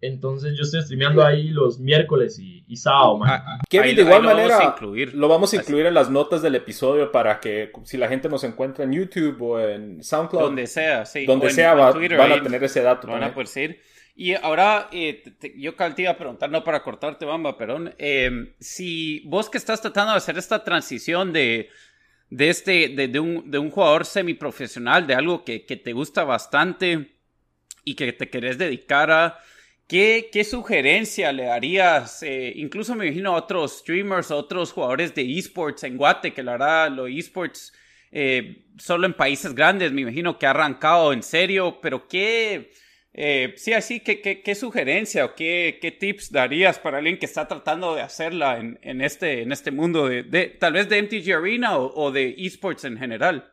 entonces 0.00 0.56
yo 0.56 0.62
estoy 0.62 0.82
streameando 0.82 1.22
ahí 1.22 1.48
los 1.48 1.78
miércoles 1.78 2.38
y, 2.38 2.76
sábado, 2.76 3.18
man. 3.18 3.28
Ah, 3.30 3.58
Kevin, 3.68 3.96
de 3.96 4.02
igual 4.02 4.22
manera, 4.22 4.74
lo 5.12 5.28
vamos 5.28 5.52
a 5.52 5.56
incluir 5.56 5.86
en 5.86 5.94
las 5.94 6.08
notas 6.08 6.40
del 6.40 6.54
episodio 6.54 7.12
para 7.12 7.40
que 7.40 7.70
si 7.84 7.98
la 7.98 8.08
gente 8.08 8.28
nos 8.28 8.44
encuentra 8.44 8.84
en 8.84 8.92
YouTube 8.92 9.42
o 9.42 9.60
en 9.60 10.02
SoundCloud. 10.02 10.42
Donde 10.42 10.66
sea, 10.66 11.04
sí. 11.04 11.26
Donde 11.26 11.50
sea, 11.50 11.74
van 11.74 12.32
a 12.32 12.42
tener 12.42 12.64
ese 12.64 12.82
dato. 12.82 13.08
Van 13.08 13.24
a 13.24 13.34
poder 13.34 13.48
seguir. 13.48 13.80
Y 14.14 14.34
ahora, 14.34 14.88
eh, 14.92 15.22
yo 15.56 15.74
te 15.74 16.02
iba 16.02 16.10
a 16.10 16.16
preguntar, 16.16 16.50
no 16.50 16.64
para 16.64 16.82
cortarte, 16.82 17.24
Bamba, 17.24 17.56
perdón. 17.56 17.94
Em, 17.98 18.52
si 18.58 19.20
vos 19.26 19.48
que 19.48 19.58
estás 19.58 19.80
tratando 19.80 20.12
de 20.12 20.18
hacer 20.18 20.36
esta 20.36 20.62
transición 20.62 21.32
de, 21.32 21.68
de, 22.28 22.50
este, 22.50 22.88
de, 22.88 23.20
un, 23.20 23.50
de 23.50 23.58
un 23.58 23.70
jugador 23.70 24.04
semiprofesional, 24.04 25.06
de 25.06 25.14
algo 25.14 25.44
que, 25.44 25.64
que 25.64 25.76
te 25.76 25.92
gusta 25.92 26.24
bastante 26.24 27.16
y 27.84 27.94
que 27.94 28.12
te 28.12 28.28
querés 28.28 28.58
dedicar 28.58 29.10
a 29.10 29.38
¿Qué, 29.90 30.44
sugerencia 30.48 31.32
le 31.32 31.46
darías? 31.46 32.22
Eh, 32.22 32.52
incluso 32.54 32.94
me 32.94 33.06
imagino 33.06 33.32
a 33.32 33.38
otros 33.38 33.80
streamers, 33.80 34.30
a 34.30 34.36
otros 34.36 34.70
jugadores 34.70 35.16
de 35.16 35.36
esports 35.36 35.82
en 35.82 35.96
Guate, 35.96 36.32
que 36.32 36.44
la 36.44 36.52
verdad, 36.52 36.92
los 36.92 37.10
esports 37.10 37.72
eh, 38.12 38.66
solo 38.78 39.08
en 39.08 39.14
países 39.14 39.52
grandes, 39.52 39.90
me 39.90 40.02
imagino 40.02 40.38
que 40.38 40.46
ha 40.46 40.50
arrancado 40.50 41.12
en 41.12 41.24
serio, 41.24 41.80
pero 41.82 42.06
¿qué, 42.06 42.70
eh, 43.12 43.54
sí, 43.56 43.72
así, 43.72 43.98
¿qué, 43.98 44.20
qué, 44.20 44.54
sugerencia 44.54 45.24
o 45.24 45.34
qué, 45.34 45.80
qué, 45.82 45.90
tips 45.90 46.30
darías 46.30 46.78
para 46.78 46.98
alguien 46.98 47.18
que 47.18 47.26
está 47.26 47.48
tratando 47.48 47.96
de 47.96 48.02
hacerla 48.02 48.58
en, 48.58 48.78
en 48.82 49.00
este, 49.00 49.42
en 49.42 49.50
este 49.50 49.72
mundo 49.72 50.06
de, 50.08 50.56
tal 50.60 50.74
vez 50.74 50.88
de 50.88 51.02
MTG 51.02 51.32
Arena 51.32 51.76
o 51.76 52.12
de 52.12 52.36
esports 52.38 52.84
en 52.84 52.96
general? 52.96 53.49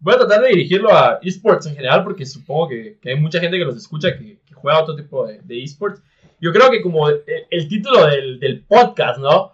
Voy 0.00 0.14
a 0.14 0.18
tratar 0.18 0.42
de 0.42 0.48
dirigirlo 0.48 0.92
a 0.92 1.18
esports 1.22 1.66
en 1.66 1.76
general 1.76 2.04
porque 2.04 2.26
supongo 2.26 2.68
que, 2.68 2.98
hay 3.04 3.16
mucha 3.16 3.40
gente 3.40 3.58
que 3.58 3.64
los 3.64 3.76
escucha 3.76 4.16
que, 4.16 4.38
juega 4.54 4.82
otro 4.82 4.96
tipo 4.96 5.26
de, 5.26 5.62
esports. 5.62 6.02
Yo 6.40 6.52
creo 6.52 6.70
que 6.70 6.82
como 6.82 7.08
el, 7.08 7.68
título 7.68 8.06
del, 8.06 8.64
podcast, 8.68 9.18
¿no? 9.18 9.52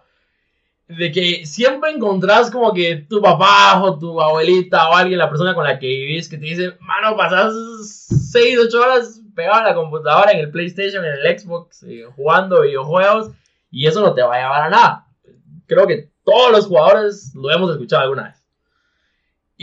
De 0.87 1.11
que 1.11 1.45
siempre 1.45 1.91
encontrás 1.91 2.51
como 2.51 2.73
que 2.73 2.97
tu 3.09 3.21
papá 3.21 3.81
o 3.81 3.97
tu 3.97 4.19
abuelita 4.21 4.89
o 4.89 4.95
alguien, 4.95 5.19
la 5.19 5.29
persona 5.29 5.53
con 5.53 5.63
la 5.63 5.79
que 5.79 5.87
vivís, 5.87 6.27
que 6.27 6.37
te 6.37 6.45
dice, 6.45 6.73
mano, 6.81 7.15
pasas 7.15 7.53
6, 8.31 8.59
8 8.67 8.81
horas 8.81 9.21
pegado 9.33 9.61
a 9.61 9.69
la 9.69 9.75
computadora, 9.75 10.31
en 10.31 10.39
el 10.39 10.51
PlayStation, 10.51 11.05
en 11.05 11.13
el 11.13 11.39
Xbox, 11.39 11.83
eh, 11.83 12.03
jugando 12.15 12.61
videojuegos, 12.61 13.31
y 13.69 13.87
eso 13.87 14.01
no 14.01 14.13
te 14.13 14.21
va 14.21 14.35
a 14.35 14.39
llevar 14.39 14.63
a 14.63 14.69
nada. 14.69 15.07
Creo 15.65 15.87
que 15.87 16.11
todos 16.23 16.51
los 16.51 16.67
jugadores 16.67 17.33
lo 17.35 17.49
hemos 17.51 17.71
escuchado 17.71 18.03
alguna 18.03 18.23
vez. 18.23 18.40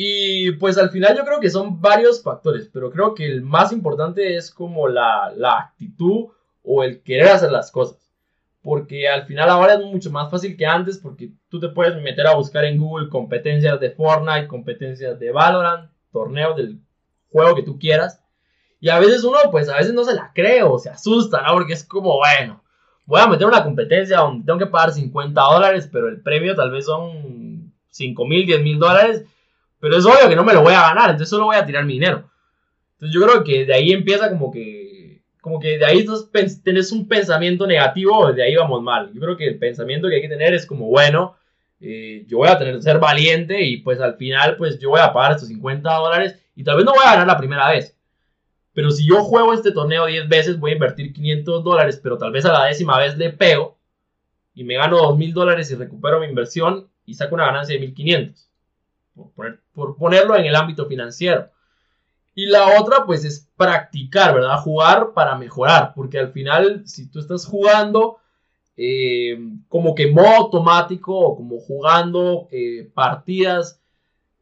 Y 0.01 0.53
pues 0.53 0.79
al 0.79 0.91
final 0.91 1.17
yo 1.17 1.25
creo 1.25 1.41
que 1.41 1.51
son 1.51 1.81
varios 1.81 2.23
factores, 2.23 2.71
pero 2.73 2.89
creo 2.89 3.17
que 3.17 3.27
el 3.27 3.43
más 3.43 3.73
importante 3.73 4.37
es 4.37 4.53
como 4.53 4.87
la, 4.87 5.33
la 5.37 5.59
actitud 5.59 6.29
o 6.63 6.85
el 6.85 7.03
querer 7.03 7.31
hacer 7.31 7.51
las 7.51 7.73
cosas. 7.73 8.09
Porque 8.63 9.09
al 9.09 9.25
final 9.27 9.51
ahora 9.51 9.75
es 9.75 9.81
mucho 9.81 10.13
más 10.13 10.31
fácil 10.31 10.57
que 10.57 10.67
antes 10.67 10.99
porque 10.99 11.33
tú 11.49 11.59
te 11.59 11.71
puedes 11.71 12.01
meter 12.01 12.29
a 12.29 12.37
buscar 12.37 12.65
en 12.65 12.79
Google 12.79 13.09
competencias 13.09 13.81
de 13.81 13.91
Fortnite, 13.91 14.47
competencias 14.47 15.19
de 15.19 15.33
Valorant, 15.33 15.91
torneos 16.13 16.55
del 16.55 16.79
juego 17.33 17.57
que 17.57 17.65
tú 17.65 17.77
quieras. 17.77 18.23
Y 18.79 18.91
a 18.91 19.01
veces 19.01 19.25
uno 19.25 19.39
pues 19.51 19.69
a 19.69 19.79
veces 19.79 19.95
no 19.95 20.05
se 20.05 20.15
la 20.15 20.31
cree 20.33 20.63
o 20.63 20.79
se 20.79 20.91
asusta, 20.91 21.43
¿no? 21.43 21.55
Porque 21.55 21.73
es 21.73 21.83
como, 21.83 22.19
bueno, 22.19 22.63
voy 23.05 23.21
a 23.21 23.27
meter 23.27 23.49
una 23.49 23.65
competencia 23.65 24.19
donde 24.19 24.47
tengo 24.47 24.61
que 24.61 24.67
pagar 24.67 24.93
50 24.93 25.41
dólares, 25.41 25.89
pero 25.91 26.09
el 26.09 26.21
premio 26.21 26.55
tal 26.55 26.71
vez 26.71 26.87
son 26.87 27.73
5 27.91 28.25
mil, 28.27 28.47
10 28.47 28.63
mil 28.63 28.79
dólares 28.79 29.25
pero 29.81 29.97
es 29.97 30.05
obvio 30.05 30.29
que 30.29 30.37
no 30.37 30.45
me 30.45 30.53
lo 30.53 30.63
voy 30.63 30.75
a 30.75 30.89
ganar, 30.89 31.11
entonces 31.11 31.29
solo 31.29 31.47
voy 31.47 31.57
a 31.57 31.67
tirar 31.67 31.85
mi 31.85 31.95
dinero. 31.95 32.29
Entonces 32.95 33.15
yo 33.15 33.27
creo 33.27 33.45
que 33.45 33.65
de 33.65 33.75
ahí 33.75 33.93
empieza 33.93 34.29
como 34.29 34.51
que, 34.51 35.21
como 35.41 35.61
que 35.61 35.79
de 35.79 35.85
ahí 35.85 36.05
tienes 36.65 36.91
un 36.91 37.07
pensamiento 37.07 37.67
negativo, 37.67 38.33
de 38.33 38.43
ahí 38.43 38.57
vamos 38.57 38.83
mal. 38.83 39.13
Yo 39.13 39.21
creo 39.21 39.37
que 39.37 39.47
el 39.47 39.59
pensamiento 39.59 40.09
que 40.09 40.17
hay 40.17 40.23
que 40.23 40.29
tener 40.29 40.53
es 40.53 40.67
como, 40.67 40.87
bueno, 40.87 41.37
eh, 41.81 42.25
yo 42.27 42.39
voy 42.39 42.49
a 42.49 42.59
tener 42.59 42.75
que 42.75 42.83
ser 42.83 42.99
valiente 42.99 43.63
y 43.65 43.79
pues 43.79 44.01
al 44.01 44.17
final 44.17 44.57
pues 44.57 44.81
yo 44.81 44.91
voy 44.91 45.01
a 45.01 45.13
pagar 45.13 45.33
estos 45.33 45.49
50 45.49 45.89
dólares 45.95 46.37
y 46.57 46.65
tal 46.65 46.77
vez 46.77 46.85
no 46.85 46.93
voy 46.93 47.05
a 47.05 47.13
ganar 47.13 47.27
la 47.27 47.39
primera 47.39 47.71
vez. 47.71 47.97
Pero 48.73 48.91
si 48.91 49.07
yo 49.09 49.23
juego 49.23 49.55
este 49.55 49.73
torneo 49.73 50.07
10 50.07 50.29
veces, 50.29 50.59
voy 50.59 50.73
a 50.73 50.75
invertir 50.75 51.13
500 51.13 51.65
dólares, 51.65 52.01
pero 52.03 52.19
tal 52.19 52.33
vez 52.33 52.45
a 52.45 52.53
la 52.53 52.65
décima 52.65 52.99
vez 52.99 53.17
le 53.17 53.31
pego 53.31 53.79
y 54.55 54.65
me 54.65 54.75
gano 54.75 54.99
2.000 54.99 55.33
dólares 55.33 55.71
y 55.71 55.77
recupero 55.77 56.21
mi 56.21 56.27
inversión 56.27 56.89
y 57.07 57.15
saco 57.15 57.37
una 57.37 57.47
ganancia 57.47 57.79
de 57.79 57.87
1.500 57.95 58.49
por, 59.35 59.61
ponerlo 59.97 60.37
en 60.37 60.47
el 60.47 60.57
ámbito 60.57 60.87
financiero. 60.87 61.51
Y 62.35 62.47
la 62.47 62.81
otra, 62.81 63.05
pues, 63.05 63.25
es 63.25 63.49
practicar, 63.57 64.35
¿verdad? 64.35 64.61
Jugar 64.61 65.13
para 65.15 65.37
mejorar, 65.37 65.93
porque 65.95 66.19
al 66.19 66.33
final, 66.33 66.83
si 66.87 67.11
tú 67.11 67.19
estás 67.19 67.45
jugando 67.47 68.19
eh, 68.81 69.37
como 69.69 69.93
que 69.93 70.05
en 70.05 70.15
modo 70.15 70.29
automático 70.29 71.13
o 71.13 71.37
como 71.37 71.59
jugando 71.59 72.47
eh, 72.53 72.89
partidas 72.95 73.81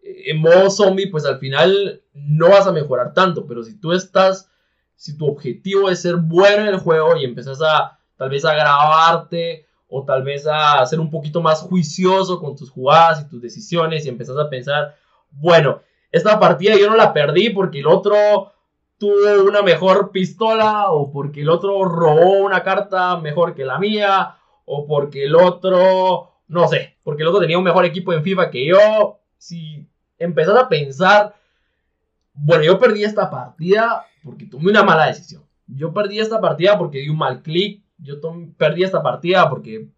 eh, 0.03 0.24
en 0.26 0.43
modo 0.43 0.68
zombie, 0.68 1.07
pues 1.07 1.24
al 1.24 1.39
final 1.39 2.03
no 2.12 2.51
vas 2.51 2.66
a 2.66 2.72
mejorar 2.72 3.14
tanto, 3.14 3.47
pero 3.47 3.62
si 3.62 3.80
tú 3.80 3.93
estás, 3.95 4.51
si 4.95 5.16
tu 5.16 5.26
objetivo 5.26 5.89
es 5.89 6.03
ser 6.03 6.16
bueno 6.16 6.64
en 6.64 6.74
el 6.74 6.80
juego 6.80 7.16
y 7.16 7.24
empezás 7.24 7.62
a 7.62 7.99
tal 8.18 8.28
vez 8.28 8.45
a 8.45 8.53
grabarte 8.53 9.64
o 9.89 10.05
tal 10.05 10.22
vez 10.22 10.47
a 10.47 10.84
ser 10.84 11.01
un 11.01 11.11
poquito 11.11 11.41
más 11.41 11.62
juicioso 11.62 12.39
con 12.39 12.57
tus 12.57 12.70
jugadas 12.70 13.22
y 13.22 13.30
tus 13.30 13.41
decisiones 13.41 14.05
y 14.05 14.11
empezás 14.11 14.37
a 14.37 14.51
pensar, 14.51 14.97
bueno, 15.41 15.80
esta 16.11 16.39
partida 16.39 16.76
yo 16.76 16.89
no 16.89 16.97
la 16.97 17.12
perdí 17.12 17.51
porque 17.51 17.80
el 17.80 17.87
otro 17.87 18.53
tuvo 18.99 19.45
una 19.49 19.62
mejor 19.62 20.11
pistola 20.11 20.91
o 20.91 21.12
porque 21.12 21.43
el 21.43 21.51
otro 21.51 21.84
robó 21.84 22.39
una 22.39 22.62
carta 22.62 23.16
mejor 23.18 23.55
que 23.55 23.64
la 23.64 23.78
mía 23.78 24.37
o 24.64 24.87
porque 24.87 25.24
el 25.24 25.37
otro, 25.37 26.32
no 26.49 26.68
sé, 26.68 26.97
porque 27.03 27.22
el 27.22 27.28
otro 27.28 27.41
tenía 27.41 27.59
un 27.59 27.64
mejor 27.64 27.84
equipo 27.84 28.12
en 28.12 28.22
FIFA 28.22 28.51
que 28.51 28.66
yo. 28.66 29.20
Si 29.39 29.87
empezás 30.18 30.57
a 30.57 30.68
pensar, 30.68 31.34
bueno, 32.32 32.64
yo 32.64 32.78
perdí 32.78 33.05
esta 33.05 33.30
partida 33.30 34.07
porque 34.24 34.47
tomé 34.47 34.70
una 34.70 34.82
mala 34.82 35.07
decisión. 35.07 35.45
Yo 35.66 35.93
perdí 35.93 36.20
esta 36.20 36.41
partida 36.41 36.78
porque 36.78 36.99
di 36.99 37.09
un 37.09 37.18
mal 37.18 37.43
clic 37.43 37.87
yo 37.99 38.20
perdí 38.57 38.84
esta 38.84 39.03
partida 39.03 39.49
porque 39.49 39.89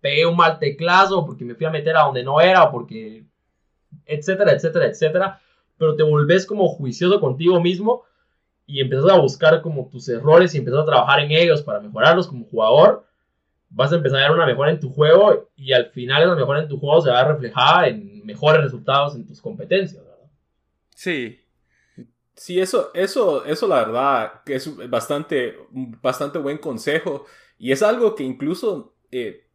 pegué 0.00 0.26
un 0.26 0.36
mal 0.36 0.58
teclado, 0.58 1.24
porque 1.24 1.44
me 1.44 1.54
fui 1.54 1.66
a 1.66 1.70
meter 1.70 1.96
a 1.96 2.02
donde 2.02 2.22
no 2.22 2.40
era, 2.40 2.70
porque 2.70 3.24
etcétera, 4.04 4.52
etcétera, 4.52 4.86
etcétera. 4.86 5.40
Pero 5.78 5.94
te 5.94 6.02
volvés 6.02 6.46
como 6.46 6.68
juicioso 6.68 7.20
contigo 7.20 7.60
mismo 7.60 8.04
y 8.66 8.80
empiezas 8.80 9.10
a 9.10 9.18
buscar 9.18 9.62
como 9.62 9.88
tus 9.88 10.08
errores 10.08 10.54
y 10.54 10.58
empiezas 10.58 10.82
a 10.82 10.86
trabajar 10.86 11.20
en 11.20 11.30
ellos 11.32 11.62
para 11.62 11.80
mejorarlos 11.80 12.28
como 12.28 12.46
jugador. 12.46 13.06
Vas 13.68 13.92
a 13.92 13.96
empezar 13.96 14.20
a 14.20 14.28
ver 14.28 14.36
una 14.36 14.46
mejora 14.46 14.70
en 14.70 14.80
tu 14.80 14.90
juego 14.90 15.50
y 15.56 15.72
al 15.72 15.86
final 15.90 16.22
esa 16.22 16.34
mejora 16.34 16.62
en 16.62 16.68
tu 16.68 16.78
juego 16.78 17.00
se 17.00 17.10
va 17.10 17.20
a 17.20 17.28
reflejar 17.32 17.88
en 17.88 18.24
mejores 18.24 18.62
resultados 18.62 19.14
en 19.14 19.26
tus 19.26 19.40
competencias. 19.40 20.02
Sí, 20.94 21.38
Sí, 22.36 22.60
eso, 22.60 22.90
eso, 22.92 23.46
eso 23.46 23.66
la 23.66 23.76
verdad 23.76 24.42
que 24.44 24.56
es 24.56 24.90
bastante, 24.90 25.56
bastante 25.70 26.38
buen 26.38 26.58
consejo. 26.58 27.24
Y 27.58 27.72
es 27.72 27.82
algo 27.82 28.14
que 28.14 28.24
incluso 28.24 28.94
eh, 29.10 29.45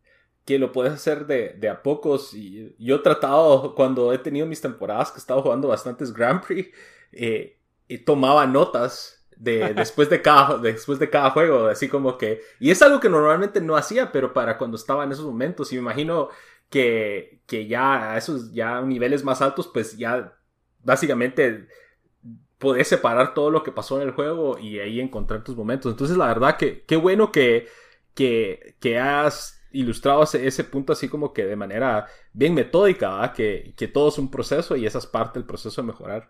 que 0.45 0.59
lo 0.59 0.71
puedes 0.71 0.93
hacer 0.93 1.27
de, 1.27 1.69
a 1.69 1.83
pocos. 1.83 2.33
Y 2.33 2.75
yo 2.79 2.97
he 2.97 2.99
tratado, 2.99 3.75
cuando 3.75 4.13
he 4.13 4.17
tenido 4.17 4.47
mis 4.47 4.61
temporadas 4.61 5.11
que 5.11 5.17
he 5.17 5.19
estado 5.19 5.41
jugando 5.41 5.67
bastantes 5.67 6.13
Grand 6.13 6.43
Prix, 6.45 6.69
eh, 7.11 7.57
y 7.87 7.99
tomaba 7.99 8.47
notas 8.47 9.25
de, 9.35 9.73
después, 9.75 10.09
de 10.09 10.21
cada, 10.21 10.57
después 10.57 10.99
de 10.99 11.09
cada 11.09 11.31
juego, 11.31 11.67
así 11.67 11.87
como 11.87 12.17
que... 12.17 12.41
Y 12.59 12.71
es 12.71 12.81
algo 12.81 12.99
que 12.99 13.09
normalmente 13.09 13.61
no 13.61 13.75
hacía, 13.75 14.11
pero 14.11 14.33
para 14.33 14.57
cuando 14.57 14.77
estaba 14.77 15.03
en 15.03 15.11
esos 15.11 15.25
momentos. 15.25 15.71
Y 15.71 15.75
me 15.75 15.81
imagino 15.81 16.29
que, 16.69 17.41
que 17.45 17.67
ya 17.67 18.13
a 18.13 18.17
esos 18.17 18.53
ya 18.53 18.81
niveles 18.81 19.23
más 19.23 19.41
altos, 19.41 19.67
pues 19.67 19.97
ya 19.97 20.37
básicamente 20.83 21.67
podés 22.57 22.87
separar 22.87 23.33
todo 23.33 23.49
lo 23.49 23.63
que 23.63 23.71
pasó 23.71 23.99
en 23.99 24.07
el 24.07 24.13
juego 24.13 24.57
y 24.57 24.79
ahí 24.79 24.99
encontrar 24.99 25.43
tus 25.43 25.55
momentos. 25.55 25.91
Entonces, 25.91 26.15
la 26.15 26.27
verdad 26.27 26.57
que 26.57 26.83
qué 26.83 26.95
bueno 26.95 27.31
que 27.31 27.67
que, 28.13 28.75
que 28.79 28.99
has 28.99 29.60
ilustrado 29.71 30.23
ese, 30.23 30.63
punto 30.63 30.93
así 30.93 31.07
como 31.07 31.33
que 31.33 31.45
de 31.45 31.55
manera 31.55 32.07
bien 32.33 32.53
metódica, 32.53 33.31
que, 33.35 33.73
que, 33.77 33.87
todo 33.87 34.09
es 34.09 34.17
un 34.17 34.29
proceso 34.29 34.75
y 34.75 34.85
esa 34.85 34.97
es 34.97 35.05
parte 35.05 35.39
del 35.39 35.47
proceso 35.47 35.81
de 35.81 35.87
mejorar. 35.87 36.29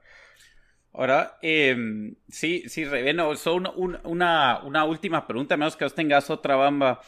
Ahora, 0.94 1.38
eh, 1.42 2.14
sí, 2.28 2.64
sí, 2.68 2.84
Reveno, 2.84 3.36
solo 3.36 3.72
una, 3.74 4.60
una, 4.64 4.84
última 4.84 5.26
pregunta, 5.26 5.56
menos 5.56 5.78
que 5.78 5.86
vos 5.86 5.96
tengas 5.96 6.30
otra 6.30 6.56
bamba. 6.56 7.00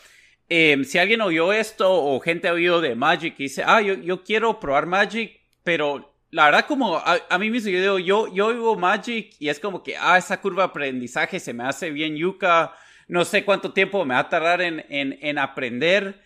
Em, 0.48 0.86
si 0.86 0.98
alguien 1.00 1.22
oyó 1.22 1.52
esto 1.52 1.92
o 1.92 2.20
gente 2.20 2.48
ha 2.48 2.54
oído 2.54 2.80
de 2.80 2.96
Magic 2.96 3.36
y 3.38 3.44
dice, 3.44 3.64
ah, 3.66 3.82
yo, 3.82 3.96
yo 3.96 4.24
quiero 4.24 4.60
probar 4.60 4.86
Magic, 4.86 5.42
pero 5.64 6.16
la 6.32 6.46
verdad 6.46 6.66
como 6.66 6.98
a, 6.98 7.38
mí 7.38 7.50
mismo 7.52 7.70
yo 7.70 7.80
digo, 7.80 8.00
yo, 8.00 8.34
yo 8.34 8.48
oigo 8.48 8.76
Magic 8.78 9.36
y 9.40 9.50
es 9.50 9.60
como 9.60 9.84
que, 9.84 9.98
ah, 9.98 10.18
esa 10.18 10.40
curva 10.40 10.64
de 10.64 10.70
aprendizaje 10.70 11.40
se 11.40 11.54
me 11.54 11.64
hace 11.64 11.92
bien 11.92 12.16
yuca, 12.16 12.74
no 13.10 13.26
sé 13.26 13.44
cuánto 13.44 13.74
tiempo 13.74 14.06
me 14.06 14.14
va 14.14 14.22
a 14.22 14.30
tardar 14.30 14.62
en, 14.62 14.86
en, 14.90 15.18
en 15.22 15.38
aprender. 15.38 16.22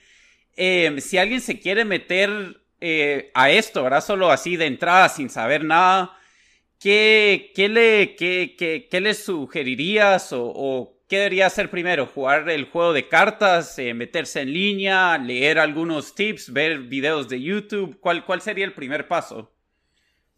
Em, 0.57 0.99
si 0.99 1.19
alguien 1.19 1.39
se 1.39 1.59
quiere 1.59 1.85
meter 1.85 2.59
eh, 2.81 3.29
a 3.35 3.51
esto, 3.51 3.83
¿verdad? 3.83 4.03
Solo 4.03 4.31
así 4.31 4.57
de 4.57 4.65
entrada, 4.65 5.07
sin 5.07 5.29
saber 5.29 5.63
nada, 5.63 6.17
¿qué, 6.79 7.51
qué, 7.55 7.69
le, 7.69 8.15
qué, 8.15 8.55
qué, 8.57 8.87
qué 8.89 8.99
le 8.99 9.13
sugerirías 9.13 10.33
o, 10.33 10.45
o, 10.45 10.97
qué 11.07 11.17
debería 11.17 11.45
hacer 11.45 11.69
primero? 11.69 12.07
¿Jugar 12.07 12.49
el 12.49 12.65
juego 12.65 12.91
de 12.91 13.07
cartas, 13.07 13.77
eh, 13.77 13.93
meterse 13.93 14.41
en 14.41 14.51
línea, 14.51 15.19
leer 15.19 15.59
algunos 15.59 16.15
tips, 16.15 16.51
ver 16.51 16.79
videos 16.79 17.29
de 17.29 17.39
YouTube? 17.39 17.99
¿Cuál, 17.99 18.25
cuál 18.25 18.41
sería 18.41 18.65
el 18.65 18.73
primer 18.73 19.07
paso? 19.07 19.51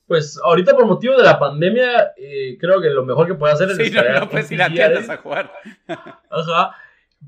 Pues 0.06 0.38
ahorita 0.44 0.74
por 0.74 0.86
motivo 0.86 1.16
de 1.16 1.24
la 1.24 1.40
pandemia, 1.40 2.12
eh, 2.18 2.58
creo 2.60 2.82
que 2.82 2.90
lo 2.90 3.06
mejor 3.06 3.26
que 3.26 3.36
puede 3.36 3.54
hacer 3.54 3.70
es... 3.70 3.78
Sí, 3.78 3.90
no, 3.90 4.20
no, 4.20 4.30
pues 4.30 4.48
si 4.48 4.58
la 4.58 4.66
a 4.66 5.18
jugar. 5.18 5.54
Ajá. 5.88 6.76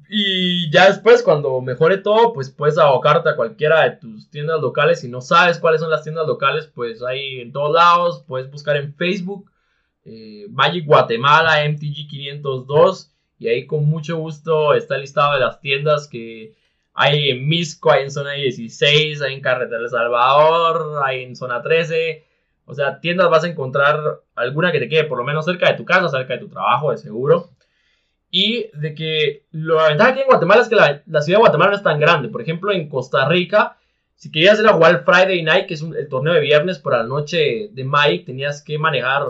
Y 0.09 0.69
ya 0.71 0.87
después, 0.87 1.23
cuando 1.23 1.61
mejore 1.61 1.97
todo, 1.97 2.33
pues 2.33 2.49
puedes 2.49 2.77
abocarte 2.77 3.29
a 3.29 3.35
cualquiera 3.35 3.83
de 3.83 3.91
tus 3.97 4.29
tiendas 4.29 4.61
locales. 4.61 5.01
Si 5.01 5.07
no 5.07 5.21
sabes 5.21 5.59
cuáles 5.59 5.81
son 5.81 5.89
las 5.89 6.03
tiendas 6.03 6.27
locales, 6.27 6.67
pues 6.67 7.01
hay 7.01 7.41
en 7.41 7.51
todos 7.51 7.73
lados. 7.73 8.23
Puedes 8.27 8.49
buscar 8.51 8.77
en 8.77 8.93
Facebook, 8.95 9.49
eh, 10.05 10.47
Magic 10.49 10.85
Guatemala, 10.85 11.63
MTG 11.65 12.07
502. 12.09 13.11
Y 13.39 13.47
ahí 13.47 13.65
con 13.65 13.85
mucho 13.85 14.17
gusto 14.17 14.73
está 14.73 14.95
el 14.95 15.01
listado 15.01 15.33
de 15.33 15.39
las 15.39 15.61
tiendas 15.61 16.07
que 16.07 16.55
hay 16.93 17.29
en 17.29 17.47
Misco, 17.47 17.91
hay 17.91 18.03
en 18.03 18.11
zona 18.11 18.33
16, 18.33 19.21
hay 19.21 19.33
en 19.33 19.41
Carretera 19.41 19.81
El 19.81 19.89
Salvador, 19.89 21.01
hay 21.05 21.23
en 21.23 21.35
zona 21.35 21.61
13. 21.61 22.25
O 22.65 22.73
sea, 22.73 22.99
tiendas 22.99 23.29
vas 23.29 23.43
a 23.43 23.47
encontrar 23.47 23.99
alguna 24.35 24.71
que 24.71 24.79
te 24.79 24.89
quede 24.89 25.05
por 25.05 25.17
lo 25.17 25.23
menos 25.23 25.45
cerca 25.45 25.69
de 25.69 25.77
tu 25.77 25.85
casa, 25.85 26.09
cerca 26.09 26.33
de 26.33 26.39
tu 26.39 26.49
trabajo, 26.49 26.91
de 26.91 26.97
seguro. 26.97 27.49
Y 28.33 28.69
de 28.73 28.95
que 28.95 29.45
la 29.51 29.89
ventaja 29.89 30.11
aquí 30.11 30.21
en 30.21 30.27
Guatemala 30.27 30.61
es 30.61 30.69
que 30.69 30.75
la, 30.75 31.21
ciudad 31.21 31.37
de 31.37 31.41
Guatemala 31.41 31.71
no 31.71 31.77
es 31.77 31.83
tan 31.83 31.99
grande. 31.99 32.29
Por 32.29 32.41
ejemplo, 32.41 32.71
en 32.71 32.87
Costa 32.87 33.27
Rica, 33.27 33.77
si 34.15 34.31
querías 34.31 34.57
ir 34.57 34.67
a 34.67 34.73
jugar 34.73 34.95
el 34.95 35.03
Friday 35.03 35.43
Night, 35.43 35.67
que 35.67 35.73
es 35.73 35.81
el 35.81 36.07
torneo 36.07 36.33
de 36.33 36.39
viernes 36.39 36.79
por 36.79 36.93
la 36.93 37.03
noche 37.03 37.69
de 37.73 37.83
Mike, 37.83 38.23
tenías 38.25 38.63
que 38.63 38.79
manejar 38.79 39.23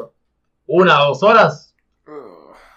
una 0.68 1.04
o 1.04 1.08
dos 1.10 1.24
horas. 1.24 1.76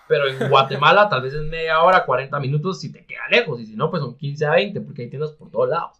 Pero 0.08 0.26
en 0.28 0.48
Guatemala 0.48 1.10
tal 1.10 1.22
vez 1.22 1.34
es 1.34 1.42
media 1.42 1.82
hora, 1.82 2.06
40 2.06 2.40
minutos 2.40 2.80
si 2.80 2.90
te 2.90 3.04
queda 3.04 3.28
lejos. 3.30 3.60
Y 3.60 3.66
si 3.66 3.76
no, 3.76 3.90
pues 3.90 4.02
son 4.02 4.16
15 4.16 4.46
a 4.46 4.52
20 4.52 4.80
porque 4.80 5.02
hay 5.02 5.10
tiendas 5.10 5.32
por 5.32 5.50
todos 5.50 5.68
lados. 5.68 5.98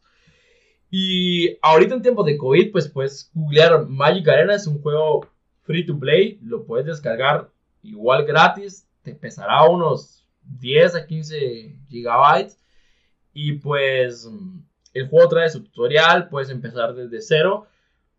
Y 0.90 1.58
ahorita 1.60 1.96
en 1.96 2.02
tiempos 2.02 2.24
de 2.24 2.38
COVID, 2.38 2.72
pues 2.72 2.88
puedes 2.88 3.30
googlear 3.34 3.86
Magic 3.86 4.26
Arena. 4.28 4.54
Es 4.54 4.66
un 4.66 4.80
juego 4.80 5.26
free 5.64 5.84
to 5.84 5.98
play. 5.98 6.38
Lo 6.42 6.64
puedes 6.64 6.86
descargar 6.86 7.50
igual 7.82 8.24
gratis 8.24 8.86
te 9.04 9.14
pesará 9.14 9.62
unos 9.64 10.26
10 10.42 10.96
a 10.96 11.06
15 11.06 11.76
gigabytes. 11.88 12.58
Y 13.32 13.52
pues 13.52 14.28
el 14.92 15.08
juego 15.08 15.28
trae 15.28 15.48
su 15.48 15.62
tutorial, 15.62 16.28
puedes 16.28 16.50
empezar 16.50 16.94
desde 16.94 17.20
cero. 17.20 17.66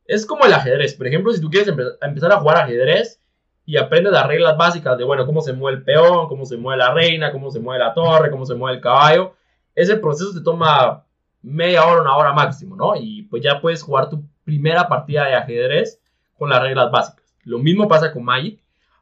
Es 0.06 0.26
como 0.26 0.46
el 0.46 0.54
ajedrez. 0.54 0.94
Por 0.94 1.08
ejemplo, 1.08 1.34
si 1.34 1.42
tú 1.42 1.50
quieres 1.50 1.74
empezar 2.02 2.32
a 2.32 2.40
jugar 2.40 2.58
ajedrez 2.58 3.22
y 3.66 3.78
aprendes 3.78 4.14
las 4.14 4.28
reglas 4.28 4.58
básicas 4.58 4.98
de, 4.98 5.04
bueno, 5.04 5.26
cómo 5.26 5.42
se 5.42 5.54
mueve 5.54 5.80
el 5.80 5.84
peón, 5.84 6.28
cómo 6.28 6.46
se 6.46 6.58
mueve 6.58 6.78
la 6.78 6.94
reina, 6.94 7.32
cómo 7.32 7.50
se 7.50 7.60
mueve 7.60 7.84
la 7.84 7.94
torre, 7.94 8.30
cómo 8.30 8.46
se 8.46 8.54
mueve 8.54 8.78
el 8.78 8.84
caballo, 8.84 9.36
ese 9.74 9.98
proceso 9.98 10.34
te 10.34 10.42
toma 10.42 11.04
media 11.42 11.86
hora, 11.86 12.02
una 12.02 12.16
hora 12.16 12.34
máximo, 12.34 12.76
¿no? 12.76 12.96
Y 12.96 13.24
pues 13.24 13.44
ya 13.44 13.60
puedes 13.62 13.82
jugar 13.82 14.10
tu 14.10 14.24
primera 14.44 14.88
partida 14.88 15.26
de 15.26 15.36
ajedrez 15.36 16.00
con 16.38 16.50
las 16.50 16.62
reglas 16.62 16.92
básicas. 16.92 17.26
Lo 17.44 17.60
mismo 17.60 17.88
pasa 17.88 18.12
con 18.12 18.24
Magic. 18.24 18.60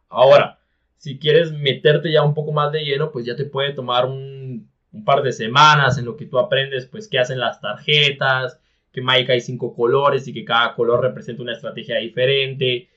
Ahora, 0.10 0.60
si 1.04 1.20
quieres 1.20 1.52
meterte 1.52 2.14
ya 2.14 2.24
un 2.24 2.34
poco 2.34 2.54
más 2.54 2.72
de 2.72 2.86
lleno, 2.86 3.12
pues 3.12 3.26
ya 3.26 3.36
te 3.36 3.44
puede 3.44 3.74
tomar 3.74 4.06
un, 4.06 4.72
par 5.04 5.22
de 5.22 5.34
semanas 5.34 5.98
en 5.98 6.06
lo 6.06 6.16
que 6.16 6.28
tú 6.28 6.40
aprendes, 6.40 6.86
pues 6.86 7.10
qué 7.10 7.20
hacen 7.20 7.42
las 7.42 7.60
tarjetas, 7.60 8.58
que 8.94 9.02
Magic 9.02 9.32
hay 9.32 9.42
cinco 9.42 9.76
colores 9.76 10.26
y 10.30 10.34
que 10.34 10.46
cada 10.46 10.76
color 10.76 11.02
representa 11.02 11.42
una 11.42 11.52
estrategia 11.52 11.98
diferente, 11.98 12.88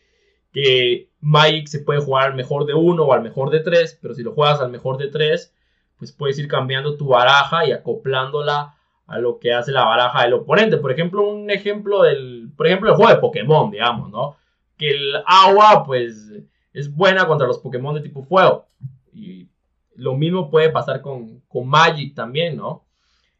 que 0.52 1.08
Magic 1.20 1.66
se 1.66 1.80
puede 1.80 2.00
jugar 2.00 2.28
al 2.28 2.36
mejor 2.36 2.64
de 2.66 2.74
uno 2.74 3.06
o 3.06 3.12
al 3.12 3.22
mejor 3.22 3.50
de 3.50 3.58
tres, 3.58 3.98
pero 4.00 4.14
si 4.14 4.22
lo 4.22 4.34
juegas 4.34 4.60
al 4.60 4.70
mejor 4.70 4.98
de 4.98 5.08
tres, 5.08 5.52
pues 5.98 6.12
puedes 6.12 6.38
ir 6.38 6.46
cambiando 6.46 6.96
tu 6.96 7.08
baraja 7.08 7.66
y 7.66 7.72
acoplándola 7.72 8.76
a 9.08 9.18
lo 9.18 9.40
que 9.40 9.52
hace 9.52 9.72
la 9.72 9.84
baraja 9.84 10.22
del 10.22 10.34
oponente. 10.34 10.76
Por 10.76 10.92
ejemplo, 10.92 11.28
un 11.28 11.50
ejemplo 11.50 12.04
del, 12.04 12.52
por 12.56 12.68
ejemplo, 12.68 12.90
el 12.90 12.94
juego 12.94 13.12
de 13.12 13.20
Pokémon, 13.20 13.68
digamos, 13.72 14.12
¿no? 14.12 14.36
Que 14.76 14.90
el 14.90 15.12
agua, 15.26 15.82
pues 15.84 16.30
es 16.76 16.94
buena 16.94 17.26
contra 17.26 17.46
los 17.46 17.58
Pokémon 17.58 17.94
de 17.94 18.02
tipo 18.02 18.22
fuego. 18.22 18.68
Y 19.10 19.48
lo 19.94 20.14
mismo 20.14 20.50
puede 20.50 20.68
pasar 20.68 21.00
con, 21.00 21.40
con 21.48 21.66
Magic 21.66 22.14
también, 22.14 22.54
¿no? 22.54 22.84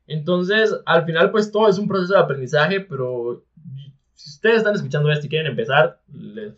Entonces, 0.07 0.74
al 0.87 1.05
final, 1.05 1.30
pues 1.30 1.53
todo 1.53 1.68
es 1.68 1.76
un 1.78 1.87
proceso 1.87 2.14
de 2.14 2.20
aprendizaje, 2.20 2.80
pero 2.80 3.45
si 4.14 4.30
ustedes 4.30 4.59
están 4.59 4.74
escuchando 4.74 5.12
esto 5.12 5.26
y 5.26 5.28
quieren 5.28 5.51
empezar, 5.51 6.01
les, 6.11 6.55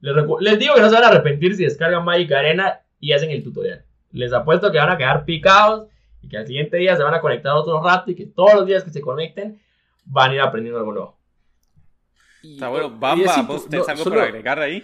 les, 0.00 0.58
digo 0.58 0.74
que 0.74 0.80
no 0.80 0.88
se 0.88 0.94
van 0.94 1.04
a 1.04 1.08
arrepentir 1.08 1.54
si 1.54 1.64
descargan 1.64 2.06
Magic 2.06 2.32
Arena 2.32 2.80
y 2.98 3.12
hacen 3.12 3.30
el 3.30 3.42
tutorial. 3.44 3.84
Les 4.10 4.32
apuesto 4.32 4.72
que 4.72 4.78
van 4.78 4.90
a 4.90 4.96
quedar 4.96 5.26
picados 5.26 5.88
y 6.22 6.28
que 6.28 6.38
al 6.38 6.46
siguiente 6.46 6.78
día 6.78 6.96
se 6.96 7.02
van 7.02 7.12
a 7.12 7.20
conectar 7.20 7.52
otro 7.52 7.82
rato 7.82 8.10
y 8.10 8.14
que 8.14 8.24
todos 8.24 8.54
los 8.54 8.66
días 8.66 8.82
que 8.82 8.90
se 8.90 9.02
conecten 9.02 9.60
van 10.06 10.30
a 10.30 10.34
ir 10.36 10.40
aprendiendo 10.40 10.78
algo 10.78 10.92
nuevo. 10.92 11.17
Está 12.42 12.68
bueno, 12.68 12.90
Bamba, 12.90 13.42
¿vos 13.42 13.68
tenés 13.68 13.88
algo 13.88 14.04
para 14.04 14.24
agregar 14.24 14.60
ahí? 14.60 14.82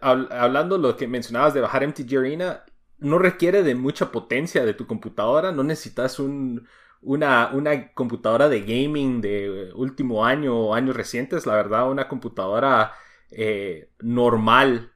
hablando 0.00 0.78
lo 0.78 0.96
que 0.96 1.06
mencionabas 1.06 1.54
de 1.54 1.60
bajar 1.60 1.86
MTG 1.86 2.18
Arena, 2.18 2.64
no 2.98 3.18
requiere 3.18 3.62
de 3.62 3.74
mucha 3.74 4.10
potencia 4.12 4.64
de 4.64 4.74
tu 4.74 4.86
computadora, 4.86 5.52
no 5.52 5.62
necesitas 5.62 6.18
un, 6.18 6.66
una, 7.02 7.50
una 7.52 7.92
computadora 7.92 8.48
de 8.48 8.60
gaming 8.60 9.20
de 9.20 9.70
último 9.74 10.24
año 10.24 10.56
o 10.56 10.74
años 10.74 10.96
recientes, 10.96 11.46
la 11.46 11.54
verdad, 11.54 11.90
una 11.90 12.08
computadora 12.08 12.92
eh, 13.30 13.90
normal. 14.00 14.92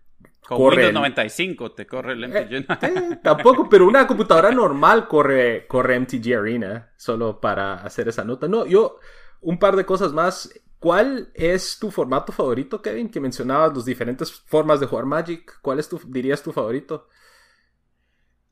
Con 0.46 0.60
Windows 0.60 0.92
95 0.92 1.72
te 1.72 1.86
corre 1.86 2.12
el 2.12 2.28
MTG 2.28 2.52
eh, 2.52 2.66
eh, 2.82 3.18
tampoco, 3.22 3.66
pero 3.70 3.86
una 3.86 4.06
computadora 4.06 4.50
normal 4.50 5.08
corre, 5.08 5.66
corre 5.66 5.98
MTG 6.00 6.34
Arena, 6.36 6.92
solo 6.96 7.40
para 7.40 7.76
hacer 7.76 8.08
esa 8.08 8.24
nota. 8.24 8.46
No, 8.46 8.66
yo, 8.66 8.98
un 9.40 9.58
par 9.58 9.76
de 9.76 9.86
cosas 9.86 10.12
más. 10.12 10.52
¿Cuál 10.84 11.30
es 11.32 11.78
tu 11.78 11.90
formato 11.90 12.30
favorito, 12.30 12.82
Kevin? 12.82 13.08
Que 13.08 13.18
mencionabas 13.18 13.74
las 13.74 13.86
diferentes 13.86 14.30
formas 14.30 14.80
de 14.80 14.86
jugar 14.86 15.06
Magic. 15.06 15.58
¿Cuál 15.62 15.78
es 15.78 15.88
tu, 15.88 15.98
dirías 16.08 16.42
tu 16.42 16.52
favorito? 16.52 17.08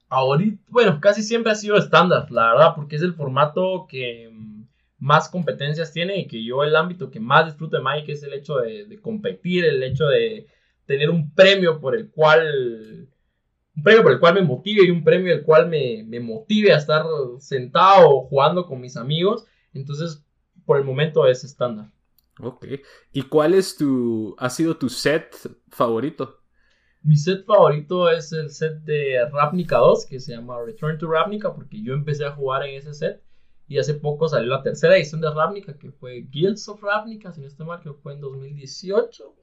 Ahorita, 0.09 0.63
bueno, 0.69 0.99
casi 0.99 1.23
siempre 1.23 1.53
ha 1.53 1.55
sido 1.55 1.77
estándar, 1.77 2.31
la 2.31 2.55
verdad, 2.55 2.73
porque 2.75 2.97
es 2.97 3.03
el 3.03 3.13
formato 3.13 3.87
que 3.87 4.31
mm, 4.33 4.65
más 5.01 5.29
competencias 5.29 5.93
tiene 5.93 6.21
y 6.21 6.27
que 6.27 6.43
yo 6.43 6.65
el 6.65 6.75
ámbito 6.75 7.11
que 7.11 7.21
más 7.21 7.45
disfruto 7.45 7.77
de 7.77 7.83
Magic 7.83 8.09
es 8.09 8.23
el 8.23 8.33
hecho 8.33 8.57
de, 8.57 8.99
competir, 9.03 9.67
el 9.67 9.83
hecho 9.83 10.07
de 10.07 10.47
tener 10.87 11.11
un 11.11 11.35
premio 11.35 11.83
por 11.83 11.95
el 11.95 12.11
cual 12.11 13.11
un 13.77 13.83
premio 13.83 14.03
por 14.05 14.13
el 14.13 14.21
cual 14.21 14.37
me 14.37 14.41
motive 14.41 14.87
y 14.87 14.91
un 14.91 15.05
premio 15.05 15.35
el 15.35 15.43
cual 15.43 15.69
me, 15.69 16.03
me 16.05 16.19
motive 16.19 16.73
a 16.73 16.79
estar 16.79 17.05
sentado 17.41 18.23
jugando 18.23 18.65
con 18.65 18.81
mis 18.81 18.97
amigos. 18.97 19.45
Entonces, 19.75 20.25
por 20.65 20.79
el 20.79 20.85
momento 20.85 21.27
es 21.27 21.45
estándar. 21.45 21.91
Ok. 22.41 22.67
¿Y 23.13 23.23
cuál 23.23 23.55
es 23.55 23.77
tu, 23.77 24.35
ha 24.39 24.51
sido 24.51 24.77
tu 24.77 24.89
set 24.89 25.35
favorito? 25.69 26.41
Mi 27.03 27.17
set 27.17 27.45
favorito 27.45 28.09
es 28.11 28.33
el 28.33 28.51
set 28.51 28.81
de 28.83 29.29
Ravnica 29.31 29.79
2, 29.79 30.07
que 30.07 30.21
se 30.21 30.33
llama 30.33 30.63
Return 30.65 30.99
to 30.99 31.11
Ravnica, 31.11 31.53
porque 31.53 31.83
yo 31.83 31.95
empecé 31.95 32.25
a 32.25 32.33
jugar 32.33 32.63
en 32.65 32.77
ese 32.77 32.95
set. 32.95 33.23
Y 33.69 33.79
hace 33.79 33.95
poco 33.95 34.29
salió 34.29 34.51
la 34.51 34.63
tercera 34.63 34.97
edición 34.97 35.21
de 35.21 35.31
Ravnica, 35.31 35.77
que 35.79 35.91
fue 35.91 36.27
Guilds 36.31 36.69
of 36.69 36.83
Ravnica, 36.83 37.33
si 37.33 37.41
no 37.41 37.47
estoy 37.47 37.67
mal, 37.67 37.81
que 37.81 37.93
fue 37.93 38.13
en 38.13 38.21
2018. 38.21 39.35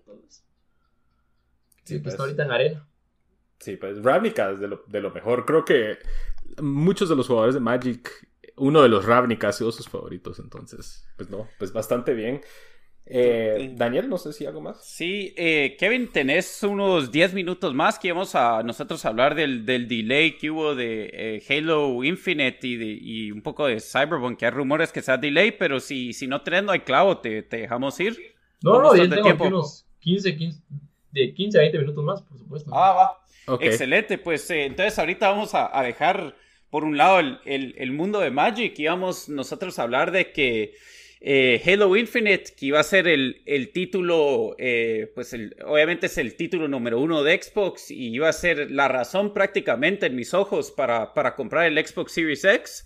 Sí, 1.84 1.96
que 1.96 2.00
pues, 2.02 2.14
está 2.14 2.24
ahorita 2.24 2.44
en 2.44 2.52
arena. 2.52 2.88
Sí, 3.60 3.76
pues 3.76 4.02
Ravnica 4.04 4.52
es 4.52 4.60
de 4.60 4.68
lo, 4.68 4.84
de 4.88 5.02
lo 5.02 5.12
mejor. 5.12 5.46
Creo 5.46 5.66
que 5.66 5.98
muchos 6.62 7.10
de 7.10 7.16
los 7.16 7.28
jugadores 7.28 7.56
de 7.56 7.62
Magic 7.62 8.30
uno 8.60 8.82
de 8.82 8.90
los 8.90 9.06
Ravnica 9.06 9.50
ha 9.50 9.54
sido 9.54 9.72
sus 9.72 9.88
favoritos, 9.88 10.40
entonces, 10.40 11.08
pues 11.16 11.30
no, 11.30 11.48
pues 11.58 11.74
bastante 11.74 12.14
bien. 12.14 12.42
Eh, 13.12 13.72
Daniel, 13.76 14.08
no 14.08 14.20
sé 14.20 14.32
si 14.34 14.46
algo 14.46 14.62
más. 14.62 14.86
Sí, 14.86 15.34
eh, 15.36 15.76
Kevin, 15.80 16.12
tenés 16.12 16.62
unos 16.62 17.12
10 17.12 17.34
minutos 17.34 17.74
más 17.74 17.98
que 17.98 18.10
íbamos 18.10 18.36
a 18.36 18.62
nosotros 18.62 19.04
a 19.04 19.10
hablar 19.10 19.34
del, 19.34 19.66
delay 19.66 20.38
que 20.38 20.52
hubo 20.52 20.76
de 20.76 21.10
eh, 21.12 21.44
Halo 21.50 22.04
Infinite 22.04 22.60
y, 22.62 23.32
un 23.32 23.42
poco 23.42 23.66
de 23.66 23.80
Cyberpunk, 23.80 24.38
que 24.38 24.46
hay 24.46 24.52
rumores 24.52 24.92
que 24.92 25.02
sea 25.02 25.18
delay, 25.18 25.52
pero 25.52 25.80
si, 25.80 26.14
si 26.14 26.28
no 26.28 26.42
tenés, 26.44 26.64
no 26.64 26.72
hay 26.72 26.82
clavo, 26.82 27.18
te, 27.18 27.42
dejamos 27.42 28.00
ir. 28.00 28.16
No, 28.62 28.80
no, 28.80 28.96
yo 28.96 29.10
tengo 29.10 29.48
unos 29.48 29.88
15, 30.02 30.36
15, 30.36 30.62
de 31.12 31.34
15 31.34 31.58
a 31.58 31.62
20 31.62 31.80
minutos 31.80 32.04
más, 32.04 32.22
por 32.22 32.38
supuesto. 32.38 32.72
Ah, 32.72 32.94
va. 33.48 33.58
Excelente, 33.60 34.20
pues 34.20 34.48
entonces 34.52 35.00
ahorita 35.00 35.32
vamos 35.32 35.56
a, 35.56 35.82
dejar 35.82 36.36
por 36.70 36.84
un 36.84 36.96
lado, 36.96 37.20
el, 37.20 37.74
el, 37.76 37.92
mundo 37.92 38.20
de 38.20 38.30
Magic, 38.30 38.78
íbamos 38.78 39.28
nosotros 39.28 39.80
a 39.80 39.84
hablar 39.84 40.12
de 40.12 40.32
que 40.32 40.76
eh, 41.22 41.62
Halo 41.66 41.96
Infinite, 41.96 42.54
que 42.58 42.68
iba 42.68 42.80
a 42.80 42.84
ser 42.84 43.08
el, 43.08 43.42
el 43.46 43.72
título, 43.72 44.56
eh, 44.58 45.12
pues 45.16 45.36
obviamente 45.66 46.06
es 46.06 46.18
el 46.18 46.36
título 46.36 46.68
número 46.68 47.00
uno 47.00 47.24
de 47.24 47.42
Xbox 47.42 47.92
y 47.92 48.10
iba 48.10 48.30
a 48.30 48.34
ser 48.34 48.72
la 48.72 48.88
razón 48.88 49.34
prácticamente 49.34 50.06
en 50.06 50.16
mis 50.16 50.34
ojos 50.34 50.72
para, 50.72 51.14
para 51.14 51.36
comprar 51.36 51.66
el 51.66 51.86
Xbox 51.86 52.14
Series 52.14 52.44
X 52.46 52.86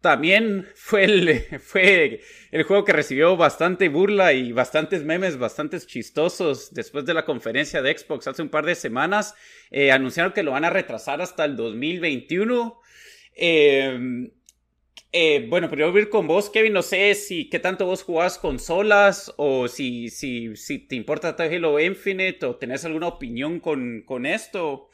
también 0.00 0.66
fue 0.74 1.04
el, 1.04 1.44
fue 1.60 2.20
el 2.50 2.62
juego 2.62 2.84
que 2.84 2.92
recibió 2.92 3.36
bastante 3.36 3.88
burla 3.88 4.32
y 4.32 4.52
bastantes 4.52 5.04
memes, 5.04 5.38
bastantes 5.38 5.86
chistosos 5.86 6.72
después 6.72 7.04
de 7.04 7.14
la 7.14 7.24
conferencia 7.24 7.82
de 7.82 7.96
Xbox 7.96 8.26
hace 8.26 8.42
un 8.42 8.48
par 8.48 8.64
de 8.64 8.74
semanas. 8.74 9.34
Eh, 9.70 9.92
anunciaron 9.92 10.32
que 10.32 10.42
lo 10.42 10.52
van 10.52 10.64
a 10.64 10.70
retrasar 10.70 11.20
hasta 11.20 11.44
el 11.44 11.56
2021. 11.56 12.80
Em, 13.36 14.30
eh, 15.12 15.46
bueno, 15.48 15.68
pero 15.68 15.90
voy 15.90 16.00
a 16.00 16.02
ir 16.04 16.10
con 16.10 16.28
vos, 16.28 16.50
Kevin. 16.50 16.72
No 16.72 16.82
sé 16.82 17.14
si 17.14 17.48
qué 17.48 17.58
tanto 17.58 17.86
vos 17.86 18.04
jugás 18.04 18.38
consolas 18.38 19.32
o 19.36 19.66
si, 19.66 20.08
si, 20.08 20.54
si 20.56 20.78
te 20.78 20.94
importa 20.94 21.34
Halo 21.36 21.80
Infinite 21.80 22.46
o 22.46 22.56
tenés 22.56 22.84
alguna 22.84 23.08
opinión 23.08 23.58
con, 23.58 24.02
con 24.06 24.24
esto. 24.24 24.88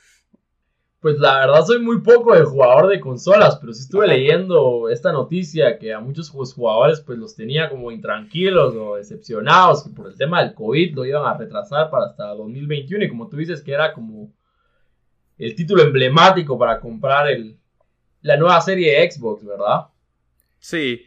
Pues 1.01 1.19
la 1.19 1.41
verdad 1.41 1.65
soy 1.67 1.81
muy 1.81 2.01
poco 2.01 2.35
de 2.35 2.43
jugador 2.43 2.89
de 2.89 2.99
consolas, 2.99 3.59
pero 3.61 3.75
sí 3.75 3.83
estuve 3.83 4.09
leyendo 4.09 4.89
esta 4.89 5.13
noticia 5.13 5.79
que 5.79 5.93
a 5.93 6.01
muchos 6.01 6.31
jugadores 6.31 7.01
pues 7.03 7.19
los 7.19 7.37
tenía 7.37 7.69
como 7.69 7.93
intranquilos 7.93 8.75
o 8.75 8.97
decepcionados 8.97 9.85
que 9.85 9.91
por 9.91 10.07
el 10.07 10.17
tema 10.17 10.43
del 10.43 10.55
COVID 10.55 10.95
lo 10.95 11.05
iban 11.05 11.27
a 11.27 11.37
retrasar 11.37 11.91
para 11.91 12.07
hasta 12.07 12.29
2021 12.29 13.05
y 13.05 13.09
como 13.09 13.29
tú 13.29 13.37
dices 13.37 13.63
que 13.63 13.73
era 13.73 13.93
como 13.93 14.33
el 15.37 15.55
título 15.55 15.83
emblemático 15.83 16.59
para 16.59 16.81
comprar 16.81 17.31
el, 17.31 17.59
la 18.23 18.39
nueva 18.39 18.61
serie 18.63 18.99
de 18.99 19.11
Xbox, 19.11 19.45
¿verdad? 19.45 19.89
Sí. 20.67 21.07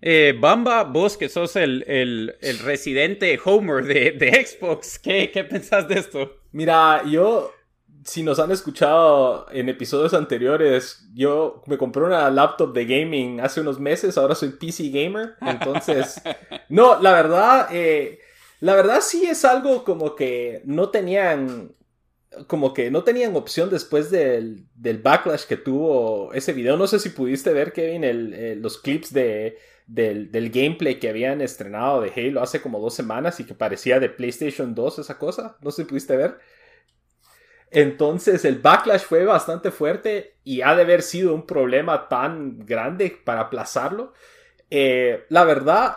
Eh, 0.00 0.34
Bamba, 0.36 0.82
vos 0.82 1.16
que 1.16 1.28
sos 1.28 1.54
el, 1.54 1.84
el, 1.86 2.58
residente 2.58 3.38
Homer 3.44 3.84
de, 3.84 4.10
de 4.10 4.44
Xbox, 4.44 4.98
¿qué, 4.98 5.30
¿qué 5.30 5.44
pensás 5.44 5.86
de 5.86 6.00
esto? 6.00 6.40
Mira, 6.50 7.04
yo 7.06 7.52
si 8.04 8.24
nos 8.24 8.40
han 8.40 8.50
escuchado 8.50 9.46
en 9.52 9.68
episodios 9.68 10.12
anteriores, 10.12 11.08
yo 11.14 11.62
me 11.66 11.78
compré 11.78 12.02
una 12.02 12.28
laptop 12.30 12.72
de 12.72 12.84
gaming 12.84 13.40
hace 13.40 13.60
unos 13.60 13.78
meses, 13.78 14.18
ahora 14.18 14.34
soy 14.34 14.50
PC 14.50 14.88
gamer, 14.90 15.36
entonces, 15.40 16.20
no, 16.68 17.00
la 17.00 17.12
verdad, 17.12 17.68
eh, 17.70 18.18
la 18.58 18.74
verdad 18.74 19.00
sí 19.00 19.24
es 19.24 19.44
algo 19.44 19.84
como 19.84 20.16
que 20.16 20.62
no 20.64 20.88
tenían, 20.88 21.70
como 22.46 22.74
que 22.74 22.90
no 22.90 23.04
tenían 23.04 23.36
opción 23.36 23.70
después 23.70 24.10
del, 24.10 24.66
del 24.74 24.98
backlash 24.98 25.44
que 25.44 25.56
tuvo 25.56 26.32
ese 26.32 26.52
video. 26.52 26.76
No 26.76 26.86
sé 26.86 26.98
si 26.98 27.10
pudiste 27.10 27.52
ver, 27.52 27.72
Kevin, 27.72 28.60
los 28.62 28.78
clips 28.78 29.12
de, 29.12 29.58
del, 29.86 30.30
del, 30.30 30.50
gameplay 30.50 30.98
que 30.98 31.08
habían 31.08 31.40
estrenado 31.40 32.00
de 32.00 32.12
Halo 32.14 32.42
hace 32.42 32.60
como 32.60 32.80
dos 32.80 32.94
semanas 32.94 33.40
y 33.40 33.44
que 33.44 33.54
parecía 33.54 34.00
de 34.00 34.08
PlayStation 34.08 34.74
2, 34.74 34.98
esa 35.00 35.18
cosa. 35.18 35.56
No 35.60 35.70
sé 35.70 35.82
si 35.82 35.88
pudiste 35.88 36.16
ver. 36.16 36.38
Entonces 37.70 38.44
el 38.44 38.58
backlash 38.58 39.02
fue 39.02 39.24
bastante 39.24 39.70
fuerte 39.70 40.36
y 40.44 40.62
ha 40.62 40.74
de 40.74 40.82
haber 40.82 41.02
sido 41.02 41.34
un 41.34 41.46
problema 41.46 42.08
tan 42.08 42.64
grande 42.64 43.18
para 43.24 43.42
aplazarlo. 43.42 44.12
Eh, 44.70 45.24
la 45.28 45.44
verdad, 45.44 45.96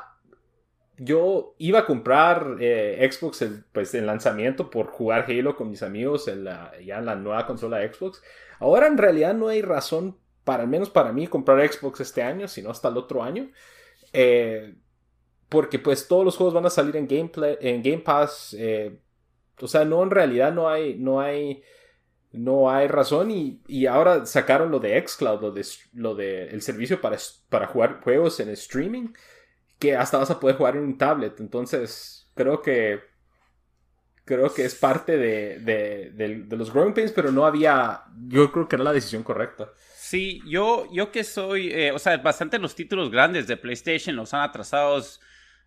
yo 1.00 1.56
iba 1.58 1.80
a 1.80 1.86
comprar 1.86 2.58
eh, 2.60 3.10
Xbox 3.12 3.44
pues, 3.72 3.94
en 3.96 4.06
lanzamiento 4.06 4.70
por 4.70 4.88
jugar 4.88 5.26
Halo 5.28 5.56
con 5.56 5.70
mis 5.70 5.82
amigos 5.82 6.28
en 6.28 6.44
la, 6.44 6.72
ya 6.86 7.02
la 7.02 7.16
nueva 7.16 7.46
consola 7.46 7.78
de 7.78 7.92
Xbox. 7.92 8.22
Ahora 8.60 8.88
en 8.88 8.98
realidad 8.98 9.34
no 9.34 9.48
hay 9.48 9.62
razón, 9.62 10.18
para 10.44 10.64
al 10.64 10.70
menos 10.70 10.90
para 10.90 11.12
mí, 11.12 11.28
comprar 11.28 11.68
Xbox 11.68 12.02
este 12.02 12.22
año, 12.22 12.48
sino 12.48 12.70
hasta 12.70 12.90
el 12.90 12.98
otro 12.98 13.24
año. 13.24 13.50
Eh, 14.14 14.76
porque 15.48 15.80
pues 15.80 16.08
todos 16.08 16.24
los 16.24 16.38
juegos 16.38 16.54
van 16.54 16.66
a 16.66 16.70
salir 16.70 16.96
en, 16.96 17.08
en 17.10 17.82
Game 17.82 18.00
Pass 18.00 18.56
o 19.62 19.68
sea, 19.68 19.86
no, 19.86 20.04
en 20.04 20.12
realidad 20.12 20.54
no 20.54 20.70
hay, 20.70 20.96
no 20.96 21.22
hay, 21.22 21.64
no 22.32 22.70
hay 22.70 22.88
razón 22.88 23.32
y, 23.32 23.62
y 23.68 23.86
ahora 23.86 24.26
sacaron 24.26 24.72
lo 24.72 24.80
de 24.80 25.02
xCloud, 25.06 25.42
lo 25.42 25.52
de, 25.52 25.66
lo 25.94 26.16
de 26.16 26.48
el 26.50 26.62
servicio 26.62 27.02
para, 27.02 27.18
para 27.50 27.68
jugar 27.68 28.02
juegos 28.02 28.40
en 28.40 28.50
streaming, 28.50 29.10
que 29.80 29.96
hasta 29.96 30.18
vas 30.18 30.30
a 30.30 30.40
poder 30.40 30.58
jugar 30.58 30.76
en 30.76 30.84
un 30.84 30.98
tablet. 30.98 31.40
Entonces, 31.40 32.30
creo 32.36 32.62
que 32.62 33.10
creo 34.30 34.54
que 34.54 34.64
es 34.64 34.76
parte 34.76 35.18
de, 35.18 35.58
de, 35.60 36.56
los 36.56 36.72
growing 36.72 36.94
pains, 36.94 37.12
pero 37.12 37.32
no 37.32 37.48
había, 37.48 38.04
yo 38.28 38.52
creo 38.52 38.68
que 38.68 38.76
era 38.76 38.84
la 38.84 38.94
decisión 38.94 39.24
correcta. 39.24 39.72
Sí, 39.96 40.40
yo, 40.48 40.88
yo 40.92 41.12
que 41.12 41.24
soy, 41.24 41.72
eh, 41.72 41.92
o 41.92 41.98
sea, 41.98 42.16
bastante 42.18 42.60
los 42.60 42.76
títulos 42.76 43.10
grandes 43.10 43.48
de 43.48 43.58
PlayStation 43.58 44.16
los 44.16 44.32
han 44.36 44.42
atrasado 44.42 45.04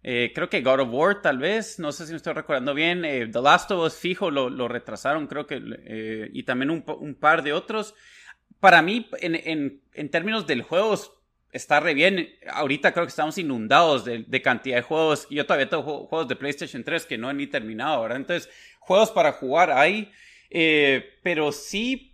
eh, 0.05 0.31
creo 0.35 0.49
que 0.49 0.63
God 0.63 0.81
of 0.81 0.89
War, 0.93 1.23
tal 1.23 1.39
vez, 1.39 1.81
no 1.81 1.91
sé 1.91 2.07
si 2.07 2.13
me 2.13 2.17
estoy 2.17 2.35
recordando 2.35 2.73
bien. 2.73 3.05
Eh, 3.05 3.27
The 3.27 3.43
Last 3.43 3.71
of 3.73 3.85
Us, 3.85 3.97
fijo, 3.97 4.31
lo, 4.31 4.69
retrasaron, 4.69 5.27
creo 5.27 5.47
que, 5.47 6.31
y 6.33 6.43
también 6.45 6.71
un, 6.71 7.15
par 7.15 7.43
de 7.43 7.53
otros. 7.53 7.95
Para 8.61 8.81
mí, 8.81 9.09
en, 9.21 10.11
términos 10.11 10.47
del 10.47 10.63
juego, 10.63 10.95
está 11.53 11.81
re 11.81 11.95
bien. 11.95 12.35
Ahorita 12.51 12.93
creo 12.93 13.05
que 13.05 13.11
estamos 13.11 13.39
inundados 13.39 14.05
de, 14.05 14.43
cantidad 14.43 14.77
de 14.77 14.83
juegos. 14.83 15.29
Yo 15.31 15.47
todavía 15.47 15.69
tengo 15.69 16.07
juegos 16.07 16.29
de 16.29 16.37
PlayStation 16.37 16.83
3 16.83 17.07
que 17.07 17.19
no 17.19 17.31
he 17.31 17.35
ni 17.35 17.47
terminado, 17.47 18.03
¿verdad? 18.03 18.17
Entonces, 18.17 18.51
juegos 18.81 19.11
para 19.11 19.33
jugar 19.33 19.71
hay, 19.71 20.11
pero 21.23 21.53
sí 21.53 22.13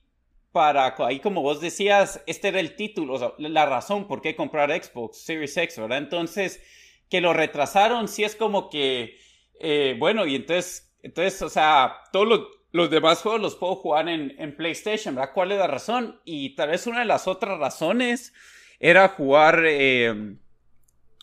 para, 0.53 0.95
ahí 0.99 1.21
como 1.21 1.43
vos 1.43 1.61
decías, 1.61 2.23
este 2.27 2.49
era 2.49 2.61
el 2.61 2.75
título, 2.75 3.37
la 3.39 3.67
razón 3.67 4.09
por 4.09 4.21
qué 4.21 4.35
comprar 4.35 4.71
Xbox 4.71 5.19
Series 5.19 5.57
X, 5.57 5.79
¿verdad? 5.79 5.99
Entonces, 5.99 6.61
que 7.09 7.21
lo 7.21 7.33
retrasaron, 7.33 8.09
sí 8.09 8.25
es 8.25 8.35
como 8.35 8.69
que, 8.71 9.19
eh, 9.61 9.95
bueno, 9.99 10.27
y 10.27 10.35
entonces, 10.35 10.93
entonces, 11.03 11.41
o 11.43 11.49
sea, 11.49 11.99
todos 12.13 12.49
los, 12.73 12.91
demás 12.91 13.23
juegos 13.23 13.41
los 13.41 13.57
puedo 13.57 13.77
jugar 13.77 14.09
en, 14.09 14.35
en, 14.39 14.57
PlayStation, 14.57 15.15
¿verdad? 15.15 15.33
¿Cuál 15.33 15.53
es 15.53 15.59
la 15.59 15.67
razón? 15.67 16.21
Y 16.25 16.55
tal 16.55 16.71
vez 16.71 16.87
una 16.87 17.01
de 17.01 17.07
las 17.07 17.27
otras 17.27 17.59
razones 17.59 18.33
era 18.81 19.09
jugar 19.09 19.63
eh, 19.67 20.37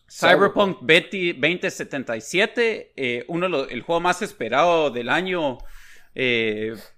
Cyberpunk 0.09 0.79
2077, 0.81 2.93
eh, 2.95 3.25
uno 3.27 3.65
el 3.65 3.81
juego 3.81 4.01
más 4.01 4.21
esperado 4.21 4.91
del 4.91 5.09
año. 5.09 5.57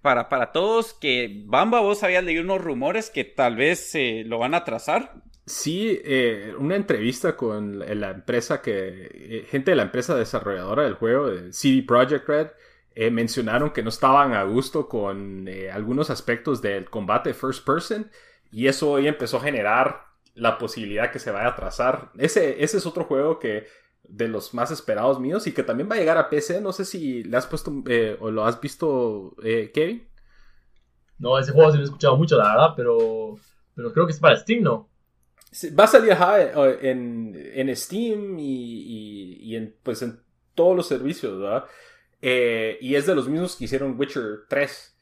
para, 0.01 0.29
para 0.29 0.51
todos, 0.51 0.93
que 0.93 1.43
Bamba, 1.45 1.79
vos 1.79 2.03
habías 2.03 2.23
leído 2.23 2.43
unos 2.43 2.61
rumores 2.61 3.09
que 3.09 3.23
tal 3.23 3.55
vez 3.55 3.93
lo 4.25 4.39
van 4.39 4.53
a 4.53 4.57
atrasar. 4.57 5.23
Sí, 5.47 5.97
eh, 6.03 6.53
una 6.59 6.75
entrevista 6.75 7.37
con 7.37 7.79
la 7.79 8.11
empresa 8.11 8.61
que, 8.61 9.09
eh, 9.13 9.45
gente 9.49 9.71
de 9.71 9.77
la 9.77 9.83
empresa 9.83 10.13
desarrolladora 10.13 10.83
del 10.83 10.95
juego, 10.95 11.29
CD 11.51 11.83
Projekt 11.87 12.27
Red, 12.27 12.47
eh, 12.95 13.09
mencionaron 13.11 13.71
que 13.71 13.81
no 13.81 13.87
estaban 13.87 14.33
a 14.33 14.43
gusto 14.43 14.89
con 14.89 15.47
algunos 15.71 16.09
aspectos 16.09 16.61
del 16.61 16.89
combate 16.89 17.33
first 17.33 17.65
person 17.65 18.11
y 18.51 18.67
eso 18.67 18.91
hoy 18.91 19.07
empezó 19.07 19.37
a 19.37 19.41
generar 19.41 20.06
la 20.37 20.57
posibilidad 20.57 21.11
que 21.11 21.19
se 21.19 21.31
vaya 21.31 21.47
a 21.47 21.51
atrasar. 21.51 22.11
Ese, 22.17 22.63
ese 22.63 22.77
es 22.77 22.85
otro 22.85 23.03
juego 23.03 23.39
que 23.39 23.65
de 24.03 24.27
los 24.27 24.53
más 24.53 24.71
esperados 24.71 25.19
míos 25.19 25.47
y 25.47 25.51
que 25.51 25.63
también 25.63 25.89
va 25.89 25.95
a 25.95 25.99
llegar 25.99 26.17
a 26.17 26.29
PC. 26.29 26.61
No 26.61 26.71
sé 26.71 26.85
si 26.85 27.23
le 27.23 27.37
has 27.37 27.47
puesto 27.47 27.83
o 28.19 28.31
lo 28.31 28.45
has 28.45 28.59
visto, 28.61 29.35
Kevin. 29.73 30.07
No, 31.19 31.37
ese 31.37 31.51
juego 31.51 31.71
sí 31.71 31.77
lo 31.77 31.83
he 31.83 31.85
escuchado 31.85 32.15
mucho, 32.15 32.37
la 32.37 32.51
verdad, 32.51 32.73
pero, 32.75 33.39
pero 33.75 33.91
creo 33.91 34.05
que 34.05 34.13
es 34.13 34.19
para 34.19 34.37
Steam, 34.37 34.63
¿no? 34.63 34.89
Va 35.77 35.85
a 35.85 35.87
salir 35.87 36.15
en, 36.81 37.33
en, 37.35 37.75
Steam 37.75 38.37
y, 38.37 39.37
y, 39.41 39.55
en, 39.55 39.75
pues, 39.81 40.01
en 40.01 40.21
todos 40.53 40.75
los 40.75 40.87
servicios, 40.87 41.39
¿verdad? 41.39 41.65
Eh, 42.21 42.77
y 42.81 42.95
es 42.95 43.05
de 43.05 43.15
los 43.15 43.27
mismos 43.27 43.55
que 43.55 43.65
hicieron 43.65 43.97
Witcher 43.97 44.45
3. 44.49 44.97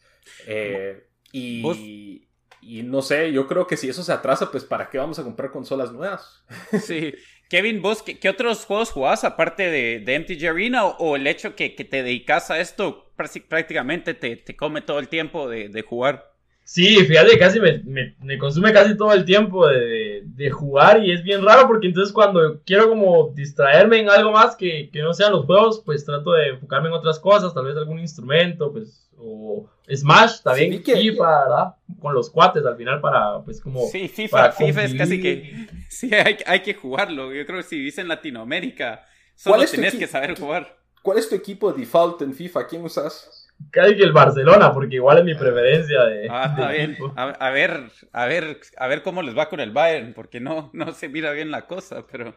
Eh, 0.47 1.07
y, 1.31 2.24
y, 2.65 2.81
no 2.83 3.01
sé, 3.01 3.31
yo 3.31 3.47
creo 3.47 3.67
que 3.67 3.77
si 3.77 3.87
eso 3.87 4.03
se 4.03 4.11
atrasa, 4.11 4.49
pues 4.49 4.63
¿para 4.63 4.89
qué 4.89 4.97
vamos 4.97 5.19
a 5.19 5.23
comprar 5.23 5.51
consolas 5.51 5.91
nuevas? 5.91 6.43
Sí. 6.81 7.13
Kevin, 7.47 7.79
vos, 7.81 8.01
¿qué, 8.01 8.27
otros 8.27 8.65
juegos 8.65 8.89
jugás 8.89 9.23
aparte 9.23 9.69
de, 9.69 9.99
de 9.99 10.19
MTG 10.19 10.47
Arena 10.49 10.85
o, 10.85 11.15
el 11.15 11.27
hecho 11.27 11.55
que, 11.55 11.75
que, 11.75 11.85
te 11.85 12.01
dedicas 12.01 12.49
a 12.49 12.59
esto 12.59 13.11
prácticamente 13.47 14.15
te, 14.15 14.35
te 14.35 14.55
come 14.55 14.81
todo 14.81 14.97
el 14.97 15.09
tiempo 15.09 15.47
de, 15.47 15.69
de 15.69 15.81
jugar? 15.83 16.34
Sí, 16.67 16.97
fíjate, 17.05 17.37
casi 17.37 17.59
me, 17.59 17.83
me, 18.19 18.39
consume 18.39 18.73
casi 18.73 18.97
todo 18.97 19.13
el 19.13 19.23
tiempo 19.23 19.67
de, 19.67 20.23
de, 20.25 20.49
jugar 20.49 21.03
y 21.03 21.11
es 21.11 21.23
bien 21.23 21.45
raro 21.45 21.67
porque 21.67 21.85
entonces 21.85 22.11
cuando 22.11 22.59
quiero 22.65 22.89
como 22.89 23.31
distraerme 23.35 23.99
en 23.99 24.09
algo 24.09 24.31
más 24.31 24.55
que, 24.55 24.89
que, 24.91 25.03
no 25.03 25.13
sean 25.13 25.31
los 25.31 25.45
juegos, 25.45 25.83
pues 25.85 26.03
trato 26.03 26.31
de 26.31 26.49
enfocarme 26.49 26.87
en 26.87 26.95
otras 26.95 27.19
cosas, 27.19 27.53
tal 27.53 27.65
vez 27.65 27.77
algún 27.77 27.99
instrumento, 27.99 28.73
pues, 28.73 29.07
o 29.15 29.69
Smash, 29.87 30.41
también 30.41 30.83
FIFA, 30.83 31.43
¿verdad? 31.43 31.75
Con 32.01 32.15
los 32.15 32.31
cuates 32.31 32.65
al 32.65 32.75
final 32.75 32.99
para, 32.99 33.43
pues, 33.45 33.61
como... 33.61 33.85
Sí, 33.85 34.07
FIFA, 34.07 34.51
FIFA 34.53 34.83
es 34.85 34.95
casi 34.95 35.21
que... 35.21 35.67
Sí, 35.87 36.11
hay, 36.15 36.37
hay, 36.47 36.61
que 36.61 36.73
jugarlo. 36.73 37.31
Yo 37.31 37.45
creo 37.45 37.59
que 37.59 37.63
si 37.63 37.77
vives 37.77 37.99
en 37.99 38.07
Latinoamérica, 38.07 39.05
solo 39.35 39.63
tienes 39.65 39.93
que 39.93 40.07
saber 40.07 40.37
jugar. 40.37 40.75
¿Cuál 41.03 41.19
es 41.19 41.29
tu 41.29 41.35
equipo 41.35 41.71
default 41.71 42.23
en 42.23 42.33
FIFA? 42.33 42.65
¿Quién 42.65 42.83
usas? 42.83 43.44
Casi 43.71 43.95
que 43.95 44.03
el 44.03 44.13
Barcelona, 44.13 44.73
porque 44.73 44.95
igual 44.95 45.19
es 45.19 45.25
mi 45.25 45.35
preferencia 45.35 46.03
de. 46.03 46.27
Ah, 46.29 46.47
está 46.49 46.71
bien. 46.71 46.97
A, 47.15 47.49
ver, 47.49 47.89
a 48.11 48.25
ver, 48.25 48.59
a 48.77 48.87
ver 48.87 49.01
cómo 49.01 49.21
les 49.21 49.37
va 49.37 49.49
con 49.49 49.59
el 49.59 49.71
Bayern, 49.71 50.13
porque 50.13 50.39
no, 50.39 50.69
no 50.73 50.91
se 50.93 51.09
mira 51.09 51.31
bien 51.31 51.51
la 51.51 51.67
cosa, 51.67 52.05
pero. 52.09 52.35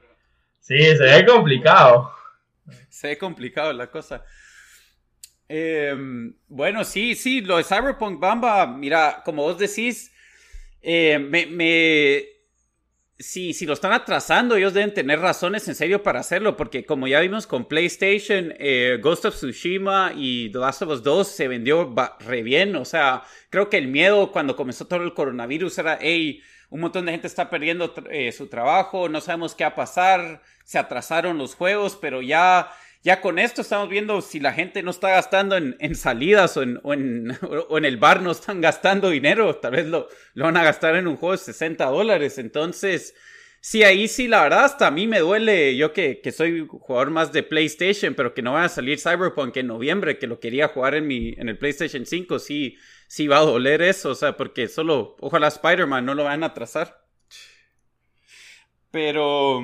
Sí, 0.61 0.79
se 0.79 1.05
ve 1.05 1.25
complicado. 1.27 2.11
Se 2.89 3.09
ve 3.09 3.19
complicado 3.19 3.73
la 3.73 3.91
cosa. 3.91 4.25
Em, 5.49 6.35
bueno, 6.47 6.85
sí, 6.85 7.14
sí, 7.14 7.41
lo 7.41 7.57
de 7.57 7.64
Cyberpunk 7.64 8.21
Bamba, 8.21 8.66
mira, 8.66 9.23
como 9.25 9.43
vos 9.43 9.59
decís, 9.59 10.12
eh, 10.83 11.19
me, 11.19 11.47
me 11.47 12.38
si, 13.19 13.53
si 13.53 13.66
lo 13.66 13.73
están 13.73 13.93
atrasando, 13.93 14.57
ellos 14.57 14.75
deben 14.75 14.95
tener 14.95 15.19
razones 15.19 15.66
en 15.66 15.75
serio 15.75 16.03
para 16.03 16.21
hacerlo, 16.21 16.57
porque 16.57 16.85
como 16.87 17.09
ya 17.09 17.21
vimos 17.21 17.47
con 17.47 17.66
PlayStation, 17.66 18.55
eh, 18.59 18.99
Ghost 19.03 19.25
of 19.25 19.35
Tsushima 19.35 20.12
y 20.14 20.51
The 20.51 20.59
Last 20.59 20.83
of 20.83 20.91
Us 20.91 21.03
2 21.03 21.27
se 21.27 21.49
vendió 21.49 21.93
re 22.21 22.43
bien. 22.43 22.77
O 22.77 22.85
sea, 22.85 23.25
creo 23.51 23.69
que 23.69 23.79
el 23.79 23.89
miedo 23.89 24.31
cuando 24.31 24.55
comenzó 24.55 24.87
todo 24.87 25.03
el 25.03 25.14
coronavirus 25.14 25.79
era, 25.79 25.99
hey, 26.01 26.43
un 26.71 26.81
montón 26.81 27.07
de 27.07 27.12
gente 27.12 27.27
está 27.27 27.51
perdiendo 27.51 27.93
eh, 28.11 28.31
su 28.31 28.47
trabajo, 28.47 29.09
no 29.09 29.21
sabemos 29.21 29.55
qué 29.55 29.64
va 29.64 29.71
a 29.71 29.75
pasar, 29.75 30.43
se 30.64 30.79
atrasaron 30.79 31.39
los 31.39 31.55
juegos, 31.55 31.99
pero 32.01 32.23
ya 32.23 32.71
ya 33.03 33.20
con 33.20 33.38
esto 33.38 33.62
estamos 33.62 33.88
viendo 33.88 34.20
si 34.20 34.40
la 34.40 34.53
gente 34.53 34.82
no 34.82 34.90
está 34.90 35.11
gastando 35.11 35.57
en, 35.57 35.94
salidas 35.94 36.57
o 36.57 36.62
en, 36.62 36.80
o 37.68 37.78
en, 37.78 37.84
el 37.84 37.96
bar 37.96 38.22
no 38.22 38.32
están 38.32 38.61
gastando 38.61 39.11
dinero, 39.11 39.57
tal 39.57 39.72
vez 39.72 39.86
lo, 39.86 40.09
lo 40.34 40.44
van 40.44 40.57
a 40.57 40.64
gastar 40.64 40.96
en 40.96 41.07
un 41.07 41.16
juego 41.16 41.32
de 41.32 41.38
60 41.38 41.84
dólares. 41.86 42.38
Entonces, 42.38 43.14
sí, 43.61 43.84
ahí 43.84 44.09
sí, 44.09 44.26
la 44.28 44.42
verdad, 44.42 44.64
hasta 44.64 44.88
a 44.88 44.90
mí 44.90 45.07
me 45.07 45.20
duele, 45.20 45.76
yo 45.76 45.92
que, 45.92 46.20
que 46.20 46.32
soy 46.32 46.66
jugador 46.68 47.11
más 47.11 47.32
de 47.32 47.42
PlayStation, 47.42 48.14
pero 48.14 48.34
que 48.34 48.42
no 48.42 48.55
va 48.55 48.64
a 48.64 48.68
salir 48.68 48.99
Cyberpunk 48.99 49.57
en 49.57 49.68
noviembre, 49.68 50.18
que 50.18 50.26
lo 50.26 50.40
quería 50.40 50.68
jugar 50.68 50.94
en, 50.94 51.07
mi, 51.07 51.34
en 51.38 51.49
el 51.49 51.59
PlayStation 51.59 52.05
5, 52.05 52.38
sí, 52.38 52.76
sí 53.07 53.28
va 53.28 53.38
a 53.38 53.42
doler 53.42 53.82
eso, 53.82 54.11
o 54.11 54.14
sea, 54.14 54.36
porque 54.36 54.68
solo, 54.68 55.16
ojalá 55.20 55.49
Spider-Man 55.49 56.05
no 56.05 56.14
lo 56.14 56.24
van 56.24 56.42
a 56.42 56.46
atrasar. 56.46 57.07
Pero... 58.90 59.62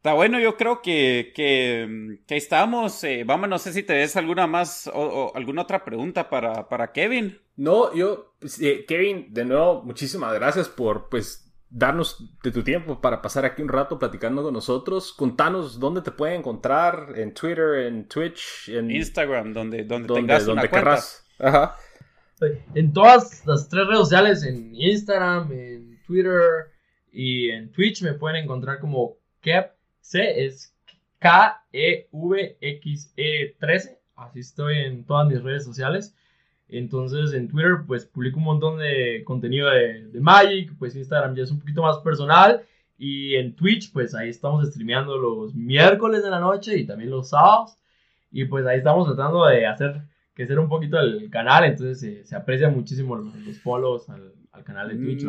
Está 0.00 0.14
bueno, 0.14 0.40
yo 0.40 0.56
creo 0.56 0.80
que, 0.80 1.30
que, 1.36 2.24
estamos. 2.34 3.04
Eh, 3.04 3.22
vamos, 3.26 3.50
no 3.50 3.58
sé 3.58 3.74
si 3.74 3.82
te 3.82 3.92
des 3.92 4.16
alguna 4.16 4.46
más 4.46 4.90
o, 4.94 5.30
alguna 5.34 5.60
otra 5.60 5.84
pregunta 5.84 6.30
para, 6.30 6.70
para 6.70 6.90
Kevin. 6.92 7.38
No, 7.56 7.94
yo, 7.94 8.34
pues, 8.40 8.58
eh, 8.62 8.86
Kevin, 8.88 9.26
de 9.28 9.44
nuevo, 9.44 9.82
muchísimas 9.82 10.32
gracias 10.32 10.70
por 10.70 11.10
pues 11.10 11.52
darnos 11.68 12.32
de 12.42 12.50
tu 12.50 12.62
tiempo 12.62 13.02
para 13.02 13.20
pasar 13.20 13.44
aquí 13.44 13.60
un 13.60 13.68
rato 13.68 13.98
platicando 13.98 14.42
con 14.42 14.54
nosotros. 14.54 15.12
Contanos 15.12 15.78
dónde 15.78 16.00
te 16.00 16.12
pueden 16.12 16.38
encontrar 16.38 17.12
en 17.16 17.34
Twitter, 17.34 17.86
en 17.86 18.08
Twitch, 18.08 18.70
en 18.70 18.90
Instagram, 18.90 19.52
donde, 19.52 19.84
donde, 19.84 20.14
tengas 20.14 20.48
una 20.48 20.66
cuenta. 20.66 20.98
Ajá. 21.38 21.76
En 22.74 22.94
todas 22.94 23.44
las 23.44 23.68
tres 23.68 23.86
redes 23.86 23.98
sociales, 23.98 24.44
en 24.44 24.74
Instagram, 24.74 25.52
en 25.52 26.00
Twitter 26.06 26.70
y 27.12 27.50
en 27.50 27.70
Twitch 27.70 28.00
me 28.00 28.14
pueden 28.14 28.44
encontrar 28.44 28.80
como 28.80 29.18
Kev 29.42 29.78
C 30.00 30.44
es 30.44 30.74
K-E-V-X-E-13. 31.18 32.08
Así 34.16 34.40
estoy 34.40 34.78
en 34.78 35.04
todas 35.04 35.28
mis 35.28 35.42
redes 35.42 35.64
sociales. 35.64 36.14
Entonces 36.68 37.32
en 37.32 37.48
Twitter 37.48 37.78
pues 37.86 38.06
publico 38.06 38.38
un 38.38 38.44
montón 38.44 38.78
de 38.78 39.22
contenido 39.24 39.68
de, 39.70 40.08
Magic, 40.20 40.72
pues 40.78 40.94
Instagram 40.94 41.34
ya 41.34 41.42
es 41.42 41.50
un 41.50 41.58
poquito 41.58 41.82
más 41.82 41.98
personal 41.98 42.62
y 42.96 43.34
en 43.34 43.56
Twitch 43.56 43.92
pues 43.92 44.14
ahí 44.14 44.28
estamos 44.28 44.68
streameando 44.68 45.16
los 45.18 45.54
miércoles 45.54 46.22
de 46.22 46.30
la 46.30 46.38
noche 46.38 46.78
y 46.78 46.86
también 46.86 47.10
los 47.10 47.30
sábados 47.30 47.76
y 48.30 48.44
pues 48.44 48.64
ahí 48.66 48.78
estamos 48.78 49.08
tratando 49.08 49.46
de 49.46 49.66
hacer 49.66 50.02
sea 50.46 50.60
un 50.60 50.68
poquito 50.68 50.98
el 50.98 51.30
canal, 51.30 51.64
entonces 51.64 52.28
se 52.28 52.36
aprecia 52.36 52.68
muchísimo 52.68 53.16
los, 53.16 53.58
follows 53.62 54.08
al, 54.08 54.32
canal 54.64 54.88
de 54.88 54.96
Twitch. 54.96 55.24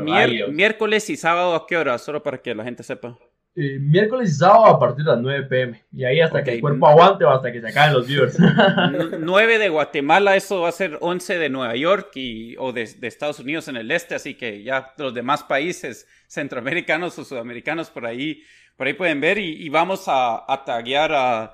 miércoles 0.50 1.10
y 1.10 1.16
sábado 1.16 1.56
a 1.56 1.66
qué 1.66 1.78
hora, 1.78 1.98
solo 1.98 2.22
para 2.22 2.42
que 2.42 2.54
la 2.54 2.64
gente 2.64 2.84
sepa. 2.84 3.18
Eh, 3.54 3.80
miércoles 3.80 4.30
y 4.30 4.34
sábado 4.36 4.66
a 4.68 4.80
partir 4.80 5.04
de 5.04 5.12
las 5.12 5.20
9 5.20 5.48
pm. 5.50 5.84
Y 5.92 6.06
ahí 6.06 6.22
hasta 6.22 6.42
que 6.42 6.54
el 6.54 6.62
cuerpo 6.62 6.88
aguante 6.88 7.26
o 7.26 7.30
hasta 7.32 7.52
que 7.52 7.60
se 7.60 7.68
acaben 7.68 7.94
los 7.94 8.08
viewers. 8.08 8.38
9 9.20 9.60
de 9.60 9.68
Guatemala, 9.68 10.38
eso 10.38 10.62
va 10.62 10.70
a 10.70 10.72
ser 10.72 10.98
11 11.02 11.38
de 11.38 11.50
Nueva 11.50 11.76
York 11.76 12.12
y, 12.16 12.56
o 12.58 12.72
de, 12.72 12.84
Estados 12.84 13.40
Unidos 13.40 13.68
en 13.68 13.76
el 13.76 13.92
este, 13.92 14.16
así 14.16 14.36
que 14.36 14.64
ya 14.64 14.94
los 14.98 15.14
demás 15.14 15.44
países 15.44 16.08
centroamericanos 16.28 17.20
o 17.20 17.26
sudamericanos 17.26 17.90
por 17.90 18.06
ahí, 18.06 18.42
por 18.78 18.88
ahí 18.88 18.94
pueden 18.94 19.20
ver 19.20 19.38
y, 19.38 19.68
vamos 19.68 20.08
a, 20.08 20.46
a 20.48 20.64
taguear 20.64 21.12
a, 21.14 21.54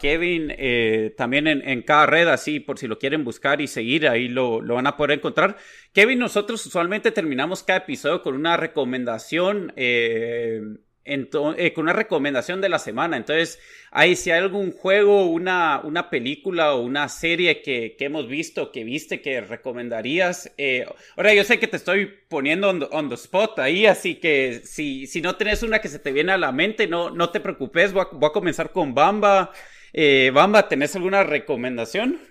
Kevin 0.00 0.52
eh, 0.58 1.14
también 1.16 1.46
en, 1.46 1.82
cada 1.82 2.06
red, 2.06 2.26
así 2.26 2.58
por 2.58 2.76
si 2.76 2.88
lo 2.88 2.98
quieren 2.98 3.22
buscar 3.22 3.60
y 3.60 3.68
seguir, 3.68 4.08
ahí 4.08 4.26
lo, 4.26 4.60
lo 4.60 4.74
van 4.74 4.88
a 4.88 4.96
poder 4.96 5.18
encontrar. 5.18 5.56
Kevin, 5.92 6.18
nosotros 6.18 6.66
usualmente 6.66 7.12
terminamos 7.12 7.62
cada 7.62 7.78
episodio 7.78 8.20
con 8.20 8.34
una 8.34 8.56
recomendación. 8.56 9.72
Eh, 9.76 10.60
eh, 11.04 11.72
con 11.72 11.84
una 11.84 11.92
recomendación 11.92 12.60
de 12.60 12.68
la 12.68 12.78
semana. 12.78 13.16
Entonces, 13.16 13.58
ahí 13.90 14.14
si 14.14 14.30
hay 14.30 14.40
algún 14.40 14.70
juego, 14.70 15.24
una, 15.26 15.80
una 15.82 16.10
película 16.10 16.74
o 16.74 16.82
una 16.82 17.08
serie 17.08 17.62
que, 17.62 17.96
hemos 17.98 18.28
visto, 18.28 18.70
que 18.70 18.84
viste, 18.84 19.20
que 19.22 19.40
recomendarías. 19.40 20.52
Eh, 20.58 20.86
ahora, 21.16 21.34
yo 21.34 21.42
sé 21.44 21.58
que 21.58 21.66
te 21.66 21.78
estoy 21.78 22.06
poniendo 22.28 22.68
on 22.68 23.08
the, 23.08 23.14
spot 23.14 23.58
ahí, 23.58 23.86
así 23.86 24.16
que 24.16 24.60
si, 24.64 25.06
si 25.06 25.20
no 25.20 25.36
tenés 25.36 25.62
una 25.62 25.80
que 25.80 25.88
se 25.88 25.98
te 25.98 26.12
viene 26.12 26.32
a 26.32 26.38
la 26.38 26.52
mente, 26.52 26.86
no, 26.86 27.10
no 27.10 27.30
te 27.30 27.40
preocupes, 27.40 27.92
voy 27.92 28.04
a, 28.04 28.32
comenzar 28.32 28.70
con 28.70 28.94
Bamba. 28.94 29.52
Eh, 29.92 30.30
Bamba, 30.32 30.68
¿tenés 30.68 30.94
alguna 30.94 31.24
recomendación? 31.24 32.29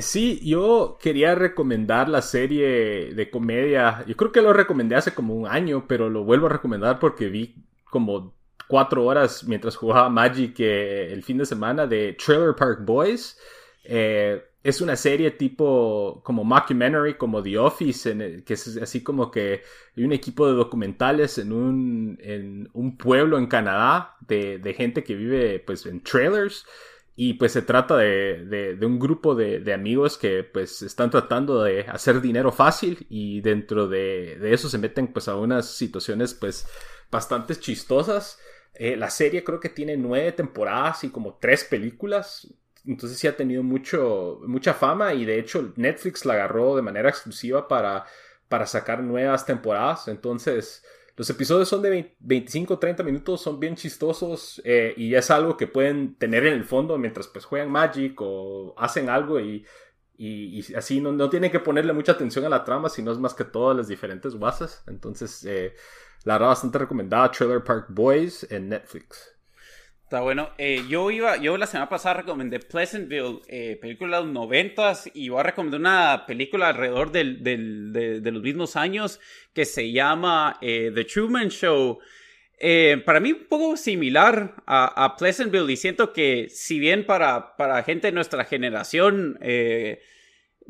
Sí, 0.00 0.40
yo 0.44 0.98
quería 1.00 1.34
recomendar 1.34 2.08
la 2.08 2.22
serie 2.22 3.14
de 3.14 3.30
comedia. 3.30 4.04
Yo 4.06 4.16
creo 4.16 4.32
que 4.32 4.42
lo 4.42 4.52
recomendé 4.52 4.96
hace 4.96 5.14
como 5.14 5.34
un 5.34 5.46
año, 5.46 5.86
pero 5.86 6.08
lo 6.08 6.24
vuelvo 6.24 6.46
a 6.46 6.50
recomendar 6.50 6.98
porque 6.98 7.28
vi 7.28 7.54
como 7.84 8.34
cuatro 8.68 9.04
horas 9.06 9.44
mientras 9.44 9.76
jugaba 9.76 10.08
Magic 10.10 10.60
eh, 10.60 11.12
el 11.12 11.22
fin 11.22 11.38
de 11.38 11.46
semana 11.46 11.86
de 11.86 12.12
Trailer 12.12 12.54
Park 12.54 12.80
Boys. 12.84 13.38
Eh, 13.82 14.44
es 14.62 14.80
una 14.80 14.96
serie 14.96 15.30
tipo 15.30 16.20
como 16.24 16.44
mockumentary, 16.44 17.14
como 17.14 17.42
The 17.42 17.58
Office, 17.58 18.42
que 18.44 18.54
es 18.54 18.76
así 18.76 19.02
como 19.02 19.30
que 19.30 19.62
hay 19.96 20.04
un 20.04 20.12
equipo 20.12 20.46
de 20.46 20.52
documentales 20.52 21.38
en 21.38 21.52
un, 21.52 22.18
en 22.20 22.68
un 22.74 22.98
pueblo 22.98 23.38
en 23.38 23.46
Canadá 23.46 24.16
de, 24.20 24.58
de, 24.58 24.74
gente 24.74 25.04
que 25.04 25.14
vive 25.14 25.60
pues 25.60 25.86
en 25.86 26.02
trailers. 26.02 26.66
Y 27.20 27.34
pues 27.34 27.50
se 27.50 27.62
trata 27.62 27.96
de, 27.96 28.76
de, 28.78 28.86
un 28.86 29.00
grupo 29.00 29.34
de, 29.34 29.58
de, 29.58 29.74
amigos 29.74 30.16
que 30.16 30.44
pues 30.44 30.82
están 30.82 31.10
tratando 31.10 31.64
de 31.64 31.80
hacer 31.80 32.20
dinero 32.20 32.52
fácil 32.52 33.08
y 33.10 33.40
dentro 33.40 33.88
de, 33.88 34.38
eso 34.52 34.68
se 34.68 34.78
meten 34.78 35.08
pues 35.08 35.26
a 35.26 35.34
unas 35.34 35.68
situaciones 35.68 36.32
pues 36.32 36.68
bastante 37.10 37.56
chistosas. 37.56 38.38
Eh, 38.72 38.96
la 38.96 39.10
serie 39.10 39.42
creo 39.42 39.58
que 39.58 39.68
tiene 39.68 39.96
nueve 39.96 40.30
temporadas 40.30 41.02
y 41.02 41.10
como 41.10 41.38
tres 41.40 41.64
películas. 41.64 42.54
Entonces 42.86 43.18
sí 43.18 43.26
ha 43.26 43.36
tenido 43.36 43.64
mucho, 43.64 44.40
mucha 44.46 44.72
fama 44.72 45.12
y 45.12 45.24
de 45.24 45.40
hecho 45.40 45.72
Netflix 45.74 46.24
la 46.24 46.34
agarró 46.34 46.76
de 46.76 46.82
manera 46.82 47.08
exclusiva 47.08 47.66
para, 47.66 48.04
para 48.48 48.64
sacar 48.64 49.02
nuevas 49.02 49.44
temporadas. 49.44 50.06
Entonces 50.06 50.84
los 51.18 51.28
episodios 51.28 51.68
son 51.68 51.82
de 51.82 52.16
25-30 52.20 53.04
minutos, 53.04 53.42
son 53.42 53.60
bien 53.60 53.76
chistosos 53.76 54.62
eh, 54.64 54.94
y 54.96 55.14
es 55.14 55.30
algo 55.30 55.58
que 55.58 55.66
pueden 55.66 56.14
tener 56.14 56.46
en 56.46 56.54
el 56.54 56.64
fondo 56.64 56.96
mientras 56.96 57.26
pues 57.26 57.44
juegan 57.44 57.70
Magic 57.70 58.18
o 58.20 58.74
hacen 58.78 59.10
algo 59.10 59.38
y, 59.38 59.66
así 60.74 61.00
no, 61.00 61.12
no, 61.12 61.28
tienen 61.28 61.50
que 61.50 61.60
ponerle 61.60 61.92
mucha 61.92 62.12
atención 62.12 62.44
a 62.46 62.48
la 62.48 62.64
trama, 62.64 62.88
sino 62.88 63.12
es 63.12 63.18
más 63.18 63.34
que 63.34 63.44
todas 63.44 63.76
las 63.76 63.88
diferentes 63.88 64.34
guasas. 64.34 64.82
Entonces... 64.86 65.44
Eh, 65.44 65.74
la 66.24 66.34
verdad, 66.34 66.48
bastante 66.48 66.78
recomendada, 66.78 67.30
Trailer 67.30 67.62
Park 67.62 67.86
Boys 67.90 68.46
en 68.50 68.68
Netflix. 68.68 69.37
Está 70.08 70.22
bueno. 70.22 70.52
Eh, 70.56 70.84
yo 70.88 71.10
iba, 71.10 71.36
yo 71.36 71.58
la 71.58 71.66
semana 71.66 71.90
pasada 71.90 72.22
recomendé 72.22 72.60
Pleasantville, 72.60 73.40
eh, 73.46 73.76
película 73.78 74.16
de 74.16 74.24
los 74.24 74.32
noventas, 74.32 75.10
y 75.12 75.28
voy 75.28 75.40
a 75.40 75.42
recomendar 75.42 75.80
una 75.80 76.24
película 76.26 76.68
alrededor 76.68 77.12
del, 77.12 77.42
del, 77.42 77.92
de, 77.92 78.30
los 78.32 78.42
mismos 78.42 78.74
años 78.76 79.20
que 79.52 79.66
se 79.66 79.92
llama 79.92 80.56
eh, 80.62 80.90
The 80.94 81.04
Truman 81.04 81.50
Show. 81.50 81.98
para 83.04 83.20
mí 83.20 83.32
un 83.32 83.48
poco 83.50 83.76
similar 83.76 84.54
a, 84.66 85.14
Pleasantville 85.18 85.70
y 85.70 85.76
siento 85.76 86.14
que 86.14 86.48
si 86.48 86.78
bien 86.78 87.04
para, 87.04 87.54
para 87.58 87.82
gente 87.82 88.06
de 88.06 88.12
nuestra 88.12 88.46
generación 88.46 89.38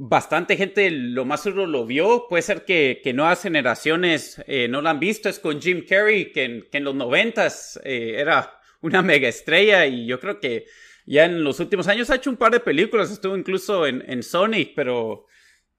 bastante 0.01 0.57
gente 0.57 0.91
lo 0.91 1.24
más 1.24 1.45
seguro 1.45 1.66
lo 1.66 1.86
vio. 1.86 2.26
Puede 2.28 2.43
ser 2.43 2.64
que, 2.64 3.01
que 3.05 3.12
nuevas 3.12 3.41
generaciones 3.41 4.43
no 4.68 4.82
lo 4.82 4.89
han 4.89 4.99
visto. 4.99 5.28
Es 5.28 5.39
con 5.39 5.61
Jim 5.62 5.84
Carrey, 5.89 6.32
que 6.32 6.66
en, 6.72 6.84
los 6.84 6.97
noventas 6.97 7.78
era 7.84 8.57
una 8.81 9.03
mega 9.03 9.29
estrella 9.29 9.87
y 9.87 10.07
yo 10.07 10.20
creo 10.20 10.41
que 10.41 10.66
ya 11.07 11.24
en 11.24 11.43
los 11.43 11.61
últimos 11.61 11.89
años 11.89 12.11
ha 12.11 12.16
hecho 12.16 12.31
un 12.31 12.37
par 12.37 12.53
de 12.53 12.61
películas. 12.61 13.11
Estuvo 13.11 13.37
incluso 13.37 13.87
en, 13.87 14.05
en 14.07 14.22
Sonic, 14.22 14.72
pero 14.74 15.26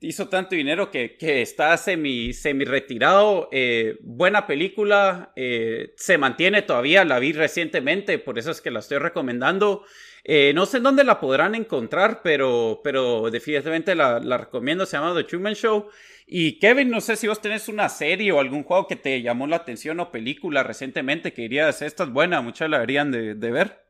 hizo 0.02 0.30
tanto 0.30 0.56
dinero 0.56 0.92
que, 0.92 1.18
que 1.18 1.42
está 1.42 1.76
semi, 1.78 2.34
semi 2.34 2.66
retirado. 2.66 3.50
Eh, 3.52 3.98
buena 4.02 4.48
película, 4.48 5.34
se 5.36 6.18
mantiene 6.18 6.62
todavía, 6.62 7.06
la 7.06 7.20
vi 7.20 7.34
recientemente, 7.34 8.18
por 8.18 8.40
eso 8.40 8.52
es 8.52 8.62
que 8.62 8.72
la 8.72 8.80
estoy 8.80 8.98
recomendando. 8.98 9.86
Eh, 10.24 10.52
no 10.54 10.66
sé 10.66 10.78
en 10.78 10.84
dónde 10.84 11.04
la 11.04 11.20
podrán 11.20 11.56
encontrar, 11.56 12.22
pero, 12.24 12.82
pero 12.84 13.30
definitivamente 13.32 13.96
la, 13.96 14.20
recomiendo. 14.38 14.86
Se 14.86 14.98
llama 14.98 15.16
The 15.16 15.24
Truman 15.24 15.54
Show. 15.54 15.88
Y 16.28 16.60
Kevin, 16.60 16.90
no 16.90 17.02
sé 17.02 17.16
si 17.16 17.28
vos 17.28 17.42
tenés 17.42 17.68
una 17.70 17.90
serie 17.90 18.32
o 18.32 18.40
algún 18.40 18.64
juego 18.64 18.88
que 18.88 18.96
te 18.96 19.22
llamó 19.22 19.48
la 19.48 19.56
atención 19.56 20.00
o 20.00 20.12
película 20.12 20.62
recientemente 20.62 21.34
que 21.34 21.44
dirías, 21.44 21.82
esta 21.82 22.04
es 22.04 22.12
buena, 22.12 22.42
muchas 22.42 22.70
la 22.70 22.78
deberían 22.78 23.12
de, 23.12 23.34
de 23.34 23.52
ver. 23.52 23.84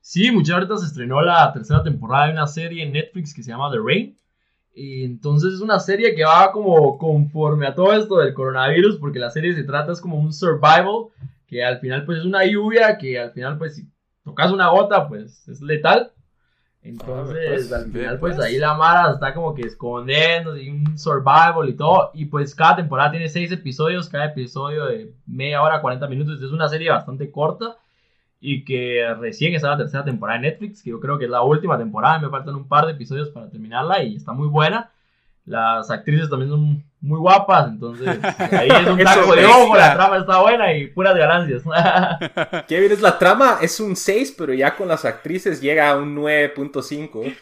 Sí, 0.00 0.30
muchas 0.30 0.54
ahorita 0.54 0.76
se 0.76 0.86
estrenó 0.86 1.22
la 1.22 1.52
tercera 1.52 1.82
temporada 1.82 2.26
de 2.26 2.32
una 2.32 2.46
serie 2.46 2.84
en 2.84 2.92
Netflix 2.92 3.32
que 3.32 3.42
se 3.42 3.50
llama 3.50 3.70
The 3.72 3.78
Rain. 3.84 4.16
Y 4.76 5.04
entonces 5.04 5.54
es 5.54 5.60
una 5.62 5.80
serie 5.80 6.14
que 6.14 6.22
va 6.22 6.52
como 6.52 6.98
conforme 6.98 7.66
a 7.66 7.74
todo 7.74 7.94
esto 7.94 8.18
del 8.18 8.34
coronavirus, 8.34 8.98
porque 8.98 9.18
la 9.18 9.30
serie 9.30 9.54
se 9.54 9.64
trata 9.64 9.90
es 9.90 10.02
como 10.02 10.18
un 10.18 10.34
survival, 10.34 11.06
que 11.46 11.64
al 11.64 11.80
final 11.80 12.04
pues 12.04 12.18
es 12.18 12.24
una 12.26 12.44
lluvia, 12.44 12.98
que 12.98 13.18
al 13.18 13.32
final 13.32 13.56
pues 13.56 13.82
tocas 14.26 14.50
una 14.50 14.68
gota 14.68 15.08
pues 15.08 15.48
es 15.48 15.62
letal. 15.62 16.10
Entonces 16.82 17.72
al 17.72 17.90
final 17.90 18.18
pues, 18.18 18.38
ahí 18.38 18.58
la 18.58 18.74
Mara 18.74 19.12
está 19.12 19.32
como 19.32 19.54
que 19.54 19.62
escondiendo, 19.62 20.56
y 20.56 20.68
un 20.68 20.98
survival 20.98 21.68
y 21.68 21.74
todo. 21.74 22.10
Y 22.12 22.26
pues 22.26 22.54
cada 22.54 22.76
temporada 22.76 23.12
tiene 23.12 23.28
seis 23.28 23.50
episodios, 23.52 24.08
cada 24.08 24.26
episodio 24.26 24.86
de 24.86 25.12
media 25.26 25.62
hora, 25.62 25.80
40 25.80 26.06
minutos. 26.08 26.42
Es 26.42 26.50
una 26.50 26.68
serie 26.68 26.90
bastante 26.90 27.30
corta 27.30 27.76
y 28.40 28.64
que 28.64 29.02
recién 29.18 29.54
está 29.54 29.70
la 29.70 29.78
tercera 29.78 30.04
temporada 30.04 30.40
de 30.40 30.50
Netflix, 30.50 30.82
que 30.82 30.90
yo 30.90 31.00
creo 31.00 31.18
que 31.18 31.24
es 31.24 31.30
la 31.30 31.42
última 31.42 31.78
temporada, 31.78 32.18
me 32.18 32.28
faltan 32.28 32.54
un 32.54 32.68
par 32.68 32.86
de 32.86 32.92
episodios 32.92 33.30
para 33.30 33.48
terminarla 33.48 34.02
y 34.02 34.16
está 34.16 34.32
muy 34.32 34.48
buena. 34.48 34.90
Las 35.44 35.90
actrices 35.90 36.28
también 36.28 36.50
son 36.50 36.84
muy 37.00 37.18
guapas, 37.20 37.68
entonces 37.68 38.08
ahí 38.52 38.68
es 38.68 38.86
un 38.86 38.98
taco 38.98 39.34
de 39.34 39.46
ojo, 39.46 39.76
la 39.76 39.94
trama 39.94 40.18
está 40.18 40.40
buena 40.40 40.72
y 40.72 40.88
puras 40.88 41.16
ganancias. 41.16 41.62
Kevin, 42.68 42.92
es 42.92 43.00
la 43.00 43.18
trama, 43.18 43.58
es 43.60 43.78
un 43.80 43.96
6, 43.96 44.34
pero 44.36 44.54
ya 44.54 44.74
con 44.74 44.88
las 44.88 45.04
actrices 45.04 45.60
llega 45.60 45.90
a 45.90 45.96
un 45.96 46.16
9.5. 46.16 47.36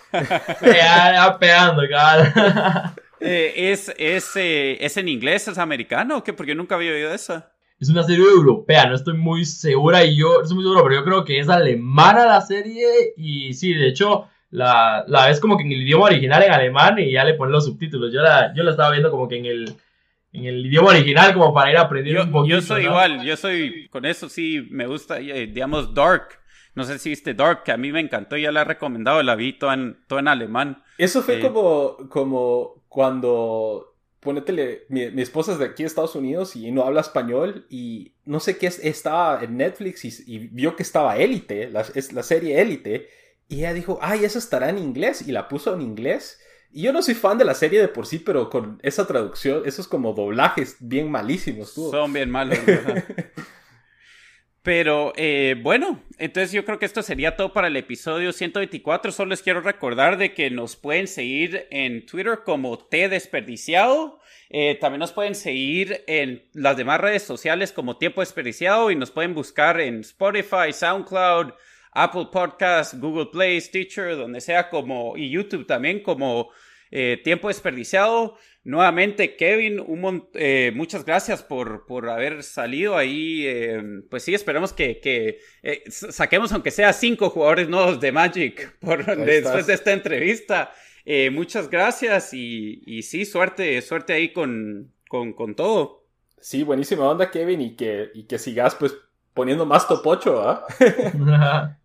ya, 0.62 1.12
ya 1.14 1.38
pegando, 1.38 1.82
eh, 3.20 3.52
¿Es, 3.56 3.92
es, 3.96 4.36
eh, 4.36 4.76
¿Es 4.84 4.96
en 4.96 5.08
inglés, 5.08 5.48
es 5.48 5.58
americano 5.58 6.18
o 6.18 6.24
qué? 6.24 6.32
Porque 6.32 6.52
yo 6.52 6.56
nunca 6.56 6.74
había 6.74 6.92
oído 6.92 7.12
eso. 7.12 7.42
Es 7.80 7.88
una 7.90 8.04
serie 8.04 8.24
europea, 8.24 8.86
no 8.86 8.94
estoy 8.94 9.14
muy 9.14 9.44
segura 9.44 10.04
y 10.04 10.16
yo, 10.16 10.40
estoy 10.42 10.56
muy 10.56 10.64
seguro, 10.64 10.82
pero 10.84 10.94
yo 10.94 11.04
creo 11.04 11.24
que 11.24 11.38
es 11.38 11.48
alemana 11.48 12.24
la 12.24 12.40
serie 12.40 13.12
y 13.16 13.52
sí, 13.52 13.74
de 13.74 13.88
hecho, 13.88 14.28
la, 14.54 15.04
la 15.08 15.26
ves 15.26 15.40
como 15.40 15.56
que 15.56 15.64
en 15.64 15.72
el 15.72 15.82
idioma 15.82 16.04
original 16.04 16.40
en 16.44 16.52
alemán 16.52 16.96
y 17.00 17.10
ya 17.10 17.24
le 17.24 17.34
ponen 17.34 17.50
los 17.50 17.64
subtítulos. 17.64 18.12
Yo 18.12 18.22
la, 18.22 18.54
yo 18.54 18.62
la 18.62 18.70
estaba 18.70 18.92
viendo 18.92 19.10
como 19.10 19.26
que 19.26 19.38
en 19.38 19.46
el, 19.46 19.74
en 20.32 20.44
el 20.44 20.66
idioma 20.66 20.90
original 20.90 21.34
como 21.34 21.52
para 21.52 21.72
ir 21.72 21.76
aprendiendo 21.76 22.22
yo, 22.22 22.26
un 22.26 22.32
poquito. 22.32 22.54
Yo 22.54 22.62
soy 22.62 22.84
igual, 22.84 23.24
yo 23.24 23.36
soy, 23.36 23.88
con 23.88 24.04
eso 24.04 24.28
sí 24.28 24.64
me 24.70 24.86
gusta, 24.86 25.18
eh, 25.18 25.48
digamos, 25.48 25.92
Dark. 25.92 26.38
No 26.76 26.84
sé 26.84 27.00
si 27.00 27.08
viste 27.10 27.34
Dark, 27.34 27.64
que 27.64 27.72
a 27.72 27.76
mí 27.76 27.90
me 27.90 27.98
encantó, 27.98 28.36
ya 28.36 28.52
la 28.52 28.60
he 28.60 28.64
recomendado, 28.64 29.20
la 29.24 29.34
vi 29.34 29.54
todo 29.54 29.72
en, 29.72 29.96
todo 30.06 30.20
en 30.20 30.28
alemán. 30.28 30.84
Eso 30.98 31.22
fue 31.22 31.38
eh, 31.38 31.40
como, 31.40 31.96
como 32.08 32.84
cuando 32.88 33.96
Pónetele, 34.20 34.86
mi, 34.88 35.10
mi, 35.10 35.22
esposa 35.22 35.52
es 35.52 35.58
de 35.58 35.64
aquí 35.64 35.82
Estados 35.82 36.14
Unidos 36.14 36.54
y 36.54 36.70
no 36.70 36.84
habla 36.84 37.00
español 37.00 37.66
y 37.68 38.14
no 38.24 38.38
sé 38.38 38.56
qué 38.56 38.68
estaba 38.68 39.42
en 39.42 39.56
Netflix 39.56 40.04
y, 40.04 40.38
vio 40.38 40.76
que 40.76 40.84
estaba 40.84 41.16
Élite, 41.16 41.68
la, 41.70 41.80
es 41.94 42.12
la 42.12 42.22
serie 42.22 42.60
Élite, 42.60 43.08
y 43.48 43.58
ella 43.58 43.74
dijo, 43.74 43.98
ay, 44.02 44.24
eso 44.24 44.38
estará 44.38 44.68
en 44.68 44.78
inglés 44.78 45.26
y 45.26 45.32
la 45.32 45.48
puso 45.48 45.74
en 45.74 45.82
inglés. 45.82 46.40
Y 46.72 46.82
yo 46.82 46.92
no 46.92 47.02
soy 47.02 47.14
fan 47.14 47.38
de 47.38 47.44
la 47.44 47.54
serie 47.54 47.80
de 47.80 47.88
por 47.88 48.06
sí, 48.06 48.18
pero 48.18 48.50
con 48.50 48.80
esa 48.82 49.06
traducción, 49.06 49.62
esos 49.64 49.86
como 49.86 50.12
doblajes 50.12 50.76
bien 50.80 51.10
malísimos. 51.10 51.72
Son 51.72 52.12
bien 52.12 52.30
malos. 52.30 52.58
Pero 54.64 55.12
eh, 55.16 55.56
bueno, 55.62 56.02
entonces 56.16 56.50
yo 56.50 56.64
creo 56.64 56.78
que 56.78 56.86
esto 56.86 57.02
sería 57.02 57.36
todo 57.36 57.52
para 57.52 57.66
el 57.66 57.76
episodio 57.76 58.32
124. 58.32 59.12
Solo 59.12 59.28
les 59.28 59.42
quiero 59.42 59.60
recordar 59.60 60.16
de 60.16 60.32
que 60.32 60.50
nos 60.50 60.74
pueden 60.74 61.06
seguir 61.06 61.68
en 61.70 62.06
Twitter 62.06 62.40
como 62.46 62.78
T 62.78 63.10
Desperdiciado. 63.10 64.20
Eh, 64.48 64.76
también 64.80 65.00
nos 65.00 65.12
pueden 65.12 65.34
seguir 65.34 66.02
en 66.06 66.48
las 66.54 66.78
demás 66.78 66.98
redes 66.98 67.24
sociales 67.24 67.72
como 67.72 67.98
Tiempo 67.98 68.22
Desperdiciado 68.22 68.90
y 68.90 68.96
nos 68.96 69.10
pueden 69.10 69.34
buscar 69.34 69.82
en 69.82 70.00
Spotify, 70.00 70.72
SoundCloud, 70.72 71.52
Apple 71.94 72.26
Podcasts, 72.30 72.98
Google 73.00 73.26
Play, 73.32 73.60
Stitcher, 73.60 74.16
donde 74.16 74.40
sea 74.40 74.68
como 74.68 75.16
y 75.16 75.30
YouTube 75.30 75.66
también 75.66 76.02
como 76.02 76.50
eh, 76.90 77.20
Tiempo 77.22 77.48
Desperdiciado. 77.48 78.36
Nuevamente, 78.64 79.36
Kevin, 79.36 79.84
eh, 80.34 80.72
muchas 80.74 81.04
gracias 81.04 81.42
por, 81.42 81.84
por 81.86 82.08
haber 82.08 82.42
salido 82.42 82.96
ahí. 82.96 83.46
Eh, 83.46 83.82
pues 84.10 84.22
sí, 84.22 84.34
esperamos 84.34 84.72
que, 84.72 85.00
que 85.00 85.38
eh, 85.62 85.82
saquemos 85.88 86.50
aunque 86.52 86.70
sea 86.70 86.92
cinco 86.94 87.28
jugadores 87.30 87.68
nuevos 87.68 88.00
de 88.00 88.10
Magic 88.10 88.78
por, 88.80 89.04
después 89.04 89.66
de 89.66 89.74
esta 89.74 89.92
entrevista. 89.92 90.72
muchas 91.30 91.68
gracias 91.68 92.32
y, 92.32 92.82
y, 92.86 93.02
sí, 93.02 93.26
suerte, 93.26 93.80
suerte 93.82 94.14
ahí 94.14 94.32
con, 94.32 94.92
con, 95.08 95.34
con, 95.34 95.54
todo. 95.54 96.06
Sí, 96.40 96.62
buenísima 96.62 97.08
onda, 97.08 97.30
Kevin, 97.30 97.60
y 97.60 97.76
que, 97.76 98.10
y 98.14 98.24
que 98.24 98.38
sigas 98.38 98.74
pues 98.74 98.94
poniendo 99.34 99.66
más 99.66 99.86
topocho, 99.86 100.40
¿ah? 100.40 100.64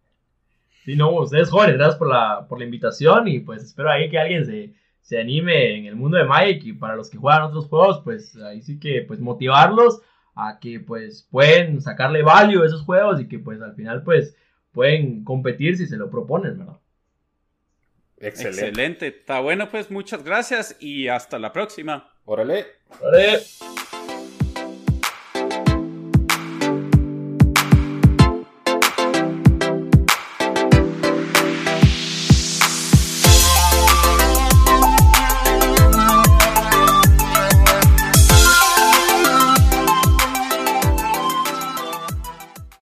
sí, 0.91 0.95
no, 0.97 1.11
ustedes 1.11 1.49
jóvenes, 1.49 1.77
gracias 1.77 1.97
por 1.97 2.09
la, 2.09 2.45
por 2.47 2.59
la 2.59 2.65
invitación 2.65 3.27
y 3.27 3.39
pues 3.39 3.63
espero 3.63 3.89
ahí 3.89 4.09
que 4.09 4.19
alguien 4.19 4.45
se 4.45 4.73
se 5.09 5.19
anime 5.19 5.75
en 5.75 5.87
el 5.87 5.95
mundo 5.95 6.19
de 6.19 6.23
Magic 6.23 6.63
y 6.65 6.73
para 6.73 6.95
los 6.95 7.09
que 7.09 7.17
juegan 7.17 7.41
otros 7.41 7.65
juegos, 7.65 8.01
pues 8.03 8.35
ahí 8.35 8.61
sí 8.61 8.79
que 8.79 9.01
pues 9.07 9.19
motivarlos 9.19 10.03
a 10.35 10.59
que 10.59 10.79
pues 10.79 11.27
pueden 11.31 11.81
sacarle 11.81 12.21
value 12.21 12.61
a 12.61 12.67
esos 12.67 12.83
juegos 12.83 13.19
y 13.19 13.27
que 13.27 13.39
pues 13.39 13.59
al 13.59 13.73
final 13.73 14.03
pues 14.03 14.37
pueden 14.71 15.23
competir 15.23 15.77
si 15.77 15.87
se 15.87 15.97
lo 15.97 16.11
proponen, 16.11 16.59
¿verdad? 16.59 16.77
Excelente. 18.17 18.67
Excelente. 18.67 19.07
Está 19.07 19.39
bueno, 19.39 19.67
pues 19.71 19.89
muchas 19.89 20.23
gracias 20.23 20.77
y 20.79 21.07
hasta 21.07 21.39
la 21.39 21.51
próxima. 21.51 22.13
Órale. 22.25 22.67
Órale. 23.01 23.39